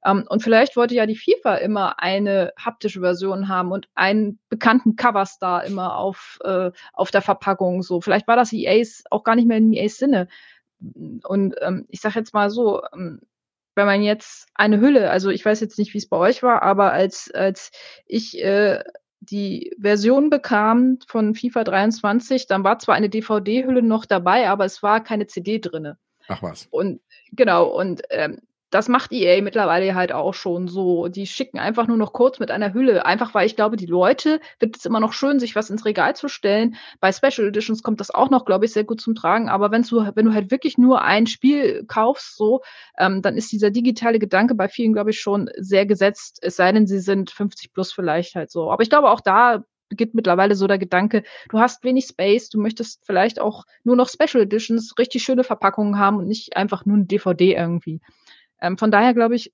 Ähm, 0.05 0.25
und 0.29 0.43
vielleicht 0.43 0.75
wollte 0.75 0.95
ja 0.95 1.05
die 1.05 1.15
FIFA 1.15 1.55
immer 1.55 1.99
eine 1.99 2.53
haptische 2.57 3.01
Version 3.01 3.49
haben 3.49 3.71
und 3.71 3.87
einen 3.95 4.39
bekannten 4.49 4.95
Coverstar 4.95 5.65
immer 5.65 5.97
auf, 5.97 6.39
äh, 6.43 6.71
auf 6.93 7.11
der 7.11 7.21
Verpackung. 7.21 7.81
So, 7.81 8.01
vielleicht 8.01 8.27
war 8.27 8.35
das 8.35 8.53
EAs 8.53 9.03
auch 9.09 9.23
gar 9.23 9.35
nicht 9.35 9.47
mehr 9.47 9.57
in 9.57 9.73
EAs 9.73 9.97
Sinne. 9.97 10.27
Und 11.23 11.55
ähm, 11.61 11.85
ich 11.89 12.01
sage 12.01 12.19
jetzt 12.19 12.33
mal 12.33 12.49
so, 12.49 12.81
ähm, 12.93 13.21
wenn 13.75 13.85
man 13.85 14.01
jetzt 14.01 14.47
eine 14.55 14.79
Hülle, 14.79 15.09
also 15.09 15.29
ich 15.29 15.43
weiß 15.45 15.59
jetzt 15.59 15.77
nicht, 15.77 15.93
wie 15.93 15.97
es 15.97 16.07
bei 16.07 16.17
euch 16.17 16.43
war, 16.43 16.63
aber 16.63 16.93
als, 16.93 17.29
als 17.33 17.71
ich 18.05 18.41
äh, 18.41 18.83
die 19.19 19.75
Version 19.79 20.29
bekam 20.29 20.99
von 21.07 21.35
FIFA 21.35 21.63
23, 21.63 22.47
dann 22.47 22.63
war 22.63 22.79
zwar 22.79 22.95
eine 22.95 23.09
DVD-Hülle 23.09 23.81
noch 23.81 24.05
dabei, 24.05 24.49
aber 24.49 24.65
es 24.65 24.81
war 24.81 25.03
keine 25.03 25.27
CD 25.27 25.59
drinne. 25.59 25.97
Ach 26.27 26.41
was. 26.41 26.67
Und 26.71 27.01
genau, 27.31 27.67
und 27.67 28.01
ähm, 28.09 28.39
das 28.71 28.89
macht 28.89 29.11
EA 29.13 29.41
mittlerweile 29.41 29.95
halt 29.95 30.11
auch 30.11 30.33
schon 30.33 30.67
so. 30.67 31.07
Die 31.07 31.27
schicken 31.27 31.59
einfach 31.59 31.87
nur 31.87 31.97
noch 31.97 32.13
kurz 32.13 32.39
mit 32.39 32.51
einer 32.51 32.73
Hülle. 32.73 33.05
Einfach 33.05 33.33
weil 33.33 33.45
ich 33.45 33.55
glaube, 33.55 33.77
die 33.77 33.85
Leute 33.85 34.39
wird 34.59 34.75
es 34.75 34.85
immer 34.85 34.99
noch 34.99 35.13
schön, 35.13 35.39
sich 35.39 35.55
was 35.55 35.69
ins 35.69 35.85
Regal 35.85 36.15
zu 36.15 36.27
stellen. 36.27 36.75
Bei 36.99 37.11
Special 37.11 37.47
Editions 37.47 37.83
kommt 37.83 37.99
das 37.99 38.11
auch 38.11 38.29
noch, 38.29 38.43
glaube 38.43 38.65
ich, 38.65 38.73
sehr 38.73 38.83
gut 38.83 39.01
zum 39.01 39.15
Tragen. 39.15 39.49
Aber 39.49 39.71
wenn 39.71 39.83
du, 39.83 40.11
wenn 40.15 40.25
du 40.25 40.33
halt 40.33 40.51
wirklich 40.51 40.77
nur 40.77 41.01
ein 41.01 41.27
Spiel 41.27 41.85
kaufst, 41.87 42.35
so, 42.35 42.61
ähm, 42.97 43.21
dann 43.21 43.37
ist 43.37 43.51
dieser 43.51 43.71
digitale 43.71 44.19
Gedanke 44.19 44.55
bei 44.55 44.67
vielen, 44.67 44.93
glaube 44.93 45.11
ich, 45.11 45.19
schon 45.19 45.49
sehr 45.57 45.85
gesetzt. 45.85 46.39
Es 46.41 46.55
sei 46.55 46.71
denn, 46.71 46.87
sie 46.87 46.99
sind 46.99 47.31
50 47.31 47.71
plus 47.73 47.93
vielleicht 47.93 48.35
halt 48.35 48.51
so. 48.51 48.71
Aber 48.71 48.83
ich 48.83 48.89
glaube, 48.89 49.09
auch 49.09 49.21
da 49.21 49.63
beginnt 49.89 50.15
mittlerweile 50.15 50.55
so 50.55 50.67
der 50.67 50.77
Gedanke, 50.79 51.23
du 51.49 51.59
hast 51.59 51.83
wenig 51.83 52.05
Space, 52.05 52.49
du 52.49 52.59
möchtest 52.59 53.05
vielleicht 53.05 53.39
auch 53.39 53.65
nur 53.83 53.95
noch 53.95 54.09
Special 54.09 54.43
Editions, 54.43 54.97
richtig 54.97 55.23
schöne 55.23 55.43
Verpackungen 55.43 55.99
haben 55.99 56.17
und 56.17 56.27
nicht 56.27 56.57
einfach 56.57 56.85
nur 56.85 56.97
ein 56.97 57.07
DVD 57.07 57.55
irgendwie. 57.55 58.01
Ähm, 58.61 58.77
von 58.77 58.91
daher 58.91 59.13
glaube 59.13 59.35
ich, 59.35 59.51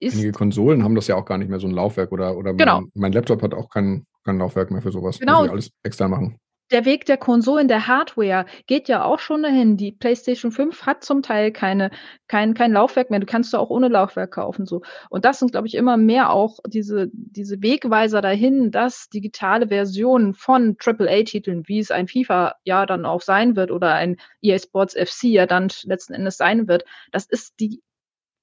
ist. 0.00 0.14
Einige 0.14 0.32
Konsolen 0.32 0.82
haben 0.82 0.94
das 0.94 1.06
ja 1.06 1.16
auch 1.16 1.26
gar 1.26 1.38
nicht 1.38 1.48
mehr 1.48 1.60
so 1.60 1.66
ein 1.66 1.74
Laufwerk 1.74 2.10
oder, 2.10 2.36
oder 2.36 2.54
genau. 2.54 2.80
mein, 2.80 2.90
mein 2.94 3.12
Laptop 3.12 3.42
hat 3.42 3.54
auch 3.54 3.68
kein, 3.68 4.06
kein 4.24 4.38
Laufwerk 4.38 4.70
mehr 4.70 4.82
für 4.82 4.92
sowas. 4.92 5.18
Genau. 5.18 5.40
Muss 5.40 5.46
ich 5.46 5.52
alles 5.52 5.70
extra 5.82 6.08
machen. 6.08 6.38
der 6.70 6.84
Weg 6.84 7.04
der 7.04 7.16
Konsolen, 7.18 7.68
der 7.68 7.86
Hardware 7.86 8.46
geht 8.66 8.88
ja 8.88 9.04
auch 9.04 9.18
schon 9.18 9.42
dahin. 9.42 9.76
Die 9.76 9.92
PlayStation 9.92 10.52
5 10.52 10.86
hat 10.86 11.04
zum 11.04 11.22
Teil 11.22 11.52
keine, 11.52 11.90
kein, 12.28 12.54
kein 12.54 12.72
Laufwerk 12.72 13.10
mehr. 13.10 13.20
Du 13.20 13.26
kannst 13.26 13.52
du 13.52 13.58
auch 13.58 13.70
ohne 13.70 13.88
Laufwerk 13.88 14.32
kaufen, 14.32 14.66
so. 14.66 14.80
Und 15.10 15.24
das 15.24 15.38
sind, 15.38 15.52
glaube 15.52 15.66
ich, 15.66 15.74
immer 15.74 15.96
mehr 15.96 16.30
auch 16.30 16.60
diese, 16.66 17.10
diese 17.12 17.60
Wegweiser 17.60 18.22
dahin, 18.22 18.70
dass 18.70 19.08
digitale 19.08 19.68
Versionen 19.68 20.32
von 20.32 20.76
AAA-Titeln, 20.82 21.64
wie 21.66 21.80
es 21.80 21.90
ein 21.90 22.08
FIFA 22.08 22.54
ja 22.64 22.86
dann 22.86 23.04
auch 23.04 23.20
sein 23.20 23.56
wird 23.56 23.70
oder 23.70 23.94
ein 23.94 24.16
EA 24.40 24.58
Sports 24.58 24.94
FC 24.94 25.24
ja 25.24 25.46
dann 25.46 25.68
letzten 25.84 26.14
Endes 26.14 26.36
sein 26.36 26.68
wird, 26.68 26.84
das 27.12 27.26
ist 27.26 27.54
die 27.60 27.82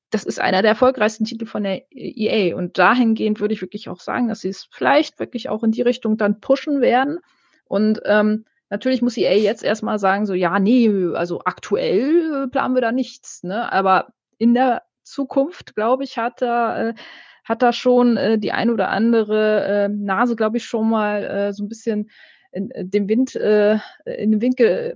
das 0.10 0.24
ist 0.24 0.40
einer 0.40 0.62
der 0.62 0.72
erfolgreichsten 0.72 1.26
Titel 1.26 1.46
von 1.46 1.64
der 1.64 1.84
EA. 1.92 2.56
Und 2.56 2.78
dahingehend 2.78 3.40
würde 3.40 3.54
ich 3.54 3.62
wirklich 3.62 3.90
auch 3.90 4.00
sagen, 4.00 4.28
dass 4.28 4.42
sie 4.42 4.50
es 4.50 4.68
vielleicht 4.72 5.20
wirklich 5.20 5.50
auch 5.50 5.64
in 5.64 5.72
die 5.72 5.82
Richtung 5.82 6.18
dann 6.18 6.40
pushen 6.40 6.80
werden. 6.82 7.20
Und 7.66 8.02
ähm, 8.06 8.46
natürlich 8.70 9.02
muss 9.02 9.18
EA 9.18 9.34
jetzt 9.34 9.64
erstmal 9.64 10.00
sagen, 10.00 10.26
so, 10.26 10.34
ja, 10.34 10.60
nee, 10.60 10.90
also 11.14 11.42
aktuell 11.44 12.46
äh, 12.46 12.48
planen 12.48 12.76
wir 12.76 12.82
da 12.82 12.92
nichts, 12.92 13.44
ne? 13.44 13.72
Aber 13.72 14.08
in 14.38 14.54
der 14.54 14.84
Zukunft, 15.04 15.76
glaube 15.76 16.04
ich, 16.04 16.18
hat 16.18 16.42
da, 16.42 16.90
äh, 16.90 16.94
hat 17.44 17.62
da 17.62 17.74
schon 17.74 18.18
äh, 18.18 18.40
die 18.40 18.52
ein 18.52 18.70
oder 18.70 18.90
andere 18.90 19.66
äh, 19.66 19.90
Nase, 19.90 20.36
glaube 20.36 20.58
ich, 20.58 20.66
schon 20.66 20.90
mal 20.90 21.24
äh, 21.24 21.54
so 21.54 21.64
ein 21.64 21.70
bisschen 21.70 22.10
in, 22.52 22.70
in 22.72 22.92
dem 22.92 23.10
Wind, 23.10 23.36
äh, 23.36 23.80
in 24.06 24.32
den 24.32 24.42
Winkel 24.42 24.96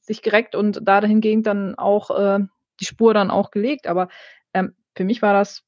sich 0.00 0.22
gereckt 0.22 0.54
und 0.54 0.80
da 0.82 1.00
dahingehend 1.00 1.46
dann 1.46 1.74
auch 1.76 2.10
äh, 2.10 2.40
die 2.80 2.84
Spur 2.84 3.14
dann 3.14 3.30
auch 3.30 3.50
gelegt. 3.50 3.86
Aber 3.86 4.08
ähm, 4.54 4.74
für 4.94 5.04
mich 5.04 5.22
war 5.22 5.32
das 5.32 5.64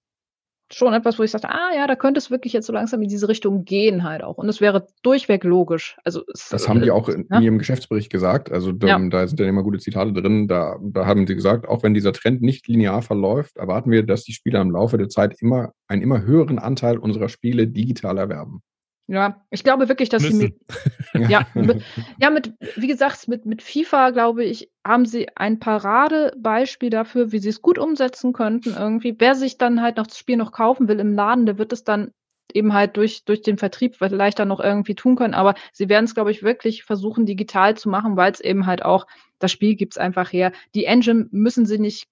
schon 0.72 0.94
etwas, 0.94 1.18
wo 1.18 1.22
ich 1.22 1.30
sagte, 1.30 1.50
ah 1.50 1.74
ja, 1.74 1.86
da 1.86 1.96
könnte 1.96 2.18
es 2.18 2.30
wirklich 2.30 2.52
jetzt 2.52 2.66
so 2.66 2.72
langsam 2.72 3.02
in 3.02 3.08
diese 3.08 3.28
Richtung 3.28 3.64
gehen 3.64 4.04
halt 4.04 4.22
auch. 4.22 4.36
Und 4.38 4.48
es 4.48 4.60
wäre 4.60 4.86
durchweg 5.02 5.44
logisch. 5.44 5.96
Also 6.04 6.22
es, 6.32 6.48
das 6.48 6.68
haben 6.68 6.80
die 6.80 6.88
äh, 6.88 6.92
auch 6.92 7.08
in, 7.08 7.26
ja? 7.30 7.40
ihrem 7.40 7.58
Geschäftsbericht 7.58 8.10
gesagt. 8.10 8.52
Also 8.52 8.72
da, 8.72 8.86
ja. 8.86 9.08
da 9.08 9.26
sind 9.26 9.40
ja 9.40 9.46
immer 9.46 9.62
gute 9.62 9.78
Zitate 9.78 10.12
drin. 10.12 10.48
Da, 10.48 10.78
da 10.80 11.06
haben 11.06 11.26
sie 11.26 11.34
gesagt, 11.34 11.68
auch 11.68 11.82
wenn 11.82 11.94
dieser 11.94 12.12
Trend 12.12 12.42
nicht 12.42 12.68
linear 12.68 13.02
verläuft, 13.02 13.56
erwarten 13.56 13.90
wir, 13.90 14.04
dass 14.04 14.24
die 14.24 14.32
Spieler 14.32 14.60
im 14.60 14.70
Laufe 14.70 14.96
der 14.96 15.08
Zeit 15.08 15.34
immer 15.40 15.72
einen 15.88 16.02
immer 16.02 16.22
höheren 16.22 16.58
Anteil 16.58 16.98
unserer 16.98 17.28
Spiele 17.28 17.66
digital 17.66 18.18
erwerben. 18.18 18.62
Ja, 19.10 19.44
ich 19.50 19.64
glaube 19.64 19.88
wirklich, 19.88 20.08
dass 20.08 20.22
Müssen. 20.22 20.38
sie 20.38 20.54
mit, 21.14 21.30
ja, 21.30 21.44
mit, 21.54 21.82
ja, 22.20 22.30
mit, 22.30 22.52
wie 22.76 22.86
gesagt, 22.86 23.26
mit, 23.26 23.44
mit 23.44 23.60
FIFA, 23.60 24.10
glaube 24.10 24.44
ich, 24.44 24.70
haben 24.86 25.04
sie 25.04 25.26
ein 25.36 25.58
Paradebeispiel 25.58 26.90
dafür, 26.90 27.32
wie 27.32 27.40
sie 27.40 27.48
es 27.48 27.60
gut 27.60 27.76
umsetzen 27.76 28.32
könnten 28.32 28.72
irgendwie. 28.78 29.16
Wer 29.18 29.34
sich 29.34 29.58
dann 29.58 29.82
halt 29.82 29.96
noch 29.96 30.06
das 30.06 30.16
Spiel 30.16 30.36
noch 30.36 30.52
kaufen 30.52 30.86
will 30.86 31.00
im 31.00 31.12
Laden, 31.12 31.44
der 31.44 31.58
wird 31.58 31.72
es 31.72 31.82
dann 31.82 32.12
eben 32.54 32.72
halt 32.72 32.96
durch, 32.96 33.24
durch 33.24 33.42
den 33.42 33.58
Vertrieb 33.58 33.96
vielleicht 33.96 34.38
dann 34.38 34.46
noch 34.46 34.60
irgendwie 34.60 34.94
tun 34.94 35.16
können. 35.16 35.34
Aber 35.34 35.56
sie 35.72 35.88
werden 35.88 36.04
es, 36.04 36.14
glaube 36.14 36.30
ich, 36.30 36.44
wirklich 36.44 36.84
versuchen, 36.84 37.26
digital 37.26 37.76
zu 37.76 37.88
machen, 37.88 38.16
weil 38.16 38.30
es 38.30 38.38
eben 38.38 38.66
halt 38.66 38.84
auch, 38.84 39.08
das 39.40 39.50
Spiel 39.50 39.74
gibt's 39.74 39.98
einfach 39.98 40.32
her. 40.32 40.52
Die 40.76 40.84
Engine 40.84 41.26
müssen 41.32 41.66
sie 41.66 41.80
nicht 41.80 42.06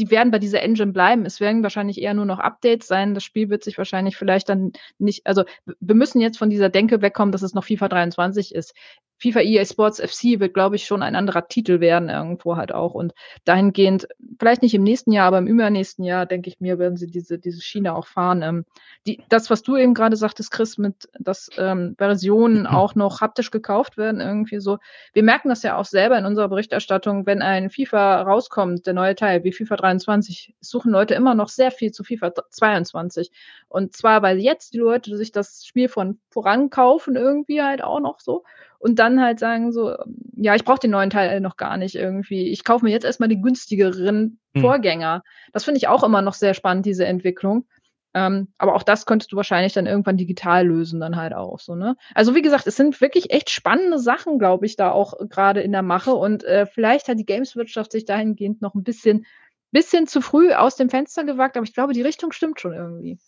die 0.00 0.10
werden 0.10 0.30
bei 0.30 0.38
dieser 0.38 0.62
Engine 0.62 0.92
bleiben. 0.92 1.26
Es 1.26 1.40
werden 1.40 1.62
wahrscheinlich 1.62 2.00
eher 2.00 2.14
nur 2.14 2.24
noch 2.24 2.38
Updates 2.38 2.88
sein. 2.88 3.12
Das 3.12 3.22
Spiel 3.22 3.50
wird 3.50 3.62
sich 3.62 3.76
wahrscheinlich 3.76 4.16
vielleicht 4.16 4.48
dann 4.48 4.72
nicht, 4.98 5.26
also 5.26 5.44
wir 5.78 5.94
müssen 5.94 6.20
jetzt 6.22 6.38
von 6.38 6.48
dieser 6.48 6.70
Denke 6.70 7.02
wegkommen, 7.02 7.32
dass 7.32 7.42
es 7.42 7.52
noch 7.52 7.64
FIFA 7.64 7.88
23 7.88 8.54
ist. 8.54 8.74
FIFA 9.20 9.40
EA 9.40 9.64
Sports 9.64 10.00
FC 10.00 10.40
wird, 10.40 10.54
glaube 10.54 10.76
ich, 10.76 10.86
schon 10.86 11.02
ein 11.02 11.14
anderer 11.14 11.46
Titel 11.46 11.80
werden 11.80 12.08
irgendwo 12.08 12.56
halt 12.56 12.72
auch. 12.72 12.94
Und 12.94 13.12
dahingehend, 13.44 14.08
vielleicht 14.38 14.62
nicht 14.62 14.74
im 14.74 14.82
nächsten 14.82 15.12
Jahr, 15.12 15.26
aber 15.26 15.38
im 15.38 15.46
übernächsten 15.46 16.04
Jahr, 16.04 16.26
denke 16.26 16.48
ich 16.48 16.60
mir, 16.60 16.78
werden 16.78 16.96
sie 16.96 17.06
diese, 17.06 17.38
diese 17.38 17.60
Schiene 17.60 17.94
auch 17.94 18.06
fahren. 18.06 18.42
Ähm, 18.42 18.64
die, 19.06 19.22
das, 19.28 19.50
was 19.50 19.62
du 19.62 19.76
eben 19.76 19.94
gerade 19.94 20.16
sagtest, 20.16 20.50
Chris, 20.50 20.78
mit, 20.78 21.08
dass 21.18 21.50
ähm, 21.58 21.94
Versionen 21.98 22.60
mhm. 22.60 22.66
auch 22.66 22.94
noch 22.94 23.20
haptisch 23.20 23.50
gekauft 23.50 23.98
werden, 23.98 24.20
irgendwie 24.20 24.60
so. 24.60 24.78
Wir 25.12 25.22
merken 25.22 25.50
das 25.50 25.62
ja 25.62 25.76
auch 25.76 25.84
selber 25.84 26.18
in 26.18 26.24
unserer 26.24 26.48
Berichterstattung, 26.48 27.26
wenn 27.26 27.42
ein 27.42 27.70
FIFA 27.70 28.22
rauskommt, 28.22 28.86
der 28.86 28.94
neue 28.94 29.14
Teil, 29.14 29.44
wie 29.44 29.52
FIFA 29.52 29.76
23, 29.76 30.54
suchen 30.60 30.92
Leute 30.92 31.14
immer 31.14 31.34
noch 31.34 31.48
sehr 31.48 31.70
viel 31.70 31.92
zu 31.92 32.04
FIFA 32.04 32.32
22. 32.50 33.30
Und 33.68 33.94
zwar, 33.94 34.22
weil 34.22 34.38
jetzt 34.38 34.72
die 34.74 34.78
Leute 34.78 35.16
sich 35.16 35.30
das 35.30 35.64
Spiel 35.66 35.88
von 35.88 36.18
voran 36.30 36.70
kaufen, 36.70 37.16
irgendwie 37.16 37.62
halt 37.62 37.82
auch 37.84 38.00
noch 38.00 38.20
so 38.20 38.44
und 38.80 38.98
dann 38.98 39.20
halt 39.20 39.38
sagen 39.38 39.72
so, 39.72 39.94
ja, 40.36 40.54
ich 40.54 40.64
brauche 40.64 40.80
den 40.80 40.90
neuen 40.90 41.10
Teil 41.10 41.40
noch 41.40 41.58
gar 41.58 41.76
nicht 41.76 41.94
irgendwie. 41.94 42.48
Ich 42.48 42.64
kaufe 42.64 42.84
mir 42.84 42.90
jetzt 42.90 43.04
erstmal 43.04 43.28
die 43.28 43.40
günstigeren 43.40 44.40
hm. 44.54 44.62
Vorgänger. 44.62 45.22
Das 45.52 45.64
finde 45.64 45.78
ich 45.78 45.86
auch 45.86 46.02
immer 46.02 46.22
noch 46.22 46.32
sehr 46.32 46.54
spannend, 46.54 46.86
diese 46.86 47.04
Entwicklung. 47.04 47.66
Ähm, 48.14 48.48
aber 48.56 48.74
auch 48.74 48.82
das 48.82 49.04
könntest 49.04 49.30
du 49.30 49.36
wahrscheinlich 49.36 49.74
dann 49.74 49.86
irgendwann 49.86 50.16
digital 50.16 50.66
lösen, 50.66 50.98
dann 50.98 51.16
halt 51.16 51.34
auch 51.34 51.60
so, 51.60 51.76
ne? 51.76 51.94
Also 52.14 52.34
wie 52.34 52.42
gesagt, 52.42 52.66
es 52.66 52.74
sind 52.74 53.00
wirklich 53.02 53.30
echt 53.30 53.50
spannende 53.50 53.98
Sachen, 53.98 54.38
glaube 54.38 54.64
ich, 54.66 54.76
da 54.76 54.90
auch 54.90 55.14
gerade 55.28 55.60
in 55.60 55.72
der 55.72 55.82
Mache. 55.82 56.14
Und 56.14 56.42
äh, 56.42 56.64
vielleicht 56.64 57.06
hat 57.08 57.18
die 57.18 57.26
Gameswirtschaft 57.26 57.92
sich 57.92 58.06
dahingehend 58.06 58.62
noch 58.62 58.74
ein 58.74 58.82
bisschen, 58.82 59.26
bisschen 59.72 60.06
zu 60.06 60.22
früh 60.22 60.52
aus 60.54 60.76
dem 60.76 60.88
Fenster 60.88 61.24
gewagt, 61.24 61.56
aber 61.56 61.64
ich 61.64 61.74
glaube, 61.74 61.92
die 61.92 62.02
Richtung 62.02 62.32
stimmt 62.32 62.60
schon 62.60 62.72
irgendwie. 62.72 63.18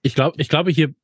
Ich 0.00 0.14
glaube, 0.14 0.40
ich 0.40 0.48
glaube, 0.48 0.70
hier 0.70 0.94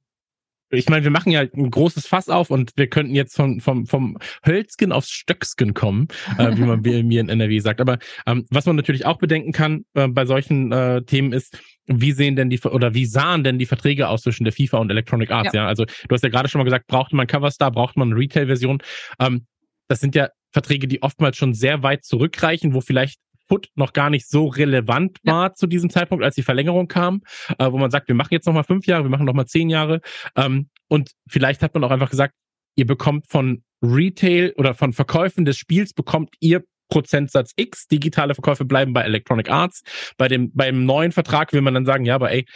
ich 0.72 0.88
meine, 0.88 1.04
wir 1.04 1.10
machen 1.10 1.30
ja 1.30 1.40
ein 1.40 1.70
großes 1.70 2.06
Fass 2.06 2.28
auf 2.28 2.50
und 2.50 2.72
wir 2.76 2.86
könnten 2.88 3.14
jetzt 3.14 3.36
vom, 3.36 3.60
vom, 3.60 3.86
vom 3.86 4.18
Hölzgen 4.44 4.90
aufs 4.90 5.10
Stöcksken 5.10 5.74
kommen, 5.74 6.08
äh, 6.38 6.56
wie 6.56 6.62
man 6.62 6.80
mir 6.80 7.20
in 7.20 7.28
NRW 7.28 7.58
sagt. 7.58 7.80
Aber 7.80 7.98
ähm, 8.26 8.46
was 8.50 8.64
man 8.64 8.76
natürlich 8.76 9.04
auch 9.04 9.18
bedenken 9.18 9.52
kann 9.52 9.84
äh, 9.94 10.08
bei 10.08 10.24
solchen 10.24 10.72
äh, 10.72 11.02
Themen 11.02 11.32
ist, 11.32 11.58
wie 11.86 12.12
sehen 12.12 12.36
denn 12.36 12.48
die 12.48 12.60
oder 12.60 12.94
wie 12.94 13.04
sahen 13.04 13.44
denn 13.44 13.58
die 13.58 13.66
Verträge 13.66 14.08
aus 14.08 14.22
zwischen 14.22 14.44
der 14.44 14.52
FIFA 14.52 14.78
und 14.78 14.90
Electronic 14.90 15.30
Arts? 15.30 15.52
Ja, 15.52 15.62
ja? 15.62 15.68
also 15.68 15.84
du 15.84 16.14
hast 16.14 16.22
ja 16.22 16.30
gerade 16.30 16.48
schon 16.48 16.58
mal 16.58 16.64
gesagt, 16.64 16.86
braucht 16.86 17.12
man 17.12 17.26
Coverstar, 17.26 17.70
braucht 17.70 17.96
man 17.96 18.10
eine 18.10 18.18
Retail-Version. 18.18 18.82
Ähm, 19.20 19.46
das 19.88 20.00
sind 20.00 20.14
ja 20.14 20.30
Verträge, 20.52 20.88
die 20.88 21.02
oftmals 21.02 21.36
schon 21.36 21.52
sehr 21.52 21.82
weit 21.82 22.04
zurückreichen, 22.04 22.72
wo 22.72 22.80
vielleicht 22.80 23.18
Foot 23.52 23.68
noch 23.74 23.92
gar 23.92 24.08
nicht 24.08 24.30
so 24.30 24.46
relevant 24.46 25.18
war 25.24 25.48
ja. 25.48 25.54
zu 25.54 25.66
diesem 25.66 25.90
Zeitpunkt, 25.90 26.24
als 26.24 26.34
die 26.36 26.42
Verlängerung 26.42 26.88
kam, 26.88 27.20
äh, 27.58 27.70
wo 27.70 27.76
man 27.76 27.90
sagt, 27.90 28.08
wir 28.08 28.14
machen 28.14 28.30
jetzt 28.30 28.46
noch 28.46 28.54
mal 28.54 28.62
fünf 28.62 28.86
Jahre, 28.86 29.04
wir 29.04 29.10
machen 29.10 29.26
noch 29.26 29.34
mal 29.34 29.44
zehn 29.44 29.68
Jahre. 29.68 30.00
Ähm, 30.36 30.70
und 30.88 31.10
vielleicht 31.28 31.62
hat 31.62 31.74
man 31.74 31.84
auch 31.84 31.90
einfach 31.90 32.08
gesagt, 32.08 32.34
ihr 32.76 32.86
bekommt 32.86 33.26
von 33.28 33.62
Retail 33.82 34.54
oder 34.56 34.74
von 34.74 34.94
Verkäufen 34.94 35.44
des 35.44 35.58
Spiels 35.58 35.92
bekommt 35.92 36.30
ihr 36.40 36.64
Prozentsatz 36.88 37.52
X. 37.56 37.88
Digitale 37.88 38.34
Verkäufe 38.34 38.64
bleiben 38.64 38.94
bei 38.94 39.02
Electronic 39.02 39.50
Arts. 39.50 39.82
Bei 40.16 40.28
dem, 40.28 40.50
beim 40.54 40.86
neuen 40.86 41.12
Vertrag 41.12 41.52
will 41.52 41.60
man 41.60 41.74
dann 41.74 41.84
sagen, 41.84 42.06
ja, 42.06 42.14
aber 42.14 42.30
ey, 42.30 42.46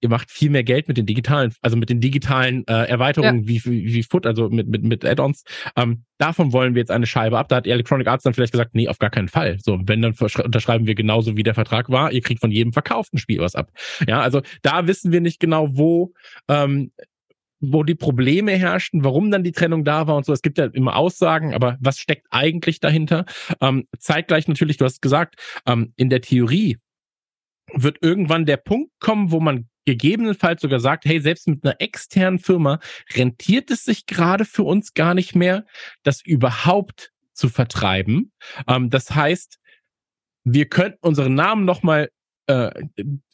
ihr 0.00 0.08
macht 0.08 0.30
viel 0.30 0.50
mehr 0.50 0.64
Geld 0.64 0.88
mit 0.88 0.96
den 0.96 1.06
digitalen, 1.06 1.54
also 1.62 1.76
mit 1.76 1.88
den 1.88 2.00
digitalen 2.00 2.66
äh, 2.66 2.84
Erweiterungen 2.84 3.42
ja. 3.42 3.48
wie, 3.48 3.64
wie, 3.64 3.94
wie 3.94 4.02
Foot, 4.02 4.26
also 4.26 4.48
mit, 4.48 4.68
mit, 4.68 4.82
mit 4.82 5.04
Add-ons. 5.04 5.44
Ähm, 5.76 6.04
davon 6.18 6.52
wollen 6.52 6.74
wir 6.74 6.80
jetzt 6.80 6.90
eine 6.90 7.06
Scheibe 7.06 7.38
ab. 7.38 7.48
Da 7.48 7.56
hat 7.56 7.66
Electronic 7.66 8.06
Arts 8.06 8.24
dann 8.24 8.34
vielleicht 8.34 8.52
gesagt, 8.52 8.74
nee, 8.74 8.88
auf 8.88 8.98
gar 8.98 9.10
keinen 9.10 9.28
Fall. 9.28 9.58
So, 9.60 9.80
wenn, 9.84 10.02
dann 10.02 10.14
unterschreiben 10.14 10.86
wir 10.86 10.94
genauso, 10.94 11.36
wie 11.36 11.42
der 11.42 11.54
Vertrag 11.54 11.90
war. 11.90 12.12
Ihr 12.12 12.20
kriegt 12.20 12.40
von 12.40 12.50
jedem 12.50 12.72
verkauften 12.72 13.18
Spiel 13.18 13.38
was 13.38 13.54
ab. 13.54 13.70
Ja, 14.06 14.20
also 14.20 14.42
da 14.62 14.86
wissen 14.86 15.12
wir 15.12 15.20
nicht 15.20 15.40
genau, 15.40 15.68
wo 15.72 16.12
ähm, 16.48 16.92
wo 17.60 17.82
die 17.82 17.94
Probleme 17.94 18.52
herrschten, 18.52 19.02
warum 19.02 19.30
dann 19.30 19.42
die 19.42 19.52
Trennung 19.52 19.84
da 19.84 20.06
war 20.06 20.16
und 20.16 20.26
so. 20.26 20.32
Es 20.32 20.42
gibt 20.42 20.58
ja 20.58 20.66
immer 20.66 20.96
Aussagen, 20.96 21.54
aber 21.54 21.78
was 21.80 21.98
steckt 21.98 22.26
eigentlich 22.30 22.80
dahinter? 22.80 23.24
Ähm, 23.60 23.86
zeitgleich 23.98 24.46
natürlich, 24.46 24.76
du 24.76 24.84
hast 24.84 25.00
gesagt, 25.00 25.36
ähm, 25.66 25.92
in 25.96 26.10
der 26.10 26.20
Theorie 26.20 26.78
wird 27.72 27.98
irgendwann 28.00 28.46
der 28.46 28.56
Punkt 28.56 28.92
kommen, 29.00 29.30
wo 29.30 29.40
man 29.40 29.68
gegebenenfalls 29.86 30.60
sogar 30.60 30.80
sagt, 30.80 31.04
hey, 31.04 31.20
selbst 31.20 31.48
mit 31.48 31.64
einer 31.64 31.80
externen 31.80 32.38
Firma 32.38 32.80
rentiert 33.14 33.70
es 33.70 33.84
sich 33.84 34.06
gerade 34.06 34.44
für 34.44 34.64
uns 34.64 34.94
gar 34.94 35.14
nicht 35.14 35.34
mehr, 35.34 35.64
das 36.02 36.20
überhaupt 36.24 37.12
zu 37.32 37.48
vertreiben. 37.48 38.32
Ähm, 38.66 38.90
das 38.90 39.14
heißt, 39.14 39.58
wir 40.44 40.66
könnten 40.66 40.98
unseren 41.06 41.34
Namen 41.34 41.64
nochmal, 41.64 42.10
äh, 42.48 42.70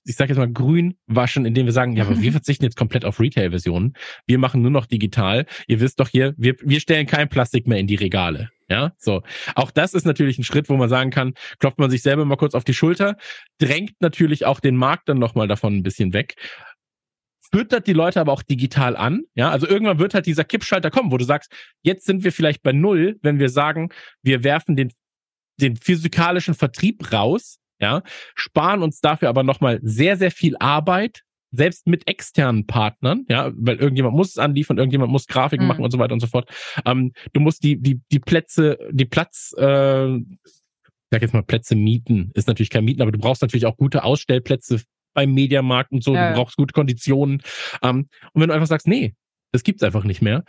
ich 0.04 0.16
sage 0.16 0.30
jetzt 0.30 0.38
mal 0.38 0.52
grün 0.52 0.98
waschen, 1.06 1.46
indem 1.46 1.66
wir 1.66 1.72
sagen, 1.72 1.96
ja, 1.96 2.04
aber 2.04 2.20
wir 2.20 2.32
verzichten 2.32 2.64
jetzt 2.64 2.76
komplett 2.76 3.04
auf 3.04 3.18
Retail-Versionen. 3.18 3.94
Wir 4.26 4.38
machen 4.38 4.62
nur 4.62 4.70
noch 4.70 4.86
digital. 4.86 5.46
Ihr 5.66 5.80
wisst 5.80 6.00
doch 6.00 6.08
hier, 6.08 6.34
wir, 6.36 6.54
wir 6.60 6.80
stellen 6.80 7.06
kein 7.06 7.28
Plastik 7.28 7.66
mehr 7.66 7.78
in 7.78 7.86
die 7.86 7.96
Regale. 7.96 8.50
Ja, 8.72 8.92
so. 8.96 9.20
Auch 9.54 9.70
das 9.70 9.92
ist 9.92 10.06
natürlich 10.06 10.38
ein 10.38 10.44
Schritt, 10.44 10.70
wo 10.70 10.78
man 10.78 10.88
sagen 10.88 11.10
kann, 11.10 11.34
klopft 11.58 11.78
man 11.78 11.90
sich 11.90 12.00
selber 12.00 12.24
mal 12.24 12.36
kurz 12.36 12.54
auf 12.54 12.64
die 12.64 12.72
Schulter, 12.72 13.18
drängt 13.58 14.00
natürlich 14.00 14.46
auch 14.46 14.60
den 14.60 14.76
Markt 14.76 15.10
dann 15.10 15.18
nochmal 15.18 15.46
davon 15.46 15.76
ein 15.76 15.82
bisschen 15.82 16.14
weg 16.14 16.36
füttert 17.54 17.86
die 17.86 17.92
Leute 17.92 18.18
aber 18.18 18.32
auch 18.32 18.42
digital 18.42 18.96
an. 18.96 19.24
Ja, 19.34 19.50
also 19.50 19.68
irgendwann 19.68 19.98
wird 19.98 20.14
halt 20.14 20.24
dieser 20.24 20.44
Kippschalter 20.44 20.90
kommen, 20.90 21.12
wo 21.12 21.18
du 21.18 21.24
sagst, 21.26 21.52
jetzt 21.82 22.06
sind 22.06 22.24
wir 22.24 22.32
vielleicht 22.32 22.62
bei 22.62 22.72
Null, 22.72 23.18
wenn 23.20 23.38
wir 23.38 23.50
sagen, 23.50 23.90
wir 24.22 24.42
werfen 24.42 24.74
den, 24.74 24.90
den 25.60 25.76
physikalischen 25.76 26.54
Vertrieb 26.54 27.12
raus, 27.12 27.58
ja, 27.78 28.02
sparen 28.34 28.82
uns 28.82 29.00
dafür 29.00 29.28
aber 29.28 29.42
nochmal 29.42 29.80
sehr, 29.82 30.16
sehr 30.16 30.30
viel 30.30 30.56
Arbeit, 30.56 31.24
selbst 31.52 31.86
mit 31.86 32.08
externen 32.08 32.66
Partnern, 32.66 33.24
ja, 33.28 33.52
weil 33.54 33.76
irgendjemand 33.76 34.16
muss 34.16 34.30
es 34.30 34.38
anliefern, 34.38 34.78
irgendjemand 34.78 35.12
muss 35.12 35.26
Grafiken 35.26 35.64
mhm. 35.64 35.68
machen 35.68 35.84
und 35.84 35.90
so 35.90 35.98
weiter 35.98 36.14
und 36.14 36.20
so 36.20 36.26
fort. 36.26 36.50
Ähm, 36.84 37.12
du 37.32 37.40
musst 37.40 37.62
die, 37.62 37.80
die, 37.80 38.00
die 38.10 38.18
Plätze, 38.18 38.78
die 38.90 39.04
Platz, 39.04 39.54
äh, 39.56 40.18
sag 41.10 41.22
jetzt 41.22 41.34
mal 41.34 41.42
Plätze 41.42 41.76
mieten, 41.76 42.30
ist 42.34 42.48
natürlich 42.48 42.70
kein 42.70 42.84
Mieten, 42.84 43.02
aber 43.02 43.12
du 43.12 43.18
brauchst 43.18 43.42
natürlich 43.42 43.66
auch 43.66 43.76
gute 43.76 44.02
Ausstellplätze 44.02 44.82
beim 45.14 45.32
Mediamarkt 45.34 45.92
und 45.92 46.02
so, 46.02 46.14
ja. 46.14 46.30
du 46.30 46.36
brauchst 46.36 46.56
gute 46.56 46.72
Konditionen. 46.72 47.42
Ähm, 47.82 48.08
und 48.32 48.40
wenn 48.40 48.48
du 48.48 48.54
einfach 48.54 48.66
sagst, 48.66 48.86
nee, 48.86 49.14
das 49.52 49.62
gibt's 49.62 49.82
einfach 49.82 50.04
nicht 50.04 50.22
mehr, 50.22 50.44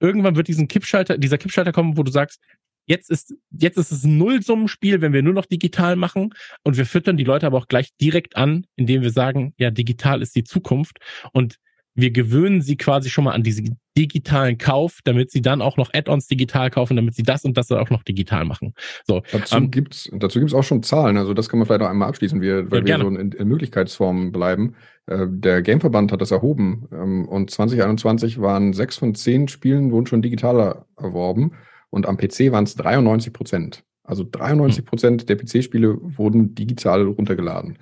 irgendwann 0.00 0.36
wird 0.36 0.48
diesen 0.48 0.68
Kippschalter, 0.68 1.18
dieser 1.18 1.38
Kippschalter 1.38 1.72
kommen, 1.72 1.96
wo 1.96 2.04
du 2.04 2.12
sagst, 2.12 2.40
jetzt 2.86 3.10
ist, 3.10 3.34
jetzt 3.50 3.78
ist 3.78 3.92
es 3.92 4.04
ein 4.04 4.18
Nullsummenspiel, 4.18 5.00
wenn 5.00 5.12
wir 5.12 5.22
nur 5.22 5.34
noch 5.34 5.46
digital 5.46 5.96
machen 5.96 6.34
und 6.62 6.76
wir 6.76 6.86
füttern 6.86 7.16
die 7.16 7.24
Leute 7.24 7.46
aber 7.46 7.58
auch 7.58 7.68
gleich 7.68 7.90
direkt 8.00 8.36
an, 8.36 8.66
indem 8.76 9.02
wir 9.02 9.10
sagen, 9.10 9.54
ja, 9.58 9.70
digital 9.70 10.22
ist 10.22 10.36
die 10.36 10.44
Zukunft 10.44 10.98
und 11.32 11.58
wir 11.96 12.10
gewöhnen 12.10 12.60
sie 12.60 12.76
quasi 12.76 13.08
schon 13.08 13.24
mal 13.24 13.32
an 13.32 13.44
diesen 13.44 13.78
digitalen 13.96 14.58
Kauf, 14.58 14.98
damit 15.04 15.30
sie 15.30 15.42
dann 15.42 15.62
auch 15.62 15.76
noch 15.76 15.90
Add-ons 15.94 16.26
digital 16.26 16.68
kaufen, 16.70 16.96
damit 16.96 17.14
sie 17.14 17.22
das 17.22 17.44
und 17.44 17.56
das 17.56 17.70
auch 17.70 17.90
noch 17.90 18.02
digital 18.02 18.44
machen. 18.44 18.74
So, 19.06 19.22
dazu 19.30 19.56
ähm, 19.56 19.70
gibt's 19.70 20.10
dazu 20.12 20.40
gibt's 20.40 20.54
auch 20.54 20.64
schon 20.64 20.82
Zahlen. 20.82 21.16
Also 21.16 21.34
das 21.34 21.48
kann 21.48 21.60
man 21.60 21.66
vielleicht 21.66 21.82
noch 21.82 21.88
einmal 21.88 22.08
abschließen, 22.08 22.40
wir, 22.40 22.68
weil 22.70 22.86
ja, 22.88 22.98
wir 22.98 23.04
so 23.04 23.16
in, 23.16 23.30
in 23.30 23.48
Möglichkeitsformen 23.48 24.32
bleiben. 24.32 24.74
Äh, 25.06 25.26
der 25.28 25.62
Gameverband 25.62 26.10
hat 26.10 26.20
das 26.20 26.32
erhoben 26.32 26.88
ähm, 26.92 27.28
und 27.28 27.50
2021 27.50 28.40
waren 28.40 28.72
sechs 28.72 28.96
von 28.96 29.14
zehn 29.14 29.46
Spielen 29.46 29.92
wurden 29.92 30.06
schon 30.06 30.22
digitaler 30.22 30.86
erworben 30.96 31.52
und 31.94 32.06
am 32.06 32.16
PC 32.16 32.52
waren 32.52 32.64
es 32.64 32.74
93 32.74 33.32
Prozent. 33.32 33.84
Also 34.02 34.24
93 34.30 34.84
Prozent 34.84 35.28
der 35.28 35.36
PC-Spiele 35.36 35.96
wurden 36.00 36.54
digital 36.54 37.02
runtergeladen. 37.06 37.78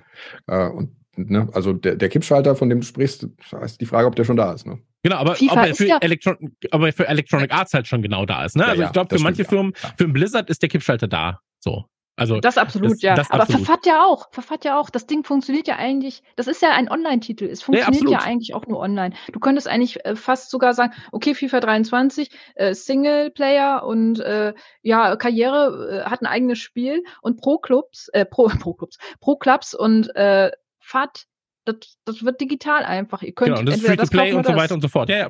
Äh, 0.47 0.67
und 0.69 0.91
Ne? 1.15 1.47
Also 1.53 1.73
der, 1.73 1.95
der 1.95 2.09
Kippschalter, 2.09 2.55
von 2.55 2.69
dem 2.69 2.79
du 2.79 2.85
sprichst, 2.87 3.27
ist 3.63 3.81
die 3.81 3.85
Frage, 3.85 4.07
ob 4.07 4.15
der 4.15 4.23
schon 4.23 4.35
da 4.35 4.51
ist. 4.51 4.65
Ne? 4.65 4.79
Genau, 5.03 5.17
aber 5.17 5.33
ob 5.33 5.57
er 5.57 5.75
für, 5.75 5.85
ja 5.85 5.99
Elektron 5.99 6.55
aber 6.71 6.91
für 6.91 7.07
Electronic 7.07 7.53
Arts 7.53 7.73
halt 7.73 7.87
schon 7.87 8.01
genau 8.01 8.25
da 8.25 8.45
ist. 8.45 8.55
Ne? 8.55 8.65
also 8.65 8.81
ja, 8.81 8.87
ich 8.87 8.93
glaube, 8.93 9.15
für 9.15 9.21
manche 9.21 9.43
stimmt, 9.43 9.49
Firmen, 9.49 9.73
für 9.97 10.05
ein 10.05 10.13
Blizzard 10.13 10.49
ist 10.49 10.63
der 10.63 10.69
Kippschalter 10.69 11.07
da. 11.07 11.39
So. 11.59 11.85
Also 12.15 12.39
das 12.39 12.59
absolut, 12.59 12.91
das, 12.91 13.01
ja. 13.01 13.15
Das 13.15 13.31
aber 13.31 13.43
absolut. 13.43 13.65
verfahrt 13.65 13.85
ja 13.87 14.03
auch, 14.03 14.31
verfahrt 14.31 14.65
ja 14.65 14.79
auch. 14.79 14.91
Das 14.91 15.07
Ding 15.07 15.23
funktioniert 15.23 15.67
ja 15.67 15.77
eigentlich. 15.77 16.21
Das 16.35 16.47
ist 16.47 16.61
ja 16.61 16.71
ein 16.71 16.89
Online-Titel. 16.89 17.45
Es 17.45 17.63
funktioniert 17.63 18.03
ja, 18.03 18.19
ja, 18.19 18.19
eigentlich 18.19 18.53
auch 18.53 18.67
nur 18.67 18.79
online. 18.79 19.15
Du 19.31 19.39
könntest 19.39 19.67
eigentlich 19.67 20.05
äh, 20.05 20.15
fast 20.15 20.51
sogar 20.51 20.75
sagen, 20.75 20.93
okay, 21.11 21.33
FIFA 21.33 21.59
23, 21.61 22.29
äh, 22.55 22.73
Singleplayer 22.75 23.83
und 23.83 24.19
äh, 24.19 24.53
ja 24.83 25.15
Karriere 25.15 26.03
äh, 26.05 26.09
hat 26.09 26.21
ein 26.21 26.27
eigenes 26.27 26.59
Spiel 26.59 27.03
und 27.21 27.41
Pro 27.41 27.57
Clubs, 27.57 28.09
äh, 28.09 28.25
Pro 28.25 28.47
Pro 28.59 28.73
Clubs, 28.73 28.97
Pro 29.19 29.35
Clubs 29.35 29.73
und 29.73 30.15
äh, 30.15 30.51
FAT, 30.79 31.25
das, 31.65 31.97
das 32.05 32.23
wird 32.23 32.41
digital 32.41 32.83
einfach. 32.83 33.21
Ihr 33.21 33.33
könnt 33.33 33.49
genau, 33.49 33.59
und 33.59 33.65
das 33.67 33.77
ist 33.77 33.85
free 33.85 33.95
to 33.95 34.07
play 34.07 34.33
und 34.33 34.45
so 34.45 34.55
weiter 34.55 34.73
und 34.73 34.81
so 34.81 34.87
fort. 34.87 35.09
Ja, 35.09 35.17
ja, 35.17 35.27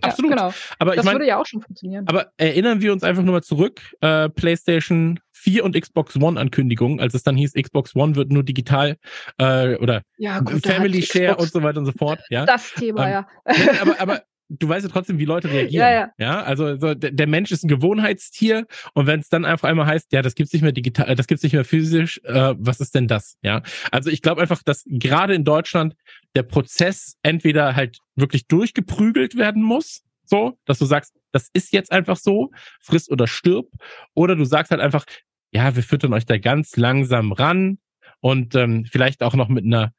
absolut. 0.00 0.30
Ja, 0.30 0.36
genau. 0.36 0.54
Aber 0.78 0.94
das 0.94 1.04
ich 1.04 1.04
mein, 1.04 1.14
würde 1.14 1.26
ja 1.26 1.40
auch 1.40 1.46
schon 1.46 1.60
funktionieren. 1.60 2.06
Aber 2.08 2.30
erinnern 2.36 2.80
wir 2.80 2.92
uns 2.92 3.02
einfach 3.02 3.22
nur 3.22 3.32
mal 3.32 3.42
zurück, 3.42 3.80
äh, 4.00 4.28
PlayStation 4.28 5.20
4 5.32 5.64
und 5.64 5.78
Xbox 5.78 6.16
One 6.16 6.40
Ankündigungen, 6.40 7.00
als 7.00 7.14
es 7.14 7.22
dann 7.22 7.36
hieß, 7.36 7.52
Xbox 7.54 7.94
One 7.94 8.16
wird 8.16 8.30
nur 8.30 8.44
digital 8.44 8.96
äh, 9.38 9.76
oder 9.76 10.02
ja, 10.16 10.40
gut, 10.40 10.66
Family 10.66 11.02
Share 11.02 11.36
und 11.36 11.50
so 11.50 11.62
weiter 11.62 11.78
und 11.78 11.86
so 11.86 11.92
fort. 11.92 12.20
Ja? 12.30 12.46
Das 12.54 12.72
Thema, 12.72 13.06
ähm, 13.06 13.12
ja. 13.12 13.26
aber, 13.82 14.00
aber 14.00 14.22
du 14.48 14.68
weißt 14.68 14.86
ja 14.86 14.92
trotzdem, 14.92 15.18
wie 15.18 15.24
Leute 15.24 15.50
reagieren. 15.50 15.86
Ja, 15.86 15.90
ja. 15.90 16.12
ja 16.18 16.42
also 16.42 16.76
so, 16.76 16.94
der, 16.94 17.10
der, 17.10 17.26
Mensch 17.26 17.50
ist 17.50 17.64
ein 17.64 17.68
Gewohnheitstier 17.68 18.66
und 18.94 19.06
wenn 19.06 19.20
es 19.20 19.28
dann 19.28 19.44
einfach 19.44 19.68
einmal 19.68 19.86
heißt, 19.86 20.12
ja, 20.12 20.22
das 20.22 20.34
gibt's 20.34 20.52
nicht 20.52 20.62
mehr 20.62 20.72
digital, 20.72 21.08
äh, 21.08 21.14
das 21.14 21.26
gibt's 21.26 21.42
nicht 21.42 21.52
mehr 21.52 21.64
physisch, 21.64 22.20
äh, 22.24 22.54
was 22.58 22.80
ist 22.80 22.94
denn 22.94 23.08
das? 23.08 23.36
Ja, 23.42 23.62
also 23.90 24.10
ich 24.10 24.22
glaube 24.22 24.42
einfach, 24.42 24.62
dass 24.62 24.84
gerade 24.86 25.34
in 25.34 25.44
Deutschland 25.44 25.94
der 26.36 26.42
Prozess 26.42 27.16
entweder 27.22 27.76
halt 27.76 27.98
wirklich 28.16 28.46
durchgeprügelt 28.46 29.36
werden 29.36 29.62
muss, 29.62 30.02
so, 30.24 30.58
dass 30.64 30.78
du 30.78 30.84
sagst, 30.84 31.14
das 31.32 31.48
ist 31.52 31.72
jetzt 31.72 31.92
einfach 31.92 32.16
so, 32.16 32.50
friss 32.80 33.10
oder 33.10 33.26
stirb, 33.26 33.66
oder 34.14 34.36
du 34.36 34.44
sagst 34.44 34.70
halt 34.70 34.80
einfach, 34.80 35.04
ja, 35.52 35.74
wir 35.76 35.82
füttern 35.82 36.12
euch 36.12 36.26
da 36.26 36.38
ganz 36.38 36.76
langsam 36.76 37.32
ran 37.32 37.78
und 38.20 38.54
ähm, 38.54 38.84
vielleicht 38.90 39.22
auch 39.22 39.34
noch 39.34 39.48
mit 39.48 39.64
einer 39.64 39.92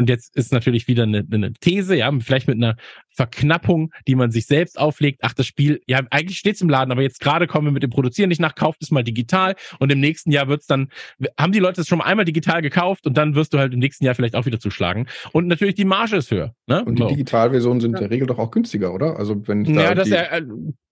und 0.00 0.08
jetzt 0.08 0.36
ist 0.36 0.52
natürlich 0.52 0.86
wieder 0.86 1.02
eine, 1.02 1.26
eine 1.30 1.52
These, 1.54 1.96
ja, 1.96 2.10
vielleicht 2.20 2.46
mit 2.46 2.56
einer 2.56 2.76
Verknappung, 3.18 3.92
die 4.06 4.14
man 4.14 4.30
sich 4.30 4.46
selbst 4.46 4.78
auflegt. 4.78 5.18
Ach, 5.22 5.34
das 5.34 5.44
Spiel, 5.44 5.80
ja, 5.88 6.02
eigentlich 6.10 6.38
steht's 6.38 6.60
im 6.60 6.68
Laden, 6.68 6.92
aber 6.92 7.02
jetzt 7.02 7.18
gerade 7.18 7.48
kommen 7.48 7.66
wir 7.66 7.72
mit 7.72 7.82
dem 7.82 7.90
Produzieren 7.90 8.28
nicht 8.28 8.40
nach, 8.40 8.54
kauft 8.54 8.80
es 8.80 8.92
mal 8.92 9.02
digital 9.02 9.56
und 9.80 9.90
im 9.90 9.98
nächsten 9.98 10.30
Jahr 10.30 10.46
wird's 10.46 10.68
dann, 10.68 10.88
haben 11.36 11.50
die 11.50 11.58
Leute 11.58 11.80
es 11.80 11.88
schon 11.88 11.98
mal 11.98 12.04
einmal 12.04 12.24
digital 12.24 12.62
gekauft 12.62 13.08
und 13.08 13.16
dann 13.16 13.34
wirst 13.34 13.52
du 13.54 13.58
halt 13.58 13.74
im 13.74 13.80
nächsten 13.80 14.04
Jahr 14.04 14.14
vielleicht 14.14 14.36
auch 14.36 14.46
wieder 14.46 14.60
zuschlagen. 14.60 15.08
Und 15.32 15.48
natürlich 15.48 15.74
die 15.74 15.84
Marge 15.84 16.16
ist 16.16 16.30
höher. 16.30 16.54
Ne? 16.68 16.84
Und 16.84 16.96
die 17.00 17.02
so. 17.02 17.08
Digitalversionen 17.08 17.80
sind 17.80 17.92
ja. 17.92 17.98
in 17.98 18.04
der 18.04 18.10
Regel 18.12 18.28
doch 18.28 18.38
auch 18.38 18.52
günstiger, 18.52 18.94
oder? 18.94 19.18
Also 19.18 19.48
wenn 19.48 19.62
ich 19.62 19.74
da 19.74 19.82
ja, 19.82 19.94
das, 19.96 20.04
die, 20.04 20.12
ja, 20.12 20.22
äh, 20.22 20.42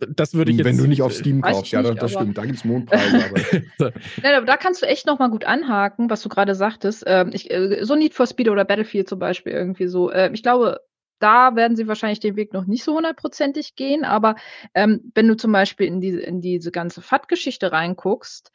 das 0.09 0.35
würde 0.35 0.51
ich 0.51 0.59
jetzt. 0.59 0.67
Wenn 0.67 0.79
du 0.79 0.89
nicht 0.89 1.03
auf 1.03 1.13
Steam 1.13 1.43
kaufst, 1.43 1.71
ja, 1.71 1.83
das, 1.83 1.95
das 1.95 2.13
stimmt, 2.13 2.37
da 2.37 2.45
gibt's 2.45 2.65
Mondpreise. 2.65 3.25
aber. 3.25 3.41
so. 3.79 3.85
ja, 4.25 4.37
aber 4.37 4.47
da 4.47 4.57
kannst 4.57 4.83
du 4.83 4.87
echt 4.87 5.07
nochmal 5.07 5.31
gut 5.31 5.45
anhaken, 5.45 6.11
was 6.11 6.23
du 6.23 6.29
gerade 6.29 6.57
sagtest. 6.57 7.05
Ähm, 7.07 7.31
ich, 7.33 7.53
äh, 7.53 7.85
so 7.85 7.95
Need 7.95 8.15
for 8.15 8.27
Speed 8.27 8.49
oder 8.49 8.65
Battlefield 8.65 9.09
zum 9.09 9.21
Beispiel 9.21 9.53
irgendwie 9.53 9.87
so. 9.87 10.11
Äh, 10.11 10.33
ich 10.33 10.43
glaube, 10.43 10.81
da 11.19 11.57
werden 11.57 11.77
sie 11.77 11.89
wahrscheinlich 11.89 12.21
den 12.21 12.37
Weg 12.37 12.53
noch 12.53 12.67
nicht 12.67 12.85
so 12.85 12.95
hundertprozentig 12.95 13.75
gehen, 13.75 14.05
aber 14.05 14.37
ähm, 14.75 15.13
wenn 15.15 15.29
du 15.29 15.37
zum 15.37 15.53
Beispiel 15.53 15.87
in 15.87 16.01
diese, 16.01 16.21
in 16.21 16.41
diese 16.41 16.71
ganze 16.71 17.03
FAT-Geschichte 17.03 17.73
reinguckst, 17.73 18.53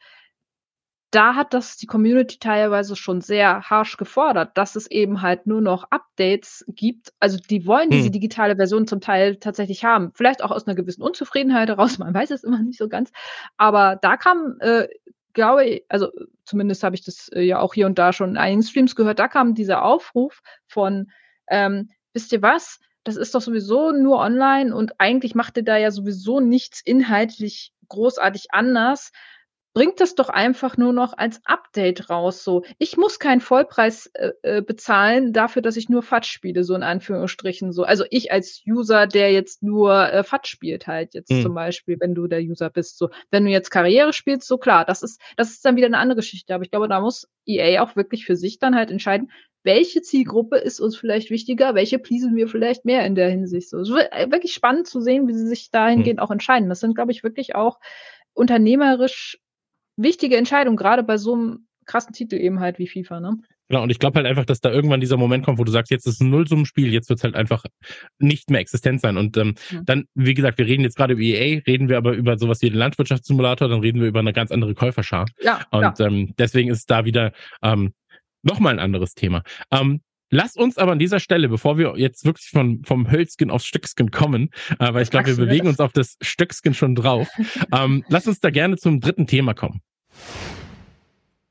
da 1.12 1.34
hat 1.34 1.52
das 1.52 1.76
die 1.76 1.86
Community 1.86 2.38
teilweise 2.38 2.96
schon 2.96 3.20
sehr 3.20 3.60
harsh 3.68 3.98
gefordert, 3.98 4.56
dass 4.56 4.76
es 4.76 4.90
eben 4.90 5.20
halt 5.20 5.46
nur 5.46 5.60
noch 5.60 5.84
Updates 5.90 6.64
gibt. 6.68 7.12
Also 7.20 7.36
die 7.38 7.66
wollen 7.66 7.90
diese 7.90 8.06
hm. 8.06 8.12
digitale 8.12 8.56
Version 8.56 8.86
zum 8.86 9.02
Teil 9.02 9.36
tatsächlich 9.36 9.84
haben. 9.84 10.12
Vielleicht 10.14 10.42
auch 10.42 10.50
aus 10.50 10.66
einer 10.66 10.74
gewissen 10.74 11.02
Unzufriedenheit 11.02 11.68
heraus, 11.68 11.98
man 11.98 12.14
weiß 12.14 12.30
es 12.30 12.44
immer 12.44 12.62
nicht 12.62 12.78
so 12.78 12.88
ganz. 12.88 13.12
Aber 13.58 13.98
da 14.00 14.16
kam, 14.16 14.56
äh, 14.60 14.88
glaube 15.34 15.66
ich, 15.66 15.84
also 15.90 16.08
zumindest 16.44 16.82
habe 16.82 16.94
ich 16.94 17.04
das 17.04 17.28
äh, 17.28 17.42
ja 17.42 17.58
auch 17.58 17.74
hier 17.74 17.86
und 17.86 17.98
da 17.98 18.14
schon 18.14 18.30
in 18.30 18.36
einigen 18.38 18.62
Streams 18.62 18.96
gehört, 18.96 19.18
da 19.18 19.28
kam 19.28 19.54
dieser 19.54 19.84
Aufruf 19.84 20.40
von 20.66 21.10
ähm, 21.46 21.90
wisst 22.12 22.32
ihr 22.32 22.42
was? 22.42 22.78
Das 23.04 23.16
ist 23.16 23.34
doch 23.34 23.40
sowieso 23.40 23.90
nur 23.92 24.18
online 24.18 24.74
und 24.74 24.92
eigentlich 24.98 25.34
macht 25.34 25.56
ihr 25.56 25.64
da 25.64 25.76
ja 25.76 25.90
sowieso 25.90 26.40
nichts 26.40 26.80
inhaltlich 26.84 27.72
großartig 27.88 28.46
anders. 28.50 29.10
Bringt 29.74 30.00
das 30.00 30.14
doch 30.14 30.28
einfach 30.28 30.76
nur 30.76 30.92
noch 30.92 31.16
als 31.16 31.40
Update 31.46 32.10
raus. 32.10 32.44
So, 32.44 32.62
ich 32.76 32.98
muss 32.98 33.18
keinen 33.18 33.40
Vollpreis 33.40 34.10
äh, 34.12 34.32
äh 34.42 34.60
bezahlen 34.60 35.32
dafür, 35.32 35.62
dass 35.62 35.78
ich 35.78 35.88
nur 35.88 36.02
FAT 36.02 36.26
spiele, 36.26 36.62
so 36.62 36.74
in 36.74 36.82
Anführungsstrichen. 36.82 37.72
So, 37.72 37.84
also 37.84 38.04
ich 38.10 38.30
als 38.30 38.62
User, 38.68 39.06
der 39.06 39.32
jetzt 39.32 39.62
nur 39.62 40.12
äh, 40.12 40.22
FAT 40.24 40.46
spielt, 40.46 40.86
halt 40.86 41.14
jetzt 41.14 41.30
mhm. 41.30 41.42
zum 41.42 41.54
Beispiel, 41.54 41.96
wenn 42.00 42.14
du 42.14 42.26
der 42.26 42.42
User 42.42 42.68
bist. 42.68 42.98
So, 42.98 43.08
wenn 43.30 43.46
du 43.46 43.50
jetzt 43.50 43.70
Karriere 43.70 44.12
spielst, 44.12 44.46
so 44.46 44.58
klar, 44.58 44.84
das 44.84 45.02
ist 45.02 45.18
das 45.38 45.50
ist 45.50 45.64
dann 45.64 45.76
wieder 45.76 45.86
eine 45.86 45.98
andere 45.98 46.16
Geschichte. 46.16 46.54
Aber 46.54 46.64
ich 46.64 46.70
glaube, 46.70 46.88
da 46.88 47.00
muss 47.00 47.26
EA 47.46 47.82
auch 47.82 47.96
wirklich 47.96 48.26
für 48.26 48.36
sich 48.36 48.58
dann 48.58 48.76
halt 48.76 48.90
entscheiden, 48.90 49.30
welche 49.64 50.02
Zielgruppe 50.02 50.56
ist 50.56 50.80
uns 50.80 50.96
vielleicht 50.96 51.30
wichtiger, 51.30 51.74
welche 51.74 51.98
pleasen 51.98 52.34
wir 52.34 52.48
vielleicht 52.48 52.84
mehr 52.84 53.06
in 53.06 53.14
der 53.14 53.30
Hinsicht. 53.30 53.68
So, 53.68 53.78
es 53.78 53.90
wird 53.90 54.12
äh, 54.12 54.30
wirklich 54.30 54.52
spannend 54.52 54.86
zu 54.86 55.00
sehen, 55.00 55.28
wie 55.28 55.34
sie 55.34 55.46
sich 55.46 55.70
dahingehend 55.70 56.20
hm. 56.20 56.26
auch 56.26 56.30
entscheiden. 56.30 56.68
Das 56.68 56.80
sind, 56.80 56.94
glaube 56.94 57.12
ich, 57.12 57.22
wirklich 57.22 57.54
auch 57.54 57.78
unternehmerisch 58.34 59.38
wichtige 59.96 60.36
Entscheidungen, 60.36 60.76
gerade 60.76 61.02
bei 61.02 61.18
so 61.18 61.34
einem 61.34 61.66
krassen 61.86 62.12
Titel 62.12 62.36
eben 62.36 62.60
halt 62.60 62.78
wie 62.78 62.88
FIFA, 62.88 63.20
ne? 63.20 63.36
Genau, 63.68 63.84
und 63.84 63.90
ich 63.90 63.98
glaube 63.98 64.16
halt 64.16 64.26
einfach, 64.26 64.44
dass 64.44 64.60
da 64.60 64.70
irgendwann 64.70 65.00
dieser 65.00 65.16
Moment 65.16 65.46
kommt, 65.46 65.58
wo 65.58 65.64
du 65.64 65.72
sagst, 65.72 65.90
jetzt 65.90 66.06
ist 66.06 66.20
ein 66.20 66.28
Nullsummenspiel, 66.28 66.92
jetzt 66.92 67.08
wird 67.08 67.20
es 67.20 67.24
halt 67.24 67.34
einfach 67.34 67.64
nicht 68.18 68.50
mehr 68.50 68.60
existent 68.60 69.00
sein. 69.00 69.16
Und 69.16 69.38
ähm, 69.38 69.54
ja. 69.70 69.80
dann, 69.86 70.04
wie 70.14 70.34
gesagt, 70.34 70.58
wir 70.58 70.66
reden 70.66 70.82
jetzt 70.82 70.96
gerade 70.96 71.14
über 71.14 71.22
EA, 71.22 71.62
reden 71.66 71.88
wir 71.88 71.96
aber 71.96 72.12
über 72.12 72.36
sowas 72.36 72.60
wie 72.60 72.68
den 72.68 72.78
Landwirtschaftssimulator, 72.78 73.68
dann 73.68 73.80
reden 73.80 74.02
wir 74.02 74.08
über 74.08 74.20
eine 74.20 74.34
ganz 74.34 74.50
andere 74.50 74.74
Käuferschar. 74.74 75.24
Ja, 75.40 75.64
und 75.70 75.98
ja. 75.98 76.06
Ähm, 76.06 76.34
deswegen 76.38 76.70
ist 76.70 76.90
da 76.90 77.06
wieder 77.06 77.32
ähm, 77.62 77.94
Nochmal 78.42 78.74
ein 78.74 78.80
anderes 78.80 79.14
Thema. 79.14 79.42
Ähm, 79.70 80.00
Lass 80.34 80.56
uns 80.56 80.78
aber 80.78 80.92
an 80.92 80.98
dieser 80.98 81.20
Stelle, 81.20 81.50
bevor 81.50 81.76
wir 81.76 81.92
jetzt 81.98 82.24
wirklich 82.24 82.48
von, 82.48 82.82
vom 82.86 83.10
Hölzgen 83.10 83.50
aufs 83.50 83.66
Stöckskin 83.66 84.10
kommen, 84.10 84.48
äh, 84.78 84.94
weil 84.94 85.02
ich 85.02 85.10
glaube, 85.10 85.26
wir 85.26 85.36
bewegen 85.36 85.68
uns 85.68 85.78
auf 85.78 85.92
das 85.92 86.16
Stöckskin 86.22 86.72
schon 86.72 86.94
drauf, 86.94 87.28
ähm, 87.70 88.02
lass 88.08 88.26
uns 88.26 88.40
da 88.40 88.48
gerne 88.48 88.78
zum 88.78 89.00
dritten 89.00 89.26
Thema 89.26 89.52
kommen. 89.52 89.82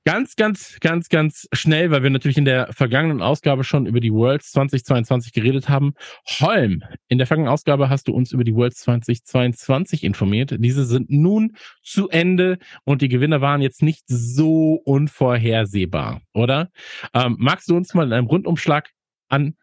Ganz, 0.03 0.35
ganz, 0.35 0.79
ganz, 0.79 1.09
ganz 1.09 1.47
schnell, 1.53 1.91
weil 1.91 2.01
wir 2.01 2.09
natürlich 2.09 2.39
in 2.39 2.45
der 2.45 2.73
vergangenen 2.73 3.21
Ausgabe 3.21 3.63
schon 3.63 3.85
über 3.85 3.99
die 3.99 4.11
Worlds 4.11 4.49
2022 4.49 5.31
geredet 5.31 5.69
haben. 5.69 5.93
Holm, 6.39 6.81
in 7.07 7.19
der 7.19 7.27
vergangenen 7.27 7.53
Ausgabe 7.53 7.87
hast 7.87 8.07
du 8.07 8.13
uns 8.13 8.31
über 8.31 8.43
die 8.43 8.55
Worlds 8.55 8.79
2022 8.79 10.03
informiert. 10.03 10.55
Diese 10.57 10.85
sind 10.85 11.11
nun 11.11 11.55
zu 11.83 12.09
Ende 12.09 12.57
und 12.83 13.03
die 13.03 13.09
Gewinner 13.09 13.41
waren 13.41 13.61
jetzt 13.61 13.83
nicht 13.83 14.03
so 14.07 14.81
unvorhersehbar, 14.85 16.21
oder? 16.33 16.71
Ähm, 17.13 17.35
magst 17.37 17.69
du 17.69 17.77
uns 17.77 17.93
mal 17.93 18.07
in 18.07 18.13
einem 18.13 18.27
Rundumschlag 18.27 18.89
an 19.29 19.55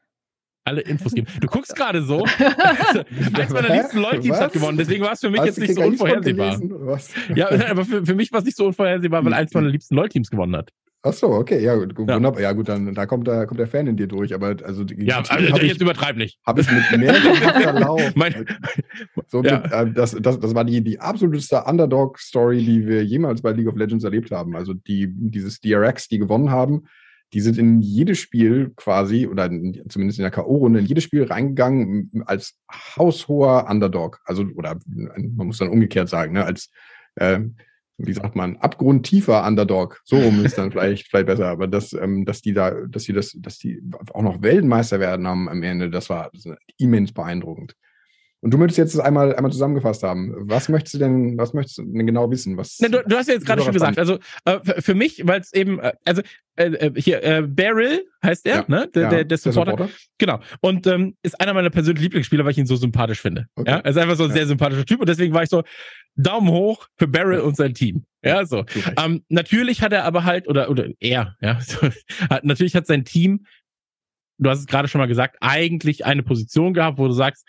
alle 0.69 0.81
Infos 0.83 1.12
geben. 1.12 1.27
Du 1.41 1.49
guckst 1.49 1.75
gerade 1.75 2.03
so. 2.03 2.25
Eins 3.33 3.51
meiner 3.51 3.75
liebsten 3.75 3.99
LOL-Teams 3.99 4.41
hat 4.41 4.53
gewonnen. 4.53 4.79
Deswegen 4.79 5.05
war 5.05 5.12
es 5.12 5.21
für 5.21 5.31
mich 5.31 5.41
Hast 5.41 5.47
jetzt 5.47 5.61
nicht 5.61 5.75
so 5.75 5.83
unvorhersehbar. 5.83 6.61
Ja, 7.35 7.49
aber 7.71 7.85
für, 7.85 8.05
für 8.05 8.14
mich 8.14 8.33
war 8.33 8.41
es 8.41 8.45
nicht 8.45 8.57
so 8.57 8.66
unvorhersehbar, 8.66 9.25
weil 9.25 9.35
eins 9.35 9.53
meiner 9.55 9.69
liebsten 9.69 9.95
LOL-Teams 9.97 10.31
gewonnen 10.31 10.57
hat. 10.57 10.71
Ach 11.03 11.12
so, 11.12 11.29
okay, 11.29 11.62
ja, 11.62 11.77
gut, 11.77 11.93
ja. 11.93 12.14
wunderbar. 12.16 12.41
Ja, 12.41 12.53
gut, 12.53 12.69
dann 12.69 12.93
da 12.93 13.07
kommt 13.07 13.29
der, 13.29 13.47
kommt 13.47 13.61
der 13.61 13.69
Fan 13.69 13.87
in 13.87 13.97
dir 13.97 14.09
durch. 14.09 14.35
Aber 14.35 14.57
also, 14.64 14.85
ja, 14.97 15.23
also, 15.29 15.57
jetzt 15.59 15.77
ich, 15.77 15.81
übertreib 15.81 16.16
nicht. 16.16 16.41
Habe 16.45 16.61
ich 16.61 16.71
mit 16.71 16.99
mehreren 16.99 17.35
Verlauf. 17.62 18.03
mein, 18.16 18.47
so, 19.29 19.43
ja. 19.45 19.62
äh, 19.83 19.93
das, 19.93 20.16
das, 20.21 20.41
das 20.41 20.55
war 20.57 20.64
die, 20.64 20.83
die 20.83 20.99
absoluteste 20.99 21.62
Underdog-Story, 21.64 22.64
die 22.64 22.87
wir 22.87 23.05
jemals 23.05 23.43
bei 23.43 23.53
League 23.53 23.69
of 23.69 23.77
Legends 23.77 24.03
erlebt 24.03 24.33
haben. 24.33 24.57
Also 24.57 24.75
die, 24.75 25.09
dieses 25.09 25.61
DRX, 25.61 26.09
die 26.09 26.19
gewonnen 26.19 26.51
haben, 26.51 26.89
die 27.33 27.41
sind 27.41 27.59
in 27.59 27.81
jedes 27.81 28.18
Spiel 28.18 28.72
quasi, 28.76 29.26
oder 29.26 29.47
in, 29.47 29.83
zumindest 29.89 30.18
in 30.18 30.22
der 30.22 30.31
K.O.-Runde, 30.31 30.79
in 30.79 30.87
jedes 30.87 31.05
Spiel 31.05 31.24
reingegangen 31.24 32.22
als 32.26 32.59
haushoher 32.72 33.68
Underdog. 33.68 34.20
Also, 34.24 34.45
oder 34.55 34.79
man 34.87 35.47
muss 35.47 35.59
dann 35.59 35.68
umgekehrt 35.68 36.09
sagen, 36.09 36.33
ne, 36.33 36.45
als, 36.45 36.70
äh, 37.16 37.41
wie 37.99 38.12
sagt 38.12 38.37
man, 38.37 38.57
abgrundtiefer 38.57 39.47
Underdog. 39.47 40.01
So 40.05 40.16
rum 40.16 40.45
ist 40.45 40.57
dann 40.57 40.70
vielleicht, 40.70 41.09
vielleicht 41.09 41.26
besser. 41.26 41.49
Aber 41.49 41.66
dass, 41.66 41.93
ähm, 41.93 42.24
dass 42.24 42.41
die 42.41 42.55
da, 42.55 42.70
dass 42.70 43.05
die 43.05 43.12
das, 43.12 43.37
dass 43.39 43.59
die 43.59 43.83
auch 44.14 44.22
noch 44.22 44.41
Weltmeister 44.41 45.01
werden 45.01 45.26
am, 45.26 45.49
am 45.49 45.62
Ende, 45.62 45.91
das 45.91 46.09
war, 46.09 46.31
das 46.33 46.49
immens 46.79 47.12
beeindruckend. 47.12 47.74
Und 48.41 48.55
du 48.55 48.59
möchtest 48.59 48.78
jetzt 48.78 49.01
einmal, 49.01 49.34
einmal 49.34 49.51
zusammengefasst 49.51 50.05
haben. 50.05 50.32
Was 50.39 50.68
möchtest 50.68 50.95
du 50.95 50.99
denn, 50.99 51.36
was 51.39 51.55
möchtest 51.55 51.78
du 51.78 51.82
denn 51.82 52.07
genau 52.07 52.30
wissen? 52.30 52.57
Was, 52.57 52.78
ne, 52.78 52.89
du, 52.89 53.03
du, 53.05 53.16
hast 53.16 53.26
ja 53.26 53.34
jetzt 53.34 53.47
gerade 53.47 53.62
schon 53.62 53.72
gesagt, 53.72 53.99
also 53.99 54.18
äh, 54.45 54.61
für 54.80 54.95
mich, 54.95 55.26
weil 55.26 55.41
es 55.41 55.53
eben, 55.53 55.80
äh, 55.80 55.93
also 56.05 56.22
äh, 56.55 56.66
äh, 56.66 57.01
hier, 57.01 57.22
äh, 57.24 57.43
Beryl 57.43 58.05
heißt 58.22 58.47
er, 58.47 58.57
ja, 58.57 58.64
ne? 58.68 58.89
Der, 58.95 59.03
ja, 59.03 59.09
der, 59.09 59.24
der, 59.24 59.39
Supporter. 59.39 59.72
der, 59.76 59.86
Supporter. 59.86 60.03
Genau. 60.18 60.41
Und 60.61 60.86
ähm, 60.86 61.16
ist 61.22 61.41
einer 61.41 61.53
meiner 61.53 61.70
persönlichen 61.70 62.05
Lieblingsspieler, 62.05 62.45
weil 62.45 62.53
ich 62.53 62.59
ihn 62.59 62.66
so 62.66 62.76
sympathisch 62.76 63.20
finde. 63.20 63.47
Okay. 63.57 63.70
Ja, 63.70 63.78
er 63.78 63.91
ist 63.91 63.97
einfach 63.97 64.16
so 64.16 64.24
ein 64.24 64.30
ja. 64.30 64.36
sehr 64.36 64.47
sympathischer 64.47 64.84
Typ 64.84 65.01
und 65.01 65.09
deswegen 65.09 65.34
war 65.34 65.43
ich 65.43 65.51
so, 65.51 65.64
Daumen 66.14 66.49
hoch 66.49 66.86
für 66.97 67.09
Beryl 67.09 67.41
und 67.41 67.57
sein 67.57 67.74
Team. 67.74 68.05
Ja, 68.24 68.45
so. 68.45 68.64
Ähm, 69.03 69.22
natürlich 69.28 69.82
hat 69.82 69.93
er 69.93 70.05
aber 70.05 70.24
halt, 70.24 70.49
oder, 70.49 70.70
oder 70.70 70.89
er, 71.01 71.36
ja, 71.41 71.61
so, 71.66 71.89
hat, 72.30 72.45
natürlich 72.45 72.76
hat 72.76 72.86
sein 72.86 73.05
Team 73.05 73.47
du 74.41 74.51
hast 74.51 74.61
es 74.61 74.66
gerade 74.66 74.86
schon 74.86 75.01
mal 75.01 75.09
gesagt, 75.09 75.36
eigentlich 75.41 76.07
eine 76.07 76.22
Position 76.22 76.72
gehabt, 76.72 76.99
wo 76.99 77.09
du 77.09 77.12
sagst, 77.12 77.49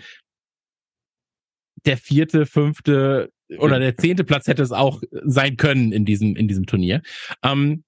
der 1.86 1.98
vierte, 1.98 2.46
fünfte 2.46 3.32
oder 3.58 3.80
der 3.80 3.96
zehnte 3.98 4.24
Platz 4.24 4.48
hätte 4.48 4.62
es 4.62 4.72
auch 4.72 5.02
sein 5.12 5.58
können 5.58 5.92
in 5.92 6.06
diesem, 6.06 6.36
in 6.36 6.48
diesem 6.48 6.66
Turnier. 6.66 7.02
Ähm, 7.44 7.84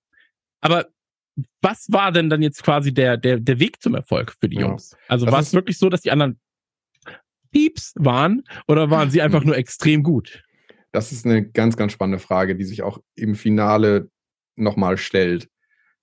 aber 0.61 0.87
was 1.61 1.87
war 1.89 2.11
denn 2.11 2.29
dann 2.29 2.41
jetzt 2.41 2.63
quasi 2.63 2.93
der, 2.93 3.17
der, 3.17 3.39
der 3.39 3.59
Weg 3.59 3.81
zum 3.81 3.95
Erfolg 3.95 4.35
für 4.39 4.49
die. 4.49 4.57
Jungs? 4.57 4.95
Also 5.07 5.27
war 5.27 5.39
es 5.39 5.53
wirklich 5.53 5.77
so, 5.77 5.89
dass 5.89 6.01
die 6.01 6.11
anderen 6.11 6.39
Pieps 7.51 7.93
waren 7.95 8.43
oder 8.67 8.89
waren 8.89 9.11
sie 9.11 9.21
einfach 9.21 9.43
nur 9.45 9.57
extrem 9.57 10.03
gut? 10.03 10.43
Das 10.91 11.11
ist 11.11 11.25
eine 11.25 11.47
ganz, 11.47 11.77
ganz 11.77 11.93
spannende 11.93 12.19
Frage, 12.19 12.55
die 12.55 12.65
sich 12.65 12.83
auch 12.83 12.99
im 13.15 13.35
Finale 13.35 14.09
nochmal 14.55 14.97
stellt. 14.97 15.47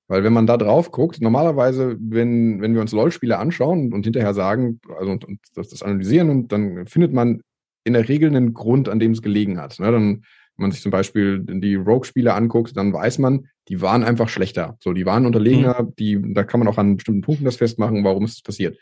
Weil 0.07 0.24
wenn 0.24 0.32
man 0.32 0.47
da 0.47 0.57
drauf 0.57 0.91
guckt, 0.91 1.20
normalerweise, 1.20 1.97
wenn, 2.01 2.62
wenn 2.62 2.72
wir 2.72 2.80
uns 2.80 2.93
LOL-Spiele 2.93 3.39
anschauen 3.39 3.93
und 3.93 4.05
hinterher 4.05 4.32
sagen, 4.32 4.80
also 4.99 5.12
und, 5.12 5.24
und 5.26 5.41
das, 5.55 5.68
das 5.68 5.82
analysieren 5.82 6.30
und 6.30 6.51
dann 6.51 6.86
findet 6.86 7.12
man 7.12 7.43
in 7.89 7.95
der 7.95 8.09
Regel 8.09 8.28
einen 8.28 8.55
Grund, 8.55 8.89
an 8.89 9.01
dem 9.01 9.12
es 9.12 9.22
gelegen 9.22 9.59
hat. 9.59 9.80
Ne? 9.80 9.91
Dann, 9.91 10.05
wenn 10.05 10.62
man 10.62 10.72
sich 10.72 10.82
zum 10.82 10.93
Beispiel 10.93 11.41
die 11.41 11.74
Rogue-Spiele 11.74 12.32
anguckt, 12.34 12.76
dann 12.76 12.93
weiß 12.93 13.18
man, 13.18 13.49
die 13.68 13.80
waren 13.80 14.05
einfach 14.05 14.28
schlechter. 14.28 14.76
So, 14.80 14.93
die 14.93 15.07
waren 15.07 15.26
unterlegener, 15.26 15.82
mhm. 15.82 15.97
die, 15.99 16.34
da 16.34 16.45
kann 16.45 16.61
man 16.61 16.68
auch 16.68 16.78
an 16.78 16.97
bestimmten 16.97 17.22
Punkten 17.22 17.45
das 17.45 17.57
festmachen, 17.57 18.05
warum 18.05 18.24
ist 18.24 18.36
das 18.36 18.43
passiert. 18.43 18.78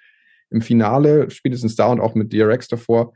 Im 0.50 0.61
Finale, 0.61 1.30
spätestens 1.30 1.74
da 1.74 1.86
und 1.86 2.00
auch 2.00 2.14
mit 2.14 2.32
DRX 2.32 2.68
davor, 2.68 3.12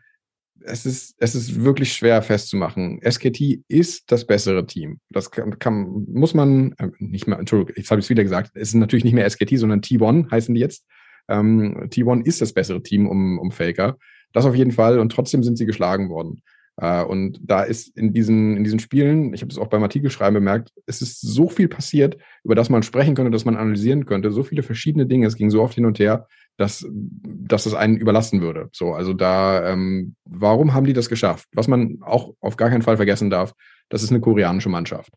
es 0.63 0.85
ist, 0.85 1.15
es 1.19 1.35
ist 1.35 1.65
wirklich 1.65 1.93
schwer 1.93 2.21
festzumachen. 2.23 3.01
SKT 3.03 3.63
ist 3.69 4.11
das 4.13 4.27
bessere 4.27 4.67
Team. 4.67 5.01
Das 5.11 5.31
kann, 5.31 5.59
kann 5.59 6.05
muss 6.09 6.35
man, 6.35 6.73
äh, 6.79 6.89
nicht 6.99 7.27
mehr, 7.27 7.39
Entschuldigung, 7.39 7.75
jetzt 7.77 7.91
habe 7.91 8.01
ich 8.01 8.07
es 8.07 8.11
wieder 8.11 8.23
gesagt, 8.23 8.51
es 8.55 8.69
ist 8.69 8.75
natürlich 8.75 9.05
nicht 9.05 9.15
mehr 9.15 9.29
SKT, 9.29 9.59
sondern 9.59 9.81
T1 9.81 10.31
heißen 10.31 10.55
die 10.55 10.61
jetzt. 10.61 10.85
Ähm, 11.29 11.89
T1 11.89 12.27
ist 12.27 12.41
das 12.41 12.53
bessere 12.53 12.83
Team 12.83 13.09
um, 13.09 13.39
um 13.39 13.53
Faker. 13.53 13.97
Das 14.33 14.47
auf 14.47 14.55
jeden 14.55 14.73
Fall. 14.73 14.99
Und 14.99 15.13
trotzdem 15.13 15.43
sind 15.43 15.59
sie 15.59 15.67
geschlagen 15.67 16.09
worden. 16.09 16.43
Äh, 16.77 17.03
und 17.05 17.39
da 17.43 17.63
ist 17.63 17.97
in 17.97 18.13
diesen, 18.13 18.57
in 18.57 18.65
diesen 18.65 18.79
Spielen, 18.79 19.35
ich 19.35 19.43
habe 19.43 19.49
das 19.49 19.59
auch 19.59 19.69
beim 19.69 19.83
Artikelschreiben 19.83 20.35
bemerkt, 20.35 20.73
es 20.87 21.03
ist 21.03 21.21
so 21.21 21.49
viel 21.49 21.69
passiert, 21.69 22.17
über 22.43 22.55
das 22.55 22.71
man 22.71 22.83
sprechen 22.83 23.15
könnte, 23.15 23.31
das 23.31 23.45
man 23.45 23.57
analysieren 23.57 24.07
könnte, 24.07 24.33
so 24.33 24.43
viele 24.43 24.63
verschiedene 24.63 25.07
Dinge, 25.07 25.27
es 25.27 25.37
ging 25.37 25.51
so 25.51 25.63
oft 25.63 25.75
hin 25.75 25.87
und 25.87 25.99
her, 25.99 26.27
dass, 26.57 26.87
dass 26.91 27.65
das 27.65 27.75
einen 27.75 27.97
überlassen 27.97 28.41
würde. 28.41 28.69
So, 28.73 28.93
also 28.93 29.13
da, 29.13 29.71
ähm, 29.71 30.15
warum 30.25 30.75
haben 30.75 30.87
die 30.87 30.93
das 30.93 31.09
geschafft? 31.09 31.49
Was 31.53 31.69
man 31.69 31.99
auch 32.03 32.35
auf 32.41 32.57
gar 32.57 32.71
keinen 32.71 32.83
Fall 32.83 32.97
vergessen 32.97 33.31
darf, 33.31 33.55
das 33.89 34.03
ist 34.03 34.11
eine 34.11 34.21
koreanische 34.21 34.69
Mannschaft. 34.69 35.13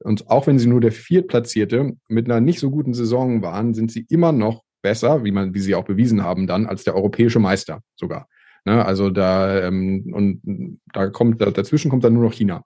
Und 0.00 0.28
auch 0.30 0.46
wenn 0.46 0.58
sie 0.58 0.66
nur 0.66 0.80
der 0.80 0.92
Viertplatzierte 0.92 1.96
mit 2.08 2.26
einer 2.26 2.40
nicht 2.40 2.58
so 2.58 2.70
guten 2.70 2.94
Saison 2.94 3.42
waren, 3.42 3.74
sind 3.74 3.92
sie 3.92 4.06
immer 4.08 4.32
noch 4.32 4.62
besser, 4.82 5.24
wie 5.24 5.30
man, 5.30 5.54
wie 5.54 5.60
sie 5.60 5.74
auch 5.74 5.84
bewiesen 5.84 6.22
haben, 6.22 6.46
dann 6.46 6.66
als 6.66 6.84
der 6.84 6.94
europäische 6.94 7.38
Meister 7.38 7.80
sogar. 7.96 8.28
Ne? 8.64 8.84
Also 8.84 9.10
da 9.10 9.62
ähm, 9.66 10.10
und 10.12 10.78
da 10.92 11.08
kommt 11.08 11.40
da, 11.40 11.50
dazwischen 11.50 11.90
kommt 11.90 12.04
dann 12.04 12.14
nur 12.14 12.24
noch 12.24 12.32
China. 12.32 12.64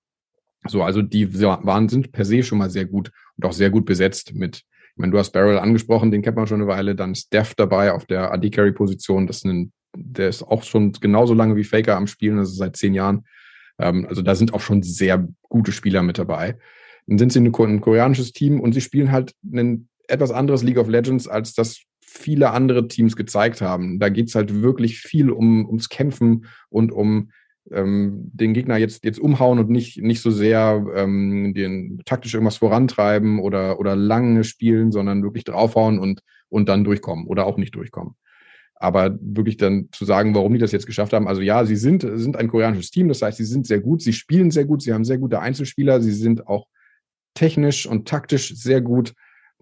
So, 0.67 0.83
also 0.83 1.03
die 1.03 1.33
waren 1.41 1.89
sind 1.89 2.13
per 2.13 2.25
se 2.25 2.43
schon 2.43 2.59
mal 2.59 2.71
sehr 2.71 2.85
gut 2.85 3.11
und 3.37 3.47
auch 3.47 3.53
sehr 3.53 3.71
gut 3.71 3.87
besetzt 3.87 4.35
mit. 4.35 4.57
Ich 4.57 5.01
meine, 5.01 5.13
du 5.13 5.19
hast 5.19 5.31
Barrel 5.31 5.59
angesprochen, 5.59 6.11
den 6.11 6.23
kennt 6.23 6.37
man 6.37 6.47
schon 6.47 6.61
eine 6.61 6.69
Weile. 6.69 6.97
Dann 6.97 7.13
ist 7.13 7.27
Steph 7.27 7.55
dabei 7.55 7.93
auf 7.93 8.07
der 8.07 8.33
AD 8.33 8.51
Carry 8.51 8.73
Position. 8.73 9.29
Das 9.29 9.39
ist 9.39 9.45
ein, 9.45 9.73
der 9.97 10.29
ist 10.29 10.43
auch 10.43 10.65
schon 10.65 10.93
genauso 10.93 11.35
lange 11.35 11.55
wie 11.55 11.65
Faker 11.65 11.97
am 11.97 12.09
Spielen, 12.09 12.39
also 12.39 12.53
seit 12.53 12.77
zehn 12.77 12.95
Jahren. 12.95 13.25
Ähm, 13.79 14.07
also 14.09 14.23
da 14.23 14.35
sind 14.35 14.55
auch 14.55 14.61
schon 14.61 14.83
sehr 14.83 15.29
gute 15.43 15.71
Spieler 15.71 16.03
mit 16.03 16.19
dabei. 16.19 16.59
Dann 17.07 17.19
sind 17.19 17.33
sie 17.33 17.41
ein, 17.41 17.55
ein 17.55 17.81
koreanisches 17.81 18.33
Team 18.33 18.61
und 18.61 18.73
sie 18.73 18.81
spielen 18.81 19.13
halt 19.13 19.35
ein 19.45 19.89
etwas 20.09 20.31
anderes 20.31 20.63
League 20.63 20.79
of 20.79 20.89
Legends, 20.89 21.29
als 21.29 21.55
das 21.55 21.83
viele 22.09 22.51
andere 22.51 22.89
Teams 22.89 23.17
gezeigt 23.17 23.61
haben. 23.61 23.99
Da 24.01 24.09
geht 24.09 24.29
es 24.29 24.35
halt 24.35 24.63
wirklich 24.63 24.99
viel 24.99 25.31
um, 25.31 25.67
ums 25.67 25.89
Kämpfen 25.89 26.47
und 26.71 26.91
um 26.91 27.31
ähm, 27.71 28.31
den 28.33 28.55
Gegner 28.55 28.77
jetzt, 28.79 29.05
jetzt 29.05 29.21
umhauen 29.21 29.59
und 29.59 29.69
nicht, 29.69 30.01
nicht 30.01 30.23
so 30.23 30.31
sehr 30.31 30.85
ähm, 30.95 31.53
den 31.55 32.01
taktisch 32.05 32.35
irgendwas 32.35 32.57
vorantreiben 32.57 33.41
oder, 33.41 33.79
oder 33.79 33.95
lange 33.95 34.45
spielen, 34.45 34.91
sondern 34.91 35.23
wirklich 35.23 35.45
draufhauen 35.45 35.99
und, 35.99 36.23
und 36.49 36.69
dann 36.69 36.85
durchkommen 36.85 37.27
oder 37.27 37.47
auch 37.47 37.59
nicht 37.59 37.75
durchkommen. 37.75 38.15
Aber 38.75 39.19
wirklich 39.21 39.57
dann 39.57 39.89
zu 39.93 40.05
sagen, 40.05 40.35
warum 40.35 40.53
die 40.55 40.61
das 40.61 40.73
jetzt 40.73 40.87
geschafft 40.87 41.13
haben. 41.13 41.29
Also 41.29 41.43
ja, 41.43 41.65
sie 41.65 41.77
sind, 41.77 42.07
sind 42.15 42.37
ein 42.37 42.49
koreanisches 42.49 42.91
Team, 42.91 43.09
das 43.09 43.23
heißt, 43.23 43.37
sie 43.37 43.45
sind 43.45 43.67
sehr 43.67 43.81
gut, 43.81 44.03
sie 44.03 44.13
spielen 44.13 44.51
sehr 44.51 44.65
gut, 44.65 44.83
sie 44.83 44.95
haben 44.95 45.05
sehr 45.05 45.19
gute 45.19 45.41
Einzelspieler, 45.41 46.01
sie 46.01 46.13
sind 46.13 46.47
auch 46.47 46.69
technisch 47.35 47.87
und 47.87 48.09
taktisch 48.09 48.55
sehr 48.55 48.81
gut. 48.81 49.15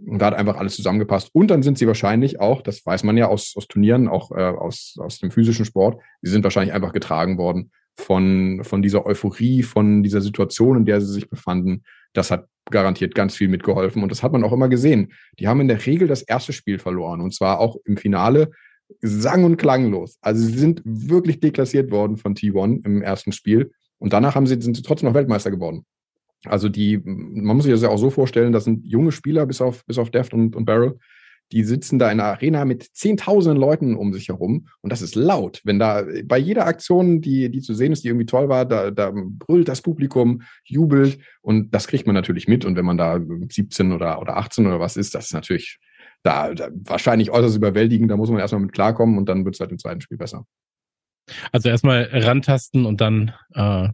Und 0.05 0.19
da 0.21 0.27
hat 0.27 0.35
einfach 0.35 0.57
alles 0.57 0.77
zusammengepasst. 0.77 1.31
Und 1.33 1.51
dann 1.51 1.63
sind 1.63 1.79
sie 1.79 1.87
wahrscheinlich 1.87 2.39
auch, 2.41 2.63
das 2.63 2.85
weiß 2.85 3.03
man 3.05 3.17
ja 3.17 3.29
aus, 3.29 3.55
aus 3.57 3.67
Turnieren, 3.67 4.09
auch 4.09 4.31
äh, 4.31 4.43
aus, 4.43 4.97
aus 4.99 5.19
dem 5.21 5.31
physischen 5.31 5.65
Sport, 5.65 6.01
sie 6.23 6.31
sind 6.31 6.45
wahrscheinlich 6.45 6.75
einfach 6.75 6.93
getragen 6.93 7.39
worden 7.39 7.71
von, 7.99 8.61
von 8.63 8.83
dieser 8.83 9.07
Euphorie, 9.07 9.63
von 9.63 10.03
dieser 10.03 10.21
Situation, 10.21 10.79
in 10.79 10.85
der 10.85 11.01
sie 11.01 11.13
sich 11.13 11.31
befanden. 11.31 11.83
Das 12.13 12.31
hat 12.31 12.47
garantiert 12.71 13.15
ganz 13.15 13.37
viel 13.37 13.49
mitgeholfen. 13.49 14.03
Und 14.03 14.11
das 14.11 14.23
hat 14.23 14.33
man 14.33 14.45
auch 14.45 14.53
immer 14.53 14.69
gesehen. 14.69 15.13
Die 15.39 15.49
haben 15.49 15.61
in 15.61 15.69
der 15.69 15.85
Regel 15.85 16.09
das 16.09 16.23
erste 16.23 16.53
Spiel 16.53 16.79
verloren. 16.79 17.21
Und 17.21 17.35
zwar 17.35 17.61
auch 17.61 17.77
im 17.85 17.97
Finale 17.97 18.51
sang- 19.01 19.45
und 19.45 19.57
klanglos. 19.57 20.19
Also 20.21 20.45
sie 20.45 20.59
sind 20.59 20.83
wirklich 20.85 21.41
deklassiert 21.41 21.91
worden 21.91 22.17
von 22.17 22.35
T1 22.35 22.85
im 22.85 23.03
ersten 23.03 23.33
Spiel. 23.33 23.73
Und 23.99 24.13
danach 24.13 24.35
haben 24.35 24.47
sie, 24.47 24.61
sind 24.61 24.77
sie 24.77 24.83
trotzdem 24.83 25.09
noch 25.09 25.15
Weltmeister 25.15 25.51
geworden. 25.51 25.87
Also 26.49 26.69
die, 26.69 26.99
man 27.05 27.57
muss 27.57 27.65
sich 27.65 27.73
das 27.73 27.83
ja 27.83 27.89
auch 27.89 27.99
so 27.99 28.11
vorstellen, 28.11 28.53
das 28.53 28.65
sind 28.65 28.85
junge 28.85 29.13
Spieler 29.13 29.47
bis 29.47 29.61
auf, 29.61 29.85
bis 29.85 29.99
auf 29.99 30.11
Deft 30.11 30.35
und, 30.35 30.57
und 30.57 30.65
Barrel, 30.65 30.99
die 31.53 31.63
sitzen 31.63 31.99
da 31.99 32.11
in 32.11 32.19
einer 32.19 32.31
Arena 32.31 32.65
mit 32.65 32.83
zehntausenden 32.83 33.61
Leuten 33.61 33.95
um 33.95 34.13
sich 34.13 34.29
herum 34.29 34.69
und 34.81 34.93
das 34.93 35.01
ist 35.01 35.15
laut. 35.15 35.61
Wenn 35.65 35.79
da 35.79 36.05
bei 36.25 36.39
jeder 36.39 36.67
Aktion, 36.67 37.21
die, 37.21 37.51
die 37.51 37.61
zu 37.61 37.73
sehen 37.73 37.93
ist, 37.93 38.03
die 38.03 38.09
irgendwie 38.09 38.27
toll 38.27 38.49
war, 38.49 38.65
da, 38.65 38.91
da 38.91 39.13
brüllt 39.15 39.69
das 39.69 39.83
Publikum, 39.83 40.43
jubelt 40.65 41.19
und 41.43 41.73
das 41.73 41.87
kriegt 41.87 42.07
man 42.07 42.15
natürlich 42.15 42.49
mit. 42.49 42.65
Und 42.65 42.77
wenn 42.77 42.85
man 42.85 42.99
da 42.99 43.21
17 43.49 43.93
oder, 43.93 44.21
oder 44.21 44.37
18 44.39 44.67
oder 44.67 44.81
was 44.81 44.97
ist, 44.97 45.15
das 45.15 45.27
ist 45.27 45.35
natürlich 45.35 45.79
da, 46.25 46.53
da 46.53 46.69
wahrscheinlich 46.73 47.31
äußerst 47.31 47.57
überwältigend. 47.57 48.11
Da 48.11 48.17
muss 48.17 48.31
man 48.31 48.41
erstmal 48.41 48.63
mit 48.63 48.73
klarkommen 48.73 49.17
und 49.17 49.29
dann 49.29 49.45
wird 49.45 49.55
es 49.55 49.61
halt 49.61 49.71
im 49.71 49.79
zweiten 49.79 50.01
Spiel 50.01 50.19
besser. 50.19 50.45
Also 51.53 51.69
erstmal 51.69 52.09
rantasten 52.13 52.87
und 52.87 53.01
dann 53.01 53.33
äh, 53.55 53.89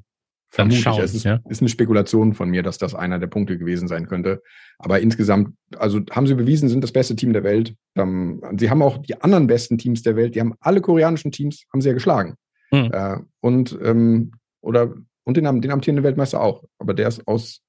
Vermute 0.52 0.76
ich. 0.76 0.98
Es 0.98 1.14
ist, 1.14 1.24
ja? 1.24 1.40
ist 1.48 1.62
eine 1.62 1.70
Spekulation 1.70 2.34
von 2.34 2.50
mir, 2.50 2.62
dass 2.62 2.76
das 2.76 2.94
einer 2.94 3.18
der 3.18 3.26
Punkte 3.26 3.56
gewesen 3.56 3.88
sein 3.88 4.06
könnte. 4.06 4.42
Aber 4.78 5.00
insgesamt, 5.00 5.54
also 5.78 6.00
haben 6.10 6.26
sie 6.26 6.34
bewiesen, 6.34 6.68
sind 6.68 6.84
das 6.84 6.92
beste 6.92 7.16
Team 7.16 7.32
der 7.32 7.42
Welt. 7.42 7.74
Ähm, 7.96 8.42
sie 8.58 8.68
haben 8.68 8.82
auch 8.82 8.98
die 8.98 9.18
anderen 9.22 9.46
besten 9.46 9.78
Teams 9.78 10.02
der 10.02 10.14
Welt, 10.14 10.34
die 10.34 10.40
haben 10.40 10.54
alle 10.60 10.82
koreanischen 10.82 11.32
Teams, 11.32 11.64
haben 11.72 11.80
sie 11.80 11.88
ja 11.88 11.94
geschlagen. 11.94 12.34
Mhm. 12.70 12.90
Äh, 12.92 13.16
und 13.40 13.78
ähm, 13.82 14.32
oder 14.60 14.94
und 15.24 15.36
den, 15.38 15.62
den 15.62 15.70
amtierenden 15.70 16.04
Weltmeister 16.04 16.42
auch. 16.42 16.64
Aber 16.78 16.92
der 16.92 17.08
ist 17.08 17.26
aus, 17.26 17.62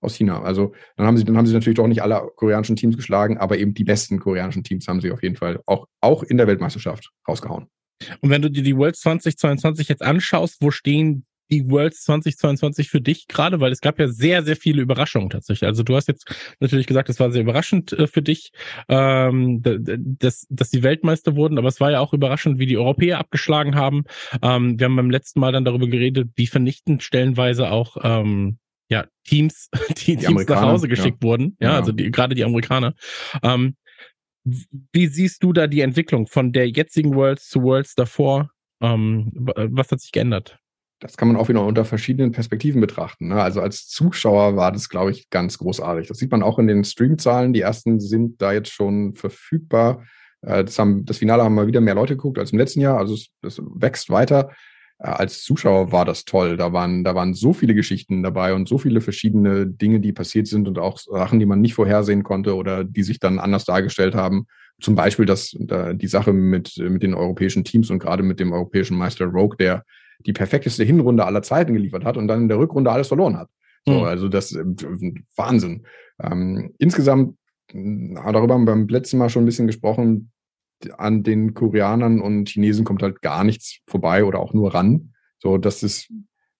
aus 0.00 0.14
China. 0.14 0.40
Also 0.40 0.72
dann 0.96 1.06
haben 1.06 1.18
sie, 1.18 1.24
dann 1.24 1.36
haben 1.36 1.46
sie 1.46 1.52
natürlich 1.52 1.76
doch 1.76 1.88
nicht 1.88 2.02
alle 2.02 2.26
koreanischen 2.36 2.76
Teams 2.76 2.96
geschlagen, 2.96 3.36
aber 3.36 3.58
eben 3.58 3.74
die 3.74 3.84
besten 3.84 4.18
koreanischen 4.18 4.64
Teams 4.64 4.88
haben 4.88 5.02
sie 5.02 5.10
auf 5.10 5.22
jeden 5.22 5.36
Fall 5.36 5.60
auch, 5.66 5.86
auch 6.00 6.22
in 6.22 6.38
der 6.38 6.46
Weltmeisterschaft 6.46 7.10
rausgehauen. 7.28 7.66
Und 8.22 8.30
wenn 8.30 8.40
du 8.40 8.50
dir 8.50 8.62
die 8.62 8.78
World 8.78 8.96
2022 8.96 9.88
jetzt 9.88 10.02
anschaust, 10.02 10.56
wo 10.60 10.70
stehen 10.70 11.26
die 11.50 11.68
Worlds 11.70 12.04
2022 12.04 12.88
für 12.88 13.00
dich 13.00 13.26
gerade? 13.28 13.60
Weil 13.60 13.72
es 13.72 13.80
gab 13.80 13.98
ja 13.98 14.08
sehr, 14.08 14.42
sehr 14.42 14.56
viele 14.56 14.82
Überraschungen 14.82 15.30
tatsächlich. 15.30 15.66
Also 15.66 15.82
du 15.82 15.96
hast 15.96 16.08
jetzt 16.08 16.26
natürlich 16.60 16.86
gesagt, 16.86 17.08
es 17.08 17.20
war 17.20 17.30
sehr 17.30 17.42
überraschend 17.42 17.92
äh, 17.92 18.06
für 18.06 18.22
dich, 18.22 18.52
ähm, 18.88 19.62
dass, 19.62 20.46
dass 20.48 20.70
die 20.70 20.82
Weltmeister 20.82 21.36
wurden, 21.36 21.58
aber 21.58 21.68
es 21.68 21.80
war 21.80 21.90
ja 21.90 22.00
auch 22.00 22.12
überraschend, 22.12 22.58
wie 22.58 22.66
die 22.66 22.78
Europäer 22.78 23.18
abgeschlagen 23.18 23.74
haben. 23.74 24.04
Ähm, 24.42 24.78
wir 24.78 24.86
haben 24.86 24.96
beim 24.96 25.10
letzten 25.10 25.40
Mal 25.40 25.52
dann 25.52 25.64
darüber 25.64 25.88
geredet, 25.88 26.30
wie 26.36 26.46
vernichtend 26.46 27.02
stellenweise 27.02 27.70
auch 27.70 27.96
ähm, 28.02 28.58
ja, 28.90 29.06
Teams, 29.24 29.70
die, 30.06 30.16
die 30.16 30.26
Teams 30.26 30.46
nach 30.48 30.62
Hause 30.62 30.88
geschickt 30.88 31.22
ja. 31.22 31.28
wurden. 31.28 31.56
Ja, 31.60 31.70
ja, 31.70 31.76
also 31.76 31.92
die, 31.92 32.10
gerade 32.10 32.34
die 32.34 32.44
Amerikaner. 32.44 32.94
Ähm, 33.42 33.76
Wie 34.44 35.06
siehst 35.06 35.42
du 35.42 35.52
da 35.52 35.66
die 35.66 35.80
Entwicklung 35.80 36.26
von 36.26 36.52
der 36.52 36.68
jetzigen 36.68 37.14
Worlds 37.14 37.48
zu 37.48 37.62
Worlds 37.62 37.94
davor? 37.94 38.50
Ähm, 38.82 39.30
was 39.34 39.90
hat 39.92 40.00
sich 40.00 40.12
geändert? 40.12 40.58
Das 41.00 41.16
kann 41.16 41.28
man 41.28 41.38
auch 41.38 41.48
wieder 41.48 41.64
unter 41.64 41.86
verschiedenen 41.86 42.30
Perspektiven 42.30 42.80
betrachten. 42.80 43.28
Ne? 43.28 43.42
Also 43.42 43.62
als 43.62 43.88
Zuschauer 43.88 44.56
war 44.56 44.70
das, 44.70 44.90
glaube 44.90 45.10
ich, 45.10 45.30
ganz 45.30 45.56
großartig. 45.56 46.08
Das 46.08 46.18
sieht 46.18 46.30
man 46.30 46.42
auch 46.42 46.58
in 46.58 46.66
den 46.66 46.84
Streamzahlen. 46.84 47.54
Die 47.54 47.62
ersten 47.62 48.00
sind 48.00 48.42
da 48.42 48.52
jetzt 48.52 48.70
schon 48.70 49.14
verfügbar. 49.14 50.04
Äh, 50.42 50.62
das, 50.62 50.78
haben, 50.78 51.06
das 51.06 51.18
Finale 51.18 51.42
haben 51.42 51.54
mal 51.54 51.66
wieder 51.66 51.80
mehr 51.80 51.94
Leute 51.94 52.16
geguckt 52.16 52.38
als 52.38 52.52
im 52.52 52.58
letzten 52.58 52.80
Jahr. 52.80 52.98
Also 52.98 53.14
es, 53.14 53.30
es 53.42 53.62
wächst 53.74 54.10
weiter. 54.10 54.50
Äh, 54.98 55.08
als 55.08 55.42
Zuschauer 55.42 55.90
war 55.90 56.04
das 56.04 56.26
toll. 56.26 56.58
Da 56.58 56.74
waren, 56.74 57.02
da 57.02 57.14
waren 57.14 57.32
so 57.32 57.54
viele 57.54 57.74
Geschichten 57.74 58.22
dabei 58.22 58.52
und 58.52 58.68
so 58.68 58.76
viele 58.76 59.00
verschiedene 59.00 59.66
Dinge, 59.66 60.00
die 60.00 60.12
passiert 60.12 60.48
sind 60.48 60.68
und 60.68 60.78
auch 60.78 60.98
Sachen, 60.98 61.40
die 61.40 61.46
man 61.46 61.62
nicht 61.62 61.74
vorhersehen 61.74 62.24
konnte 62.24 62.54
oder 62.54 62.84
die 62.84 63.04
sich 63.04 63.18
dann 63.18 63.38
anders 63.38 63.64
dargestellt 63.64 64.14
haben. 64.14 64.46
Zum 64.82 64.96
Beispiel 64.96 65.24
dass 65.24 65.56
da, 65.58 65.94
die 65.94 66.08
Sache 66.08 66.34
mit, 66.34 66.76
mit 66.76 67.02
den 67.02 67.14
europäischen 67.14 67.64
Teams 67.64 67.90
und 67.90 68.00
gerade 68.00 68.22
mit 68.22 68.38
dem 68.38 68.52
europäischen 68.52 68.98
Meister 68.98 69.24
Rogue, 69.24 69.56
der 69.58 69.84
die 70.26 70.32
perfekteste 70.32 70.84
Hinrunde 70.84 71.24
aller 71.24 71.42
Zeiten 71.42 71.72
geliefert 71.72 72.04
hat 72.04 72.16
und 72.16 72.28
dann 72.28 72.42
in 72.42 72.48
der 72.48 72.58
Rückrunde 72.58 72.90
alles 72.90 73.08
verloren 73.08 73.36
hat. 73.36 73.48
So, 73.86 74.00
mhm. 74.00 74.04
also 74.04 74.28
das 74.28 74.52
äh, 74.52 74.64
Wahnsinn. 75.36 75.86
Ähm, 76.22 76.74
insgesamt, 76.78 77.36
darüber 77.72 78.54
haben 78.54 78.64
wir 78.64 78.72
beim 78.72 78.88
letzten 78.88 79.18
Mal 79.18 79.30
schon 79.30 79.44
ein 79.44 79.46
bisschen 79.46 79.66
gesprochen, 79.66 80.30
an 80.96 81.22
den 81.22 81.54
Koreanern 81.54 82.20
und 82.20 82.48
Chinesen 82.48 82.84
kommt 82.84 83.02
halt 83.02 83.20
gar 83.22 83.44
nichts 83.44 83.80
vorbei 83.86 84.24
oder 84.24 84.38
auch 84.40 84.54
nur 84.54 84.74
ran. 84.74 85.12
So, 85.38 85.58
das 85.58 85.82
ist, 85.82 86.10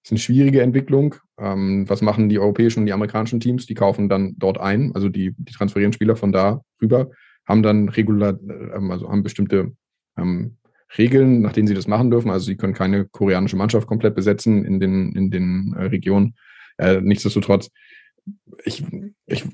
ist 0.02 0.10
eine 0.10 0.18
schwierige 0.18 0.62
Entwicklung. 0.62 1.14
Ähm, 1.38 1.88
was 1.88 2.02
machen 2.02 2.28
die 2.28 2.38
europäischen 2.38 2.80
und 2.80 2.86
die 2.86 2.92
amerikanischen 2.92 3.40
Teams? 3.40 3.66
Die 3.66 3.74
kaufen 3.74 4.08
dann 4.08 4.34
dort 4.38 4.58
ein, 4.58 4.94
also 4.94 5.08
die, 5.08 5.34
die 5.36 5.52
transferieren 5.52 5.92
Spieler 5.92 6.16
von 6.16 6.32
da 6.32 6.60
rüber, 6.82 7.10
haben 7.46 7.62
dann 7.62 7.88
regular, 7.88 8.38
ähm, 8.42 8.90
also 8.90 9.10
haben 9.10 9.22
bestimmte 9.22 9.72
ähm, 10.18 10.56
Regeln, 10.98 11.40
nach 11.40 11.52
denen 11.52 11.68
sie 11.68 11.74
das 11.74 11.86
machen 11.86 12.10
dürfen. 12.10 12.30
Also 12.30 12.46
sie 12.46 12.56
können 12.56 12.74
keine 12.74 13.04
koreanische 13.06 13.56
Mannschaft 13.56 13.86
komplett 13.86 14.14
besetzen 14.14 14.64
in 14.64 14.80
den, 14.80 15.12
in 15.14 15.30
den 15.30 15.74
äh, 15.76 15.84
Regionen. 15.84 16.34
Äh, 16.78 17.00
nichtsdestotrotz 17.00 17.70
ich, 18.64 18.84
ich, 19.26 19.44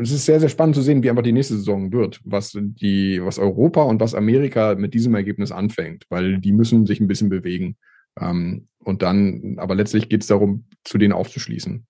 es 0.00 0.10
ist 0.10 0.24
sehr, 0.24 0.40
sehr 0.40 0.48
spannend 0.48 0.76
zu 0.76 0.82
sehen, 0.82 1.02
wie 1.02 1.10
einfach 1.10 1.22
die 1.22 1.32
nächste 1.32 1.56
Saison 1.56 1.92
wird, 1.92 2.20
was 2.24 2.52
die, 2.54 3.22
was 3.22 3.38
Europa 3.38 3.82
und 3.82 4.00
was 4.00 4.14
Amerika 4.14 4.74
mit 4.74 4.94
diesem 4.94 5.14
Ergebnis 5.14 5.52
anfängt, 5.52 6.04
weil 6.08 6.38
die 6.38 6.52
müssen 6.52 6.86
sich 6.86 7.00
ein 7.00 7.08
bisschen 7.08 7.28
bewegen. 7.28 7.76
Ähm, 8.20 8.66
und 8.78 9.02
dann, 9.02 9.56
aber 9.58 9.74
letztlich 9.74 10.08
geht 10.08 10.22
es 10.22 10.28
darum, 10.28 10.64
zu 10.84 10.98
denen 10.98 11.12
aufzuschließen. 11.12 11.86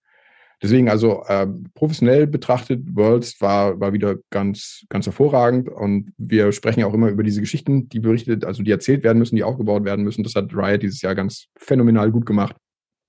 Deswegen 0.61 0.89
also 0.89 1.23
äh, 1.27 1.47
professionell 1.75 2.27
betrachtet, 2.27 2.83
Worlds 2.93 3.41
war, 3.41 3.79
war 3.79 3.93
wieder 3.93 4.17
ganz, 4.31 4.85
ganz 4.89 5.07
hervorragend 5.07 5.69
und 5.69 6.13
wir 6.19 6.51
sprechen 6.51 6.81
ja 6.81 6.87
auch 6.87 6.95
immer 6.95 7.09
über 7.09 7.23
diese 7.23 7.41
Geschichten, 7.41 7.89
die 7.89 8.01
berichtet, 8.01 8.45
also 8.45 8.65
die 8.65 8.73
erzählt 8.73 9.05
werden 9.05 9.19
müssen, 9.19 9.37
die 9.37 9.45
aufgebaut 9.45 9.85
werden 9.85 10.05
müssen. 10.05 10.25
Das 10.25 10.35
hat 10.35 10.53
Riot 10.53 10.83
dieses 10.83 11.01
Jahr 11.01 11.15
ganz 11.15 11.47
phänomenal 11.57 12.11
gut 12.11 12.27
gemacht. 12.27 12.57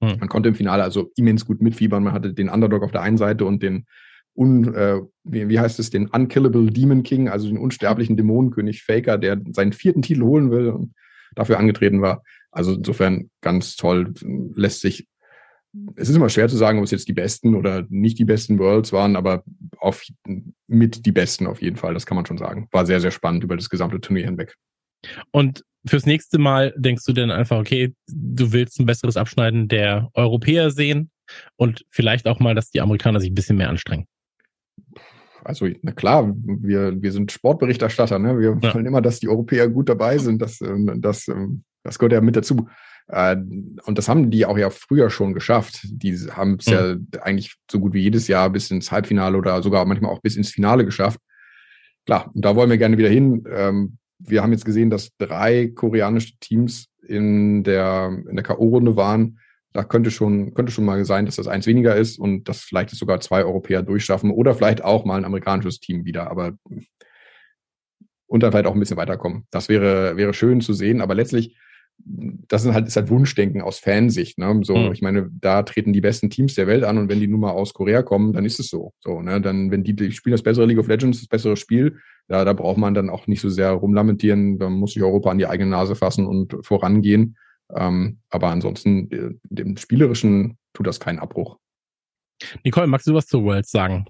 Hm. 0.03 0.17
Man 0.19 0.29
konnte 0.29 0.49
im 0.49 0.55
Finale 0.55 0.83
also 0.83 1.11
immens 1.15 1.45
gut 1.45 1.61
mitfiebern. 1.61 2.03
Man 2.03 2.13
hatte 2.13 2.33
den 2.33 2.49
Underdog 2.49 2.83
auf 2.83 2.91
der 2.91 3.01
einen 3.01 3.17
Seite 3.17 3.45
und 3.45 3.63
den 3.63 3.85
un, 4.35 4.73
äh, 4.73 5.01
wie, 5.23 5.49
wie 5.49 5.59
heißt 5.59 5.79
es, 5.79 5.89
den 5.89 6.07
Unkillable 6.07 6.71
Demon 6.71 7.01
King, 7.01 7.29
also 7.29 7.47
den 7.47 7.57
unsterblichen 7.57 8.15
Dämonenkönig 8.15 8.83
Faker, 8.83 9.17
der 9.17 9.41
seinen 9.51 9.73
vierten 9.73 10.03
Titel 10.03 10.21
holen 10.21 10.51
will 10.51 10.69
und 10.69 10.93
dafür 11.35 11.57
angetreten 11.57 12.01
war. 12.01 12.23
Also 12.51 12.73
insofern 12.73 13.29
ganz 13.41 13.75
toll, 13.75 14.13
lässt 14.55 14.81
sich 14.81 15.07
es 15.95 16.09
ist 16.09 16.15
immer 16.15 16.29
schwer 16.29 16.47
zu 16.47 16.57
sagen, 16.57 16.79
ob 16.79 16.85
es 16.85 16.91
jetzt 16.91 17.07
die 17.07 17.13
besten 17.13 17.55
oder 17.55 17.85
nicht 17.89 18.19
die 18.19 18.25
besten 18.25 18.59
Worlds 18.59 18.93
waren, 18.93 19.15
aber 19.15 19.43
auf, 19.77 20.05
mit 20.67 21.05
die 21.05 21.11
besten 21.11 21.47
auf 21.47 21.61
jeden 21.61 21.75
Fall, 21.75 21.93
das 21.93 22.05
kann 22.05 22.15
man 22.15 22.25
schon 22.25 22.37
sagen. 22.37 22.67
War 22.71 22.85
sehr, 22.85 23.01
sehr 23.01 23.11
spannend 23.11 23.43
über 23.43 23.55
das 23.55 23.69
gesamte 23.69 23.99
Turnier 23.99 24.25
hinweg. 24.25 24.55
Und 25.31 25.63
fürs 25.85 26.05
nächste 26.05 26.37
Mal 26.39 26.73
denkst 26.77 27.05
du 27.05 27.13
denn 27.13 27.31
einfach, 27.31 27.59
okay, 27.59 27.93
du 28.07 28.51
willst 28.51 28.79
ein 28.79 28.85
besseres 28.85 29.17
Abschneiden 29.17 29.67
der 29.67 30.09
Europäer 30.13 30.71
sehen 30.71 31.09
und 31.55 31.85
vielleicht 31.89 32.27
auch 32.27 32.39
mal, 32.39 32.55
dass 32.55 32.71
die 32.71 32.81
Amerikaner 32.81 33.19
sich 33.19 33.31
ein 33.31 33.35
bisschen 33.35 33.57
mehr 33.57 33.69
anstrengen. 33.69 34.05
Also, 35.43 35.67
na 35.81 35.93
klar, 35.93 36.33
wir, 36.35 37.01
wir 37.01 37.11
sind 37.11 37.31
Sportberichterstatter, 37.31 38.19
ne? 38.19 38.37
Wir 38.37 38.57
ja. 38.61 38.73
wollen 38.73 38.85
immer, 38.85 39.01
dass 39.01 39.19
die 39.19 39.29
Europäer 39.29 39.69
gut 39.69 39.87
dabei 39.87 40.17
sind. 40.17 40.41
Das, 40.41 40.59
ähm, 40.61 40.99
das, 41.01 41.27
ähm, 41.29 41.63
das 41.83 41.99
gehört 41.99 42.13
ja 42.13 42.21
mit 42.21 42.35
dazu. 42.35 42.67
Äh, 43.07 43.35
und 43.35 43.97
das 43.97 44.07
haben 44.07 44.31
die 44.31 44.45
auch 44.45 44.57
ja 44.57 44.69
früher 44.69 45.09
schon 45.09 45.33
geschafft. 45.33 45.81
Die 45.83 46.15
haben 46.31 46.57
es 46.59 46.67
mhm. 46.67 47.07
ja 47.13 47.21
eigentlich 47.21 47.55
so 47.69 47.79
gut 47.79 47.93
wie 47.93 48.01
jedes 48.01 48.27
Jahr 48.27 48.49
bis 48.49 48.71
ins 48.71 48.91
Halbfinale 48.91 49.37
oder 49.37 49.61
sogar 49.61 49.85
manchmal 49.85 50.11
auch 50.11 50.21
bis 50.21 50.35
ins 50.35 50.51
Finale 50.51 50.85
geschafft. 50.85 51.19
Klar, 52.05 52.31
und 52.33 52.43
da 52.43 52.55
wollen 52.55 52.69
wir 52.69 52.77
gerne 52.77 52.97
wieder 52.97 53.09
hin. 53.09 53.43
Ähm, 53.51 53.97
wir 54.19 54.43
haben 54.43 54.51
jetzt 54.51 54.65
gesehen, 54.65 54.89
dass 54.89 55.15
drei 55.17 55.67
koreanische 55.73 56.37
Teams 56.39 56.87
in 57.07 57.63
der, 57.63 58.11
in 58.29 58.35
der 58.35 58.43
K.O.-Runde 58.43 58.95
waren. 58.95 59.39
Da 59.73 59.83
könnte 59.83 60.11
schon, 60.11 60.53
könnte 60.53 60.71
schon 60.71 60.85
mal 60.85 61.03
sein, 61.05 61.25
dass 61.25 61.35
das 61.35 61.47
eins 61.47 61.67
weniger 61.67 61.95
ist 61.95 62.17
und 62.19 62.49
dass 62.49 62.61
vielleicht 62.61 62.89
sogar 62.89 63.19
zwei 63.21 63.43
Europäer 63.43 63.83
durchschaffen 63.83 64.31
oder 64.31 64.55
vielleicht 64.55 64.83
auch 64.83 65.05
mal 65.05 65.17
ein 65.17 65.25
amerikanisches 65.25 65.79
Team 65.79 66.05
wieder, 66.05 66.29
aber 66.29 66.53
und 68.27 68.43
dann 68.43 68.51
vielleicht 68.51 68.67
auch 68.67 68.73
ein 68.73 68.79
bisschen 68.79 68.97
weiterkommen. 68.97 69.45
Das 69.51 69.69
wäre, 69.69 70.17
wäre 70.17 70.33
schön 70.33 70.61
zu 70.61 70.73
sehen, 70.73 71.01
aber 71.01 71.15
letztlich 71.15 71.57
das 72.05 72.65
ist 72.65 72.73
halt, 72.73 72.87
ist 72.87 72.95
halt 72.95 73.09
Wunschdenken 73.09 73.61
aus 73.61 73.79
Fansicht. 73.79 74.37
Ne? 74.37 74.59
So, 74.63 74.75
mhm. 74.75 74.91
ich 74.91 75.01
meine, 75.01 75.29
da 75.31 75.63
treten 75.63 75.93
die 75.93 76.01
besten 76.01 76.29
Teams 76.29 76.55
der 76.55 76.67
Welt 76.67 76.83
an 76.83 76.97
und 76.97 77.09
wenn 77.09 77.19
die 77.19 77.27
nun 77.27 77.39
mal 77.39 77.51
aus 77.51 77.73
Korea 77.73 78.01
kommen, 78.01 78.33
dann 78.33 78.45
ist 78.45 78.59
es 78.59 78.69
so. 78.69 78.93
So, 78.99 79.21
ne? 79.21 79.41
Dann, 79.41 79.71
wenn 79.71 79.83
die, 79.83 79.95
die 79.95 80.11
spielen 80.11 80.33
das 80.33 80.43
bessere 80.43 80.65
League 80.65 80.79
of 80.79 80.87
Legends, 80.87 81.19
das 81.19 81.27
bessere 81.27 81.57
Spiel, 81.57 81.99
ja, 82.27 82.45
da 82.45 82.53
braucht 82.53 82.77
man 82.77 82.93
dann 82.93 83.09
auch 83.09 83.27
nicht 83.27 83.41
so 83.41 83.49
sehr 83.49 83.71
rumlamentieren. 83.71 84.59
Da 84.59 84.69
muss 84.69 84.93
sich 84.93 85.03
Europa 85.03 85.29
an 85.31 85.37
die 85.37 85.47
eigene 85.47 85.71
Nase 85.71 85.95
fassen 85.95 86.25
und 86.25 86.55
vorangehen. 86.61 87.37
Ähm, 87.75 88.19
aber 88.29 88.47
ansonsten, 88.49 89.11
äh, 89.11 89.35
dem 89.43 89.77
Spielerischen 89.77 90.57
tut 90.73 90.87
das 90.87 90.99
keinen 90.99 91.19
Abbruch. 91.19 91.57
Nicole, 92.63 92.87
magst 92.87 93.07
du 93.07 93.13
was 93.13 93.27
zu 93.27 93.43
Worlds 93.43 93.71
sagen? 93.71 94.05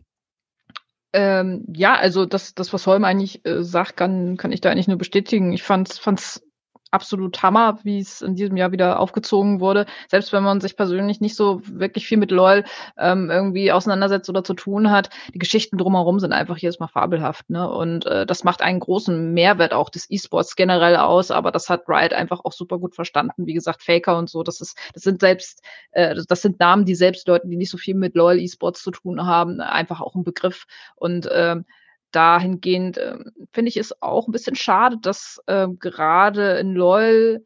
Ähm, 1.12 1.66
ja, 1.76 1.96
also 1.96 2.26
das, 2.26 2.54
das, 2.54 2.72
was 2.72 2.86
Holm 2.86 3.04
eigentlich 3.04 3.44
äh, 3.46 3.64
sagt, 3.64 3.98
kann, 3.98 4.38
kann 4.38 4.52
ich 4.52 4.62
da 4.62 4.70
eigentlich 4.70 4.88
nur 4.88 4.98
bestätigen. 4.98 5.52
Ich 5.54 5.64
fand's, 5.64 5.98
fand's 5.98 6.44
absolut 6.92 7.42
Hammer, 7.44 7.80
wie 7.84 8.00
es 8.00 8.22
in 8.22 8.36
diesem 8.36 8.58
Jahr 8.58 8.72
wieder 8.72 9.00
aufgezogen 9.00 9.60
wurde. 9.60 9.86
Selbst 10.08 10.34
wenn 10.34 10.44
man 10.44 10.62
sich 10.62 10.76
persönlich 10.76 11.22
nicht 11.22 11.36
so 11.36 11.62
wirklich 11.66 12.08
viel 12.08 12.18
mit 12.18 12.32
LOL 12.32 12.64
ähm, 12.98 13.30
irgendwie 13.30 13.72
auseinandersetzt 13.72 14.30
oder 14.30 14.44
zu 14.44 14.54
tun 14.54 14.92
hat, 14.92 15.10
die 15.34 15.40
Geschichten 15.40 15.78
drumherum 15.78 16.20
sind 16.20 16.34
einfach 16.34 16.58
jedes 16.58 16.80
Mal 16.80 16.88
fabelhaft. 16.88 17.50
Ne? 17.50 17.70
Und 17.70 18.06
äh, 18.06 18.26
das 18.26 18.44
macht 18.44 18.62
einen 18.62 18.80
großen 18.80 19.34
Mehrwert 19.34 19.74
auch 19.74 19.90
des 19.90 20.10
E-Sports 20.10 20.56
generell 20.56 20.96
aus. 20.96 21.32
Aber 21.32 21.52
das 21.52 21.70
hat 21.70 21.88
Riot 21.88 22.14
einfach 22.14 22.42
auch 22.44 22.54
super 22.54 22.80
gut 22.80 22.96
verstanden. 22.96 23.46
Wie 23.46 23.54
gesagt, 23.54 23.84
Faker 23.84 24.18
und 24.18 24.30
so, 24.30 24.44
das 24.44 24.62
ist, 24.62 24.78
das 24.94 25.04
sind 25.04 25.22
selbst, 25.22 25.62
äh, 25.92 26.16
das 26.28 26.42
sind 26.42 26.60
Namen, 26.60 26.86
die 26.86 26.96
selbst 26.96 27.28
Leuten, 27.28 27.50
die 27.50 27.58
nicht 27.58 27.72
so 27.72 27.78
viel 27.78 27.96
mit 27.96 28.16
LOL 28.16 28.40
E-Sports 28.40 28.82
zu 28.82 28.92
tun 28.92 29.26
haben, 29.26 29.62
einfach 29.62 30.02
auch 30.02 30.16
ein 30.16 30.24
Begriff. 30.24 30.66
Und 30.96 31.30
ähm, 31.32 31.66
dahingehend 32.12 32.98
äh, 32.98 33.18
finde 33.52 33.70
ich 33.70 33.78
es 33.78 34.02
auch 34.02 34.28
ein 34.28 34.32
bisschen 34.32 34.56
schade, 34.56 34.98
dass 35.02 35.42
äh, 35.48 35.68
gerade 35.80 36.58
in 36.60 36.76
LOL 36.76 37.44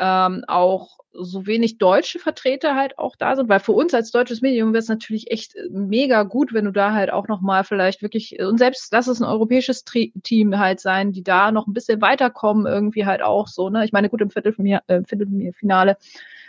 ähm, 0.00 0.44
auch 0.48 0.98
so 1.12 1.46
wenig 1.46 1.78
deutsche 1.78 2.18
Vertreter 2.18 2.76
halt 2.76 2.98
auch 2.98 3.16
da 3.16 3.34
sind, 3.36 3.48
weil 3.48 3.60
für 3.60 3.72
uns 3.72 3.92
als 3.92 4.12
deutsches 4.12 4.40
Medium 4.40 4.72
wäre 4.72 4.80
es 4.80 4.88
natürlich 4.88 5.30
echt 5.30 5.56
äh, 5.56 5.68
mega 5.70 6.22
gut, 6.22 6.52
wenn 6.52 6.64
du 6.64 6.72
da 6.72 6.92
halt 6.92 7.12
auch 7.12 7.28
noch 7.28 7.40
mal 7.40 7.64
vielleicht 7.64 8.02
wirklich 8.02 8.40
und 8.40 8.58
selbst 8.58 8.92
lass 8.92 9.08
es 9.08 9.20
ein 9.20 9.28
europäisches 9.28 9.84
Tri 9.84 10.12
Team 10.22 10.58
halt 10.58 10.80
sein, 10.80 11.12
die 11.12 11.22
da 11.22 11.52
noch 11.52 11.66
ein 11.66 11.74
bisschen 11.74 12.00
weiterkommen 12.00 12.66
irgendwie 12.66 13.06
halt 13.06 13.22
auch 13.22 13.48
so, 13.48 13.68
ne? 13.70 13.84
Ich 13.84 13.92
meine, 13.92 14.08
gut 14.08 14.20
im 14.20 14.30
Viertelfinale, 14.30 14.82
äh, 14.86 15.02
Viertelfinale 15.04 15.96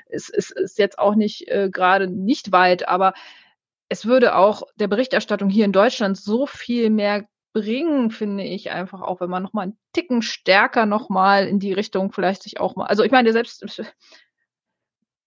ist, 0.10 0.30
ist, 0.30 0.52
ist 0.52 0.78
jetzt 0.78 1.00
auch 1.00 1.16
nicht 1.16 1.48
äh, 1.48 1.70
gerade 1.72 2.08
nicht 2.08 2.52
weit, 2.52 2.88
aber 2.88 3.14
es 3.90 4.06
würde 4.06 4.36
auch 4.36 4.64
der 4.76 4.88
Berichterstattung 4.88 5.50
hier 5.50 5.66
in 5.66 5.74
Deutschland 5.74 6.18
so 6.18 6.46
viel 6.46 6.90
mehr 6.90 7.26
bringen, 7.54 8.12
finde 8.12 8.44
ich 8.44 8.72
einfach 8.72 9.02
auch, 9.02 9.22
wenn 9.22 9.30
man 9.30 9.44
noch 9.44 9.54
mal 9.54 9.64
einen 9.64 9.78
Ticken 9.94 10.22
stärker 10.22 10.86
noch 10.86 11.10
mal 11.10 11.48
in 11.48 11.60
die 11.60 11.74
Richtung 11.74 12.12
vielleicht 12.12 12.44
sich 12.44 12.60
auch 12.60 12.76
mal, 12.76 12.86
also 12.86 13.04
ich 13.04 13.12
meine 13.12 13.32
selbst 13.34 13.64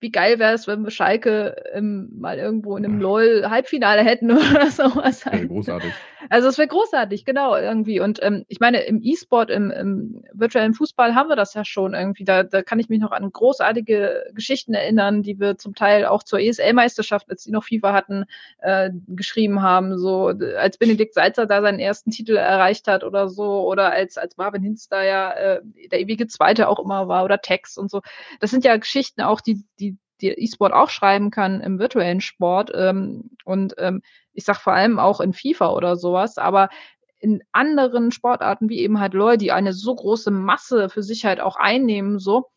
wie 0.01 0.11
geil 0.11 0.39
wäre 0.39 0.53
es, 0.53 0.67
wenn 0.67 0.83
wir 0.83 0.91
Schalke 0.91 1.57
ähm, 1.73 2.11
mal 2.19 2.39
irgendwo 2.39 2.77
in 2.77 2.85
einem 2.85 3.01
LOL-Halbfinale 3.01 4.05
hätten 4.05 4.31
oder 4.33 4.71
sowas. 4.71 5.25
Wäre 5.25 5.47
großartig. 5.47 5.93
Also 6.31 6.49
es 6.49 6.59
wäre 6.59 6.69
großartig, 6.69 7.25
genau, 7.25 7.57
irgendwie. 7.57 8.01
Und 8.01 8.23
ähm, 8.23 8.45
ich 8.49 8.61
meine, 8.61 8.83
im 8.83 9.01
E-Sport, 9.03 9.51
im, 9.51 9.71
im 9.71 10.25
virtuellen 10.33 10.75
Fußball 10.75 11.15
haben 11.15 11.29
wir 11.29 11.37
das 11.37 11.55
ja 11.55 11.65
schon 11.65 11.95
irgendwie. 11.95 12.25
Da, 12.25 12.43
da 12.43 12.63
kann 12.63 12.79
ich 12.79 12.89
mich 12.89 13.01
noch 13.01 13.13
an 13.13 13.31
großartige 13.31 14.31
Geschichten 14.35 14.75
erinnern, 14.75 15.23
die 15.23 15.39
wir 15.39 15.59
zum 15.59 15.75
Teil 15.75 16.07
auch 16.07 16.23
zur 16.23 16.41
ESL-Meisterschaft, 16.41 17.29
als 17.31 17.45
die 17.45 17.51
noch 17.51 17.65
FIFA 17.65 17.93
hatten, 17.93 18.25
äh, 18.59 18.91
geschrieben 19.09 19.63
haben. 19.63 19.99
So 19.99 20.33
als 20.57 20.79
Benedikt 20.79 21.15
Salzer 21.15 21.47
da 21.47 21.63
seinen 21.63 21.79
ersten 21.81 22.11
Titel 22.11 22.37
erreicht 22.37 22.89
hat 22.89 23.05
oder 23.05 23.29
so, 23.29 23.67
oder 23.67 23.93
als, 23.93 24.17
als 24.17 24.37
Marvin 24.37 24.63
Hinz 24.63 24.89
da 24.89 25.03
ja 25.03 25.33
äh, 25.33 25.61
der 25.91 26.01
ewige 26.01 26.27
Zweite 26.27 26.69
auch 26.69 26.79
immer 26.79 27.09
war, 27.09 27.25
oder 27.25 27.41
Tex 27.41 27.77
und 27.77 27.91
so. 27.91 28.01
Das 28.41 28.51
sind 28.51 28.65
ja 28.65 28.77
Geschichten 28.77 29.23
auch, 29.23 29.41
die, 29.41 29.65
die 29.79 29.97
die 30.21 30.29
E-Sport 30.29 30.73
auch 30.73 30.91
schreiben 30.91 31.31
kann 31.31 31.61
im 31.61 31.79
virtuellen 31.79 32.21
Sport. 32.21 32.71
Ähm, 32.75 33.31
und 33.45 33.75
ähm, 33.79 34.03
ich 34.35 34.45
sag 34.45 34.59
vor 34.59 34.73
allem 34.73 34.99
auch 34.99 35.21
in 35.21 35.33
FIFA 35.33 35.71
oder 35.71 35.97
sowas. 35.97 36.39
Aber 36.39 36.69
in 37.19 37.43
anderen 37.53 38.13
Sportarten 38.13 38.69
wie 38.69 38.81
eben 38.81 39.01
halt 39.01 39.15
LOL, 39.15 39.39
die 39.39 39.53
eine 39.53 39.73
so 39.73 39.95
große 39.95 40.31
Masse 40.31 40.91
für 40.91 41.03
sich 41.03 41.25
halt 41.25 41.41
auch 41.41 41.57
einnehmen, 41.57 42.19
so, 42.19 42.51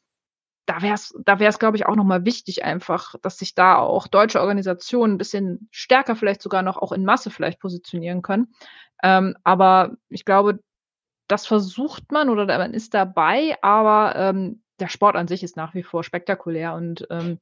da 0.65 0.81
wäre 0.81 0.95
es, 0.95 1.17
da 1.23 1.39
wäre 1.39 1.49
es, 1.49 1.59
glaube 1.59 1.77
ich, 1.77 1.85
auch 1.85 1.95
nochmal 1.95 2.25
wichtig 2.25 2.65
einfach, 2.65 3.15
dass 3.21 3.37
sich 3.37 3.55
da 3.55 3.77
auch 3.77 4.07
deutsche 4.07 4.41
Organisationen 4.41 5.13
ein 5.13 5.17
bisschen 5.17 5.69
stärker 5.71 6.17
vielleicht 6.17 6.41
sogar 6.41 6.61
noch 6.61 6.77
auch 6.77 6.91
in 6.91 7.05
Masse 7.05 7.31
vielleicht 7.31 7.61
positionieren 7.61 8.21
können. 8.21 8.53
Ähm, 9.01 9.37
aber 9.45 9.95
ich 10.09 10.25
glaube, 10.25 10.59
das 11.27 11.47
versucht 11.47 12.11
man 12.11 12.29
oder 12.29 12.45
man 12.45 12.73
ist 12.73 12.93
dabei, 12.93 13.55
aber 13.61 14.15
ähm, 14.15 14.61
der 14.79 14.89
Sport 14.89 15.15
an 15.15 15.27
sich 15.27 15.43
ist 15.43 15.55
nach 15.55 15.73
wie 15.73 15.83
vor 15.83 16.03
spektakulär 16.03 16.73
und 16.73 17.07
ähm, 17.09 17.39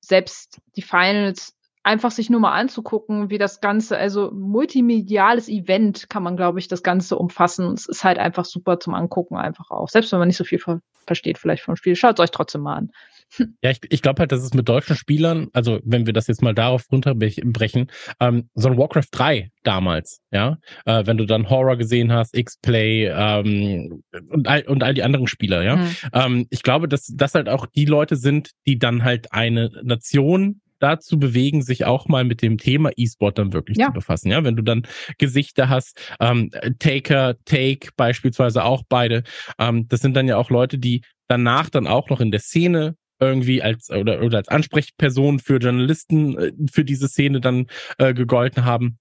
selbst 0.00 0.60
die 0.76 0.82
Finals 0.82 1.57
einfach 1.82 2.10
sich 2.10 2.30
nur 2.30 2.40
mal 2.40 2.52
anzugucken, 2.52 3.30
wie 3.30 3.38
das 3.38 3.60
Ganze, 3.60 3.96
also 3.96 4.30
multimediales 4.32 5.48
Event 5.48 6.08
kann 6.08 6.22
man, 6.22 6.36
glaube 6.36 6.58
ich, 6.58 6.68
das 6.68 6.82
Ganze 6.82 7.16
umfassen. 7.16 7.72
Es 7.72 7.86
ist 7.86 8.04
halt 8.04 8.18
einfach 8.18 8.44
super 8.44 8.80
zum 8.80 8.94
Angucken 8.94 9.36
einfach 9.36 9.70
auch. 9.70 9.88
Selbst 9.88 10.12
wenn 10.12 10.18
man 10.18 10.28
nicht 10.28 10.36
so 10.36 10.44
viel 10.44 10.58
ver 10.58 10.80
versteht 11.06 11.38
vielleicht 11.38 11.62
vom 11.62 11.74
Spiel, 11.74 11.96
schaut 11.96 12.18
es 12.18 12.22
euch 12.22 12.30
trotzdem 12.30 12.60
mal 12.60 12.76
an. 12.76 12.90
Ja, 13.62 13.70
ich, 13.70 13.80
ich 13.90 14.02
glaube 14.02 14.20
halt, 14.20 14.32
dass 14.32 14.42
es 14.42 14.54
mit 14.54 14.68
deutschen 14.68 14.96
Spielern, 14.96 15.48
also 15.52 15.80
wenn 15.84 16.06
wir 16.06 16.12
das 16.12 16.28
jetzt 16.28 16.42
mal 16.42 16.54
darauf 16.54 16.84
runterbrechen, 16.90 17.90
ähm, 18.20 18.48
so 18.54 18.68
ein 18.68 18.78
Warcraft 18.78 19.08
3 19.10 19.50
damals, 19.64 20.22
ja, 20.30 20.56
äh, 20.86 21.04
wenn 21.04 21.18
du 21.18 21.26
dann 21.26 21.50
Horror 21.50 21.76
gesehen 21.76 22.12
hast, 22.12 22.34
X-Play 22.34 23.06
ähm, 23.06 24.02
und, 24.30 24.48
all, 24.48 24.62
und 24.62 24.82
all 24.82 24.94
die 24.94 25.02
anderen 25.02 25.26
Spieler, 25.26 25.62
ja. 25.62 25.76
Mhm. 25.76 25.96
Ähm, 26.14 26.46
ich 26.50 26.62
glaube, 26.62 26.88
dass 26.88 27.12
das 27.14 27.34
halt 27.34 27.48
auch 27.48 27.66
die 27.66 27.84
Leute 27.84 28.16
sind, 28.16 28.52
die 28.66 28.78
dann 28.78 29.04
halt 29.04 29.32
eine 29.32 29.70
Nation 29.82 30.60
dazu 30.78 31.18
bewegen, 31.18 31.62
sich 31.62 31.84
auch 31.84 32.08
mal 32.08 32.24
mit 32.24 32.42
dem 32.42 32.58
Thema 32.58 32.90
E-Sport 32.96 33.38
dann 33.38 33.52
wirklich 33.52 33.78
ja. 33.78 33.86
zu 33.86 33.92
befassen. 33.92 34.30
Ja, 34.30 34.44
wenn 34.44 34.56
du 34.56 34.62
dann 34.62 34.82
Gesichter 35.18 35.68
hast, 35.68 36.00
ähm, 36.20 36.50
Taker, 36.78 37.36
Take 37.44 37.90
beispielsweise 37.96 38.64
auch 38.64 38.82
beide, 38.88 39.22
ähm, 39.58 39.88
das 39.88 40.00
sind 40.00 40.14
dann 40.14 40.28
ja 40.28 40.36
auch 40.36 40.50
Leute, 40.50 40.78
die 40.78 41.02
danach 41.28 41.70
dann 41.70 41.86
auch 41.86 42.08
noch 42.10 42.20
in 42.20 42.30
der 42.30 42.40
Szene 42.40 42.96
irgendwie 43.20 43.62
als 43.62 43.90
oder, 43.90 44.22
oder 44.22 44.38
als 44.38 44.48
Ansprechperson 44.48 45.40
für 45.40 45.58
Journalisten 45.58 46.38
äh, 46.38 46.52
für 46.70 46.84
diese 46.84 47.08
Szene 47.08 47.40
dann 47.40 47.66
äh, 47.98 48.14
gegolten 48.14 48.64
haben. 48.64 48.98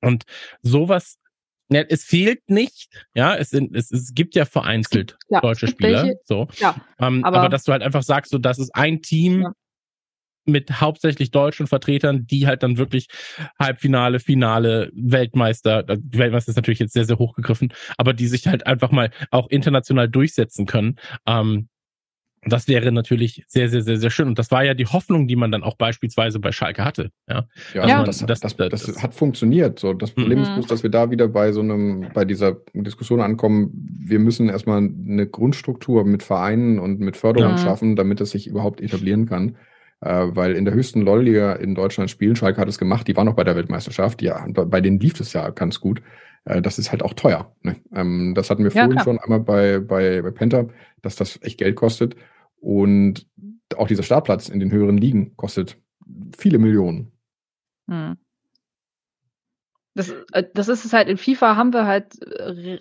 Und 0.00 0.24
sowas 0.62 1.18
ja, 1.70 1.80
es 1.88 2.04
fehlt 2.04 2.50
nicht, 2.50 3.06
ja, 3.14 3.34
es, 3.34 3.48
sind, 3.48 3.74
es, 3.74 3.90
es 3.90 4.14
gibt 4.14 4.34
ja 4.34 4.44
vereinzelt 4.44 5.16
ja, 5.30 5.40
deutsche 5.40 5.66
Spieler, 5.66 6.02
welche, 6.02 6.20
so. 6.24 6.46
Ja, 6.58 6.76
ähm, 6.98 7.24
aber, 7.24 7.38
aber, 7.38 7.48
dass 7.48 7.64
du 7.64 7.72
halt 7.72 7.82
einfach 7.82 8.02
sagst, 8.02 8.32
so, 8.32 8.38
das 8.38 8.58
ist 8.58 8.74
ein 8.74 9.00
Team, 9.00 9.42
ja 9.42 9.52
mit 10.46 10.80
hauptsächlich 10.80 11.30
deutschen 11.30 11.66
Vertretern, 11.66 12.26
die 12.26 12.46
halt 12.46 12.62
dann 12.62 12.78
wirklich 12.78 13.08
Halbfinale, 13.58 14.20
Finale, 14.20 14.90
Weltmeister, 14.94 15.82
die 15.82 16.18
Weltmeister 16.18 16.50
ist 16.50 16.56
natürlich 16.56 16.80
jetzt 16.80 16.92
sehr, 16.92 17.04
sehr 17.04 17.18
hochgegriffen, 17.18 17.72
aber 17.96 18.12
die 18.12 18.26
sich 18.26 18.46
halt 18.46 18.66
einfach 18.66 18.90
mal 18.90 19.10
auch 19.30 19.48
international 19.48 20.08
durchsetzen 20.08 20.66
können. 20.66 20.96
Ähm, 21.26 21.68
das 22.46 22.68
wäre 22.68 22.92
natürlich 22.92 23.44
sehr, 23.48 23.68
sehr, 23.68 23.82
sehr, 23.82 23.96
sehr 23.96 24.10
schön. 24.10 24.28
Und 24.28 24.38
das 24.38 24.50
war 24.50 24.64
ja 24.64 24.74
die 24.74 24.86
Hoffnung, 24.86 25.26
die 25.26 25.36
man 25.36 25.50
dann 25.50 25.62
auch 25.62 25.76
beispielsweise 25.76 26.40
bei 26.40 26.52
Schalke 26.52 26.84
hatte. 26.84 27.10
Ja, 27.28 27.46
ja, 27.72 27.82
also 27.82 27.94
man, 27.94 28.04
das, 28.04 28.18
das, 28.18 28.40
das, 28.40 28.56
das, 28.56 28.82
das, 28.82 29.02
hat 29.02 29.14
funktioniert. 29.14 29.78
So, 29.78 29.92
das 29.92 30.10
Problem 30.10 30.38
mhm. 30.38 30.44
ist 30.44 30.54
bloß, 30.54 30.66
dass 30.66 30.82
wir 30.82 30.90
da 30.90 31.10
wieder 31.10 31.28
bei 31.28 31.52
so 31.52 31.60
einem, 31.60 32.08
bei 32.12 32.24
dieser 32.24 32.56
Diskussion 32.74 33.20
ankommen. 33.20 33.70
Wir 33.98 34.18
müssen 34.18 34.48
erstmal 34.48 34.78
eine 34.78 35.26
Grundstruktur 35.26 36.04
mit 36.04 36.22
Vereinen 36.22 36.78
und 36.78 37.00
mit 37.00 37.16
Förderung 37.16 37.52
ja. 37.52 37.58
schaffen, 37.58 37.96
damit 37.96 38.20
es 38.20 38.30
sich 38.30 38.46
überhaupt 38.46 38.80
etablieren 38.80 39.26
kann 39.26 39.56
äh, 40.04 40.36
weil 40.36 40.54
in 40.54 40.64
der 40.64 40.74
höchsten 40.74 41.00
LoL-Liga 41.00 41.54
in 41.54 41.74
Deutschland 41.74 42.10
spielen, 42.10 42.36
Schalke 42.36 42.60
hat 42.60 42.68
es 42.68 42.78
gemacht, 42.78 43.08
die 43.08 43.16
war 43.16 43.24
noch 43.24 43.34
bei 43.34 43.44
der 43.44 43.56
Weltmeisterschaft, 43.56 44.22
ja, 44.22 44.46
bei 44.48 44.80
denen 44.80 45.00
lief 45.00 45.18
es 45.18 45.32
ja 45.32 45.50
ganz 45.50 45.80
gut. 45.80 46.02
Äh, 46.44 46.62
das 46.62 46.78
ist 46.78 46.90
halt 46.90 47.02
auch 47.02 47.14
teuer. 47.14 47.54
Ne? 47.62 47.76
Ähm, 47.92 48.34
das 48.34 48.50
hatten 48.50 48.64
wir 48.64 48.70
ja, 48.70 48.82
vorhin 48.82 48.92
klar. 48.92 49.04
schon 49.04 49.18
einmal 49.18 49.40
bei, 49.40 49.80
bei, 49.80 50.22
bei 50.22 50.30
Penta, 50.30 50.66
dass 51.02 51.16
das 51.16 51.40
echt 51.42 51.58
Geld 51.58 51.76
kostet. 51.76 52.16
Und 52.56 53.26
auch 53.76 53.88
dieser 53.88 54.02
Startplatz 54.02 54.48
in 54.48 54.60
den 54.60 54.70
höheren 54.70 54.98
Ligen 54.98 55.36
kostet 55.36 55.78
viele 56.36 56.58
Millionen. 56.58 57.12
Hm. 57.88 58.16
Das, 59.94 60.10
äh, 60.32 60.44
das 60.52 60.68
ist 60.68 60.84
es 60.84 60.92
halt, 60.92 61.08
in 61.08 61.16
FIFA 61.16 61.56
haben 61.56 61.72
wir 61.72 61.86
halt 61.86 62.14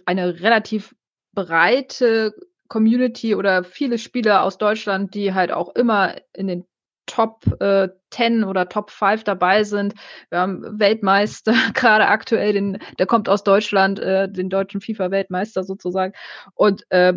eine 0.06 0.42
relativ 0.42 0.96
breite 1.34 2.34
Community 2.68 3.36
oder 3.36 3.64
viele 3.64 3.98
Spieler 3.98 4.44
aus 4.44 4.58
Deutschland, 4.58 5.14
die 5.14 5.34
halt 5.34 5.52
auch 5.52 5.76
immer 5.76 6.16
in 6.34 6.48
den 6.48 6.66
Top 7.06 7.46
äh, 7.62 7.90
10 8.12 8.44
oder 8.44 8.70
Top 8.70 8.90
5 8.90 9.24
dabei 9.24 9.64
sind. 9.64 9.94
Wir 10.30 10.40
haben 10.40 10.80
Weltmeister, 10.80 11.54
gerade 11.74 12.08
aktuell, 12.08 12.54
den, 12.54 12.80
der 13.00 13.06
kommt 13.06 13.30
aus 13.30 13.44
Deutschland, 13.44 14.00
äh, 14.00 14.30
den 14.30 14.50
deutschen 14.50 14.82
FIFA-Weltmeister 14.82 15.64
sozusagen. 15.64 16.14
Und 16.54 16.86
äh, 16.90 17.14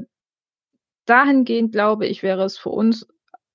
dahingehend 1.07 1.73
glaube 1.73 2.07
ich, 2.07 2.23
wäre 2.23 2.45
es 2.45 2.59
für 2.59 2.71
uns 2.71 3.07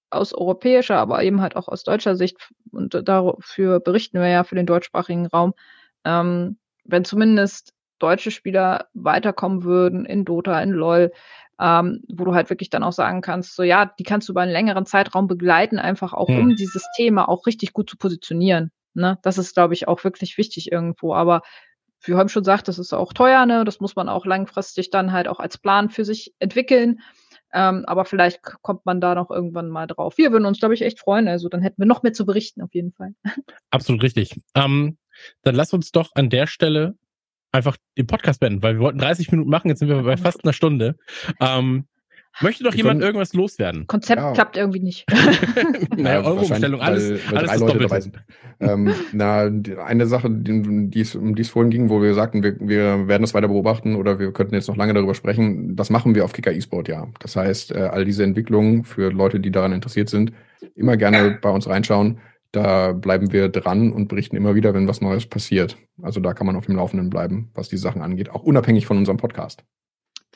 aus 0.09 0.33
europäischer, 0.33 0.97
aber 0.97 1.23
eben 1.23 1.41
halt 1.41 1.55
auch 1.55 1.67
aus 1.67 1.83
deutscher 1.83 2.15
Sicht, 2.15 2.37
und 2.71 3.07
dafür 3.07 3.79
berichten 3.79 4.19
wir 4.19 4.27
ja 4.27 4.43
für 4.43 4.55
den 4.55 4.65
deutschsprachigen 4.65 5.25
Raum, 5.27 5.53
ähm, 6.05 6.57
wenn 6.83 7.05
zumindest 7.05 7.73
deutsche 7.99 8.31
Spieler 8.31 8.87
weiterkommen 8.93 9.63
würden 9.63 10.05
in 10.05 10.25
Dota, 10.25 10.61
in 10.61 10.71
LOL, 10.71 11.11
ähm, 11.61 12.01
wo 12.09 12.25
du 12.25 12.33
halt 12.33 12.49
wirklich 12.49 12.71
dann 12.71 12.83
auch 12.83 12.91
sagen 12.91 13.21
kannst, 13.21 13.55
so 13.55 13.61
ja, 13.61 13.85
die 13.85 14.03
kannst 14.03 14.27
du 14.27 14.33
über 14.33 14.41
einen 14.41 14.51
längeren 14.51 14.87
Zeitraum 14.87 15.27
begleiten, 15.27 15.77
einfach 15.77 16.13
auch 16.13 16.27
hm. 16.27 16.39
um 16.39 16.55
dieses 16.55 16.83
Thema 16.95 17.29
auch 17.29 17.45
richtig 17.45 17.73
gut 17.73 17.89
zu 17.89 17.97
positionieren. 17.97 18.71
Ne? 18.95 19.19
Das 19.21 19.37
ist, 19.37 19.53
glaube 19.53 19.75
ich, 19.75 19.87
auch 19.87 20.03
wirklich 20.03 20.37
wichtig 20.37 20.71
irgendwo. 20.71 21.13
Aber 21.13 21.43
wie 22.03 22.15
Holm 22.15 22.29
schon 22.29 22.43
sagt, 22.43 22.67
das 22.67 22.79
ist 22.79 22.93
auch 22.93 23.13
teuer, 23.13 23.45
ne? 23.45 23.63
Das 23.63 23.79
muss 23.79 23.95
man 23.95 24.09
auch 24.09 24.25
langfristig 24.25 24.89
dann 24.89 25.11
halt 25.11 25.27
auch 25.27 25.39
als 25.39 25.59
Plan 25.59 25.91
für 25.91 26.03
sich 26.03 26.33
entwickeln. 26.39 26.99
Ähm, 27.53 27.83
aber 27.85 28.05
vielleicht 28.05 28.41
kommt 28.41 28.85
man 28.87 28.99
da 28.99 29.13
noch 29.13 29.29
irgendwann 29.29 29.69
mal 29.69 29.85
drauf. 29.85 30.17
Wir 30.17 30.31
würden 30.31 30.45
uns, 30.45 30.59
glaube 30.59 30.73
ich, 30.73 30.81
echt 30.81 30.99
freuen. 30.99 31.27
Also 31.27 31.47
dann 31.47 31.61
hätten 31.61 31.79
wir 31.79 31.85
noch 31.85 32.01
mehr 32.01 32.13
zu 32.13 32.25
berichten, 32.25 32.63
auf 32.63 32.73
jeden 32.73 32.91
Fall. 32.91 33.13
Absolut 33.69 34.01
richtig. 34.01 34.41
Ähm, 34.55 34.97
dann 35.43 35.53
lass 35.53 35.73
uns 35.73 35.91
doch 35.91 36.09
an 36.15 36.31
der 36.31 36.47
Stelle 36.47 36.95
einfach 37.51 37.77
den 37.97 38.07
Podcast 38.07 38.39
beenden, 38.39 38.63
weil 38.63 38.75
wir 38.75 38.81
wollten 38.81 38.99
30 38.99 39.31
Minuten 39.31 39.49
machen, 39.49 39.69
jetzt 39.69 39.79
sind 39.79 39.89
wir 39.89 40.01
bei 40.03 40.17
fast 40.17 40.43
einer 40.43 40.53
Stunde. 40.53 40.95
Ähm, 41.39 41.85
möchte 42.39 42.63
doch 42.63 42.73
jemand 42.73 43.01
irgendwas 43.01 43.33
loswerden? 43.33 43.87
Konzept 43.87 44.21
ja. 44.21 44.31
klappt 44.31 44.55
irgendwie 44.55 44.79
nicht. 44.79 45.05
naja, 45.97 46.21
eure 46.21 46.39
Umstellung, 46.39 46.81
alles, 46.81 47.09
weil, 47.09 47.31
weil 47.31 47.37
alles 47.37 47.51
drei 47.51 47.57
Leute 47.57 47.79
dabei 47.79 48.01
sind. 48.01 48.23
ähm, 48.59 48.93
na, 49.11 49.51
eine 49.85 50.07
Sache, 50.07 50.29
die, 50.29 50.89
die 50.89 51.01
es, 51.01 51.15
um 51.15 51.35
die 51.35 51.41
es 51.41 51.49
vorhin 51.49 51.71
ging, 51.71 51.89
wo 51.89 52.01
wir 52.01 52.13
sagten, 52.13 52.41
wir, 52.41 52.55
wir 52.59 53.07
werden 53.07 53.23
es 53.23 53.33
weiter 53.33 53.49
beobachten 53.49 53.95
oder 53.95 54.19
wir 54.19 54.31
könnten 54.31 54.55
jetzt 54.55 54.67
noch 54.67 54.77
lange 54.77 54.93
darüber 54.93 55.13
sprechen, 55.13 55.75
das 55.75 55.89
machen 55.89 56.15
wir 56.15 56.23
auf 56.23 56.33
Kicker 56.33 56.53
eSport, 56.53 56.87
ja. 56.87 57.07
Das 57.19 57.35
heißt, 57.35 57.73
äh, 57.73 57.79
all 57.79 58.05
diese 58.05 58.23
Entwicklungen 58.23 58.85
für 58.85 59.11
Leute, 59.11 59.39
die 59.39 59.51
daran 59.51 59.73
interessiert 59.73 60.09
sind, 60.09 60.31
immer 60.75 60.95
gerne 60.95 61.37
bei 61.41 61.49
uns 61.49 61.67
reinschauen. 61.67 62.19
Da 62.51 62.91
bleiben 62.91 63.31
wir 63.31 63.49
dran 63.49 63.93
und 63.93 64.07
berichten 64.07 64.35
immer 64.35 64.55
wieder, 64.55 64.73
wenn 64.73 64.87
was 64.87 65.01
Neues 65.01 65.25
passiert. 65.25 65.77
Also 66.01 66.19
da 66.19 66.33
kann 66.33 66.47
man 66.47 66.55
auf 66.55 66.65
dem 66.65 66.75
Laufenden 66.75 67.09
bleiben, 67.09 67.49
was 67.53 67.69
die 67.69 67.77
Sachen 67.77 68.01
angeht, 68.01 68.29
auch 68.29 68.43
unabhängig 68.43 68.85
von 68.85 68.97
unserem 68.97 69.17
Podcast. 69.17 69.63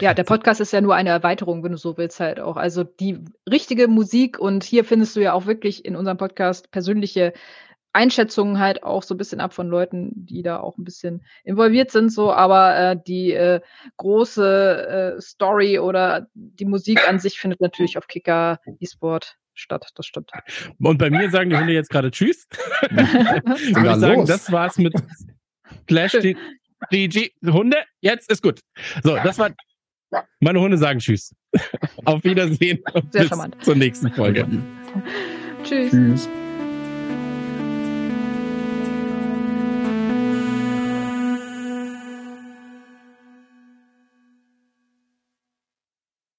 Ja, 0.02 0.14
der 0.14 0.24
Podcast 0.24 0.60
ist 0.60 0.74
ja 0.74 0.82
nur 0.82 0.96
eine 0.96 1.10
Erweiterung, 1.10 1.64
wenn 1.64 1.72
du 1.72 1.78
so 1.78 1.98
willst, 1.98 2.20
halt 2.20 2.40
auch. 2.40 2.58
Also 2.58 2.84
die 2.84 3.20
richtige 3.50 3.88
Musik 3.88 4.40
und 4.40 4.64
hier 4.64 4.84
findest 4.84 5.16
du 5.16 5.22
ja 5.22 5.34
auch 5.34 5.46
wirklich 5.46 5.86
in 5.86 5.96
unserem 5.96 6.18
Podcast 6.18 6.70
persönliche 6.72 7.34
Einschätzungen 7.94 8.60
halt 8.60 8.84
auch 8.84 9.04
so 9.04 9.16
ein 9.16 9.18
bisschen 9.18 9.40
ab 9.40 9.54
von 9.54 9.70
Leuten, 9.70 10.12
die 10.14 10.44
da 10.44 10.60
auch 10.60 10.78
ein 10.78 10.84
bisschen 10.84 11.26
involviert 11.46 11.92
sind, 11.92 12.12
so, 12.12 12.34
aber 12.34 12.78
äh, 12.78 12.98
die 13.08 13.32
äh, 13.32 13.62
große 13.96 15.16
äh, 15.18 15.22
Story 15.22 15.80
oder 15.80 16.28
die 16.34 16.66
Musik 16.66 17.08
an 17.08 17.20
sich 17.20 17.40
findet 17.40 17.62
natürlich 17.62 17.98
auf 17.98 18.08
Kicker 18.08 18.60
eSport 18.82 19.38
statt. 19.56 19.90
Das 19.96 20.06
stimmt. 20.06 20.32
Und 20.80 20.98
bei 20.98 21.10
mir 21.10 21.30
sagen 21.30 21.50
die 21.50 21.58
Hunde 21.58 21.74
jetzt 21.74 21.90
gerade 21.90 22.12
Tschüss. 22.12 22.48
ich 22.84 23.76
würde 23.76 24.00
sagen, 24.00 24.26
das 24.26 24.52
war's 24.52 24.78
mit 24.78 24.94
Clash 25.88 26.18
DG. 26.92 27.30
Hunde, 27.46 27.78
jetzt 28.02 28.30
ist 28.30 28.42
gut. 28.42 28.60
So, 29.04 29.16
das 29.16 29.40
war. 29.40 29.52
Meine 30.40 30.62
Hunde 30.62 30.78
sagen 30.78 31.00
Tschüss. 31.00 31.34
Auf 32.06 32.24
Wiedersehen. 32.24 32.80
Sehr 33.10 33.22
bis 33.22 33.30
charmant. 33.30 33.56
zur 33.64 33.76
nächsten 33.76 34.12
Folge. 34.12 34.48
Tschüss. 35.64 35.92
Tschüss. 35.92 36.30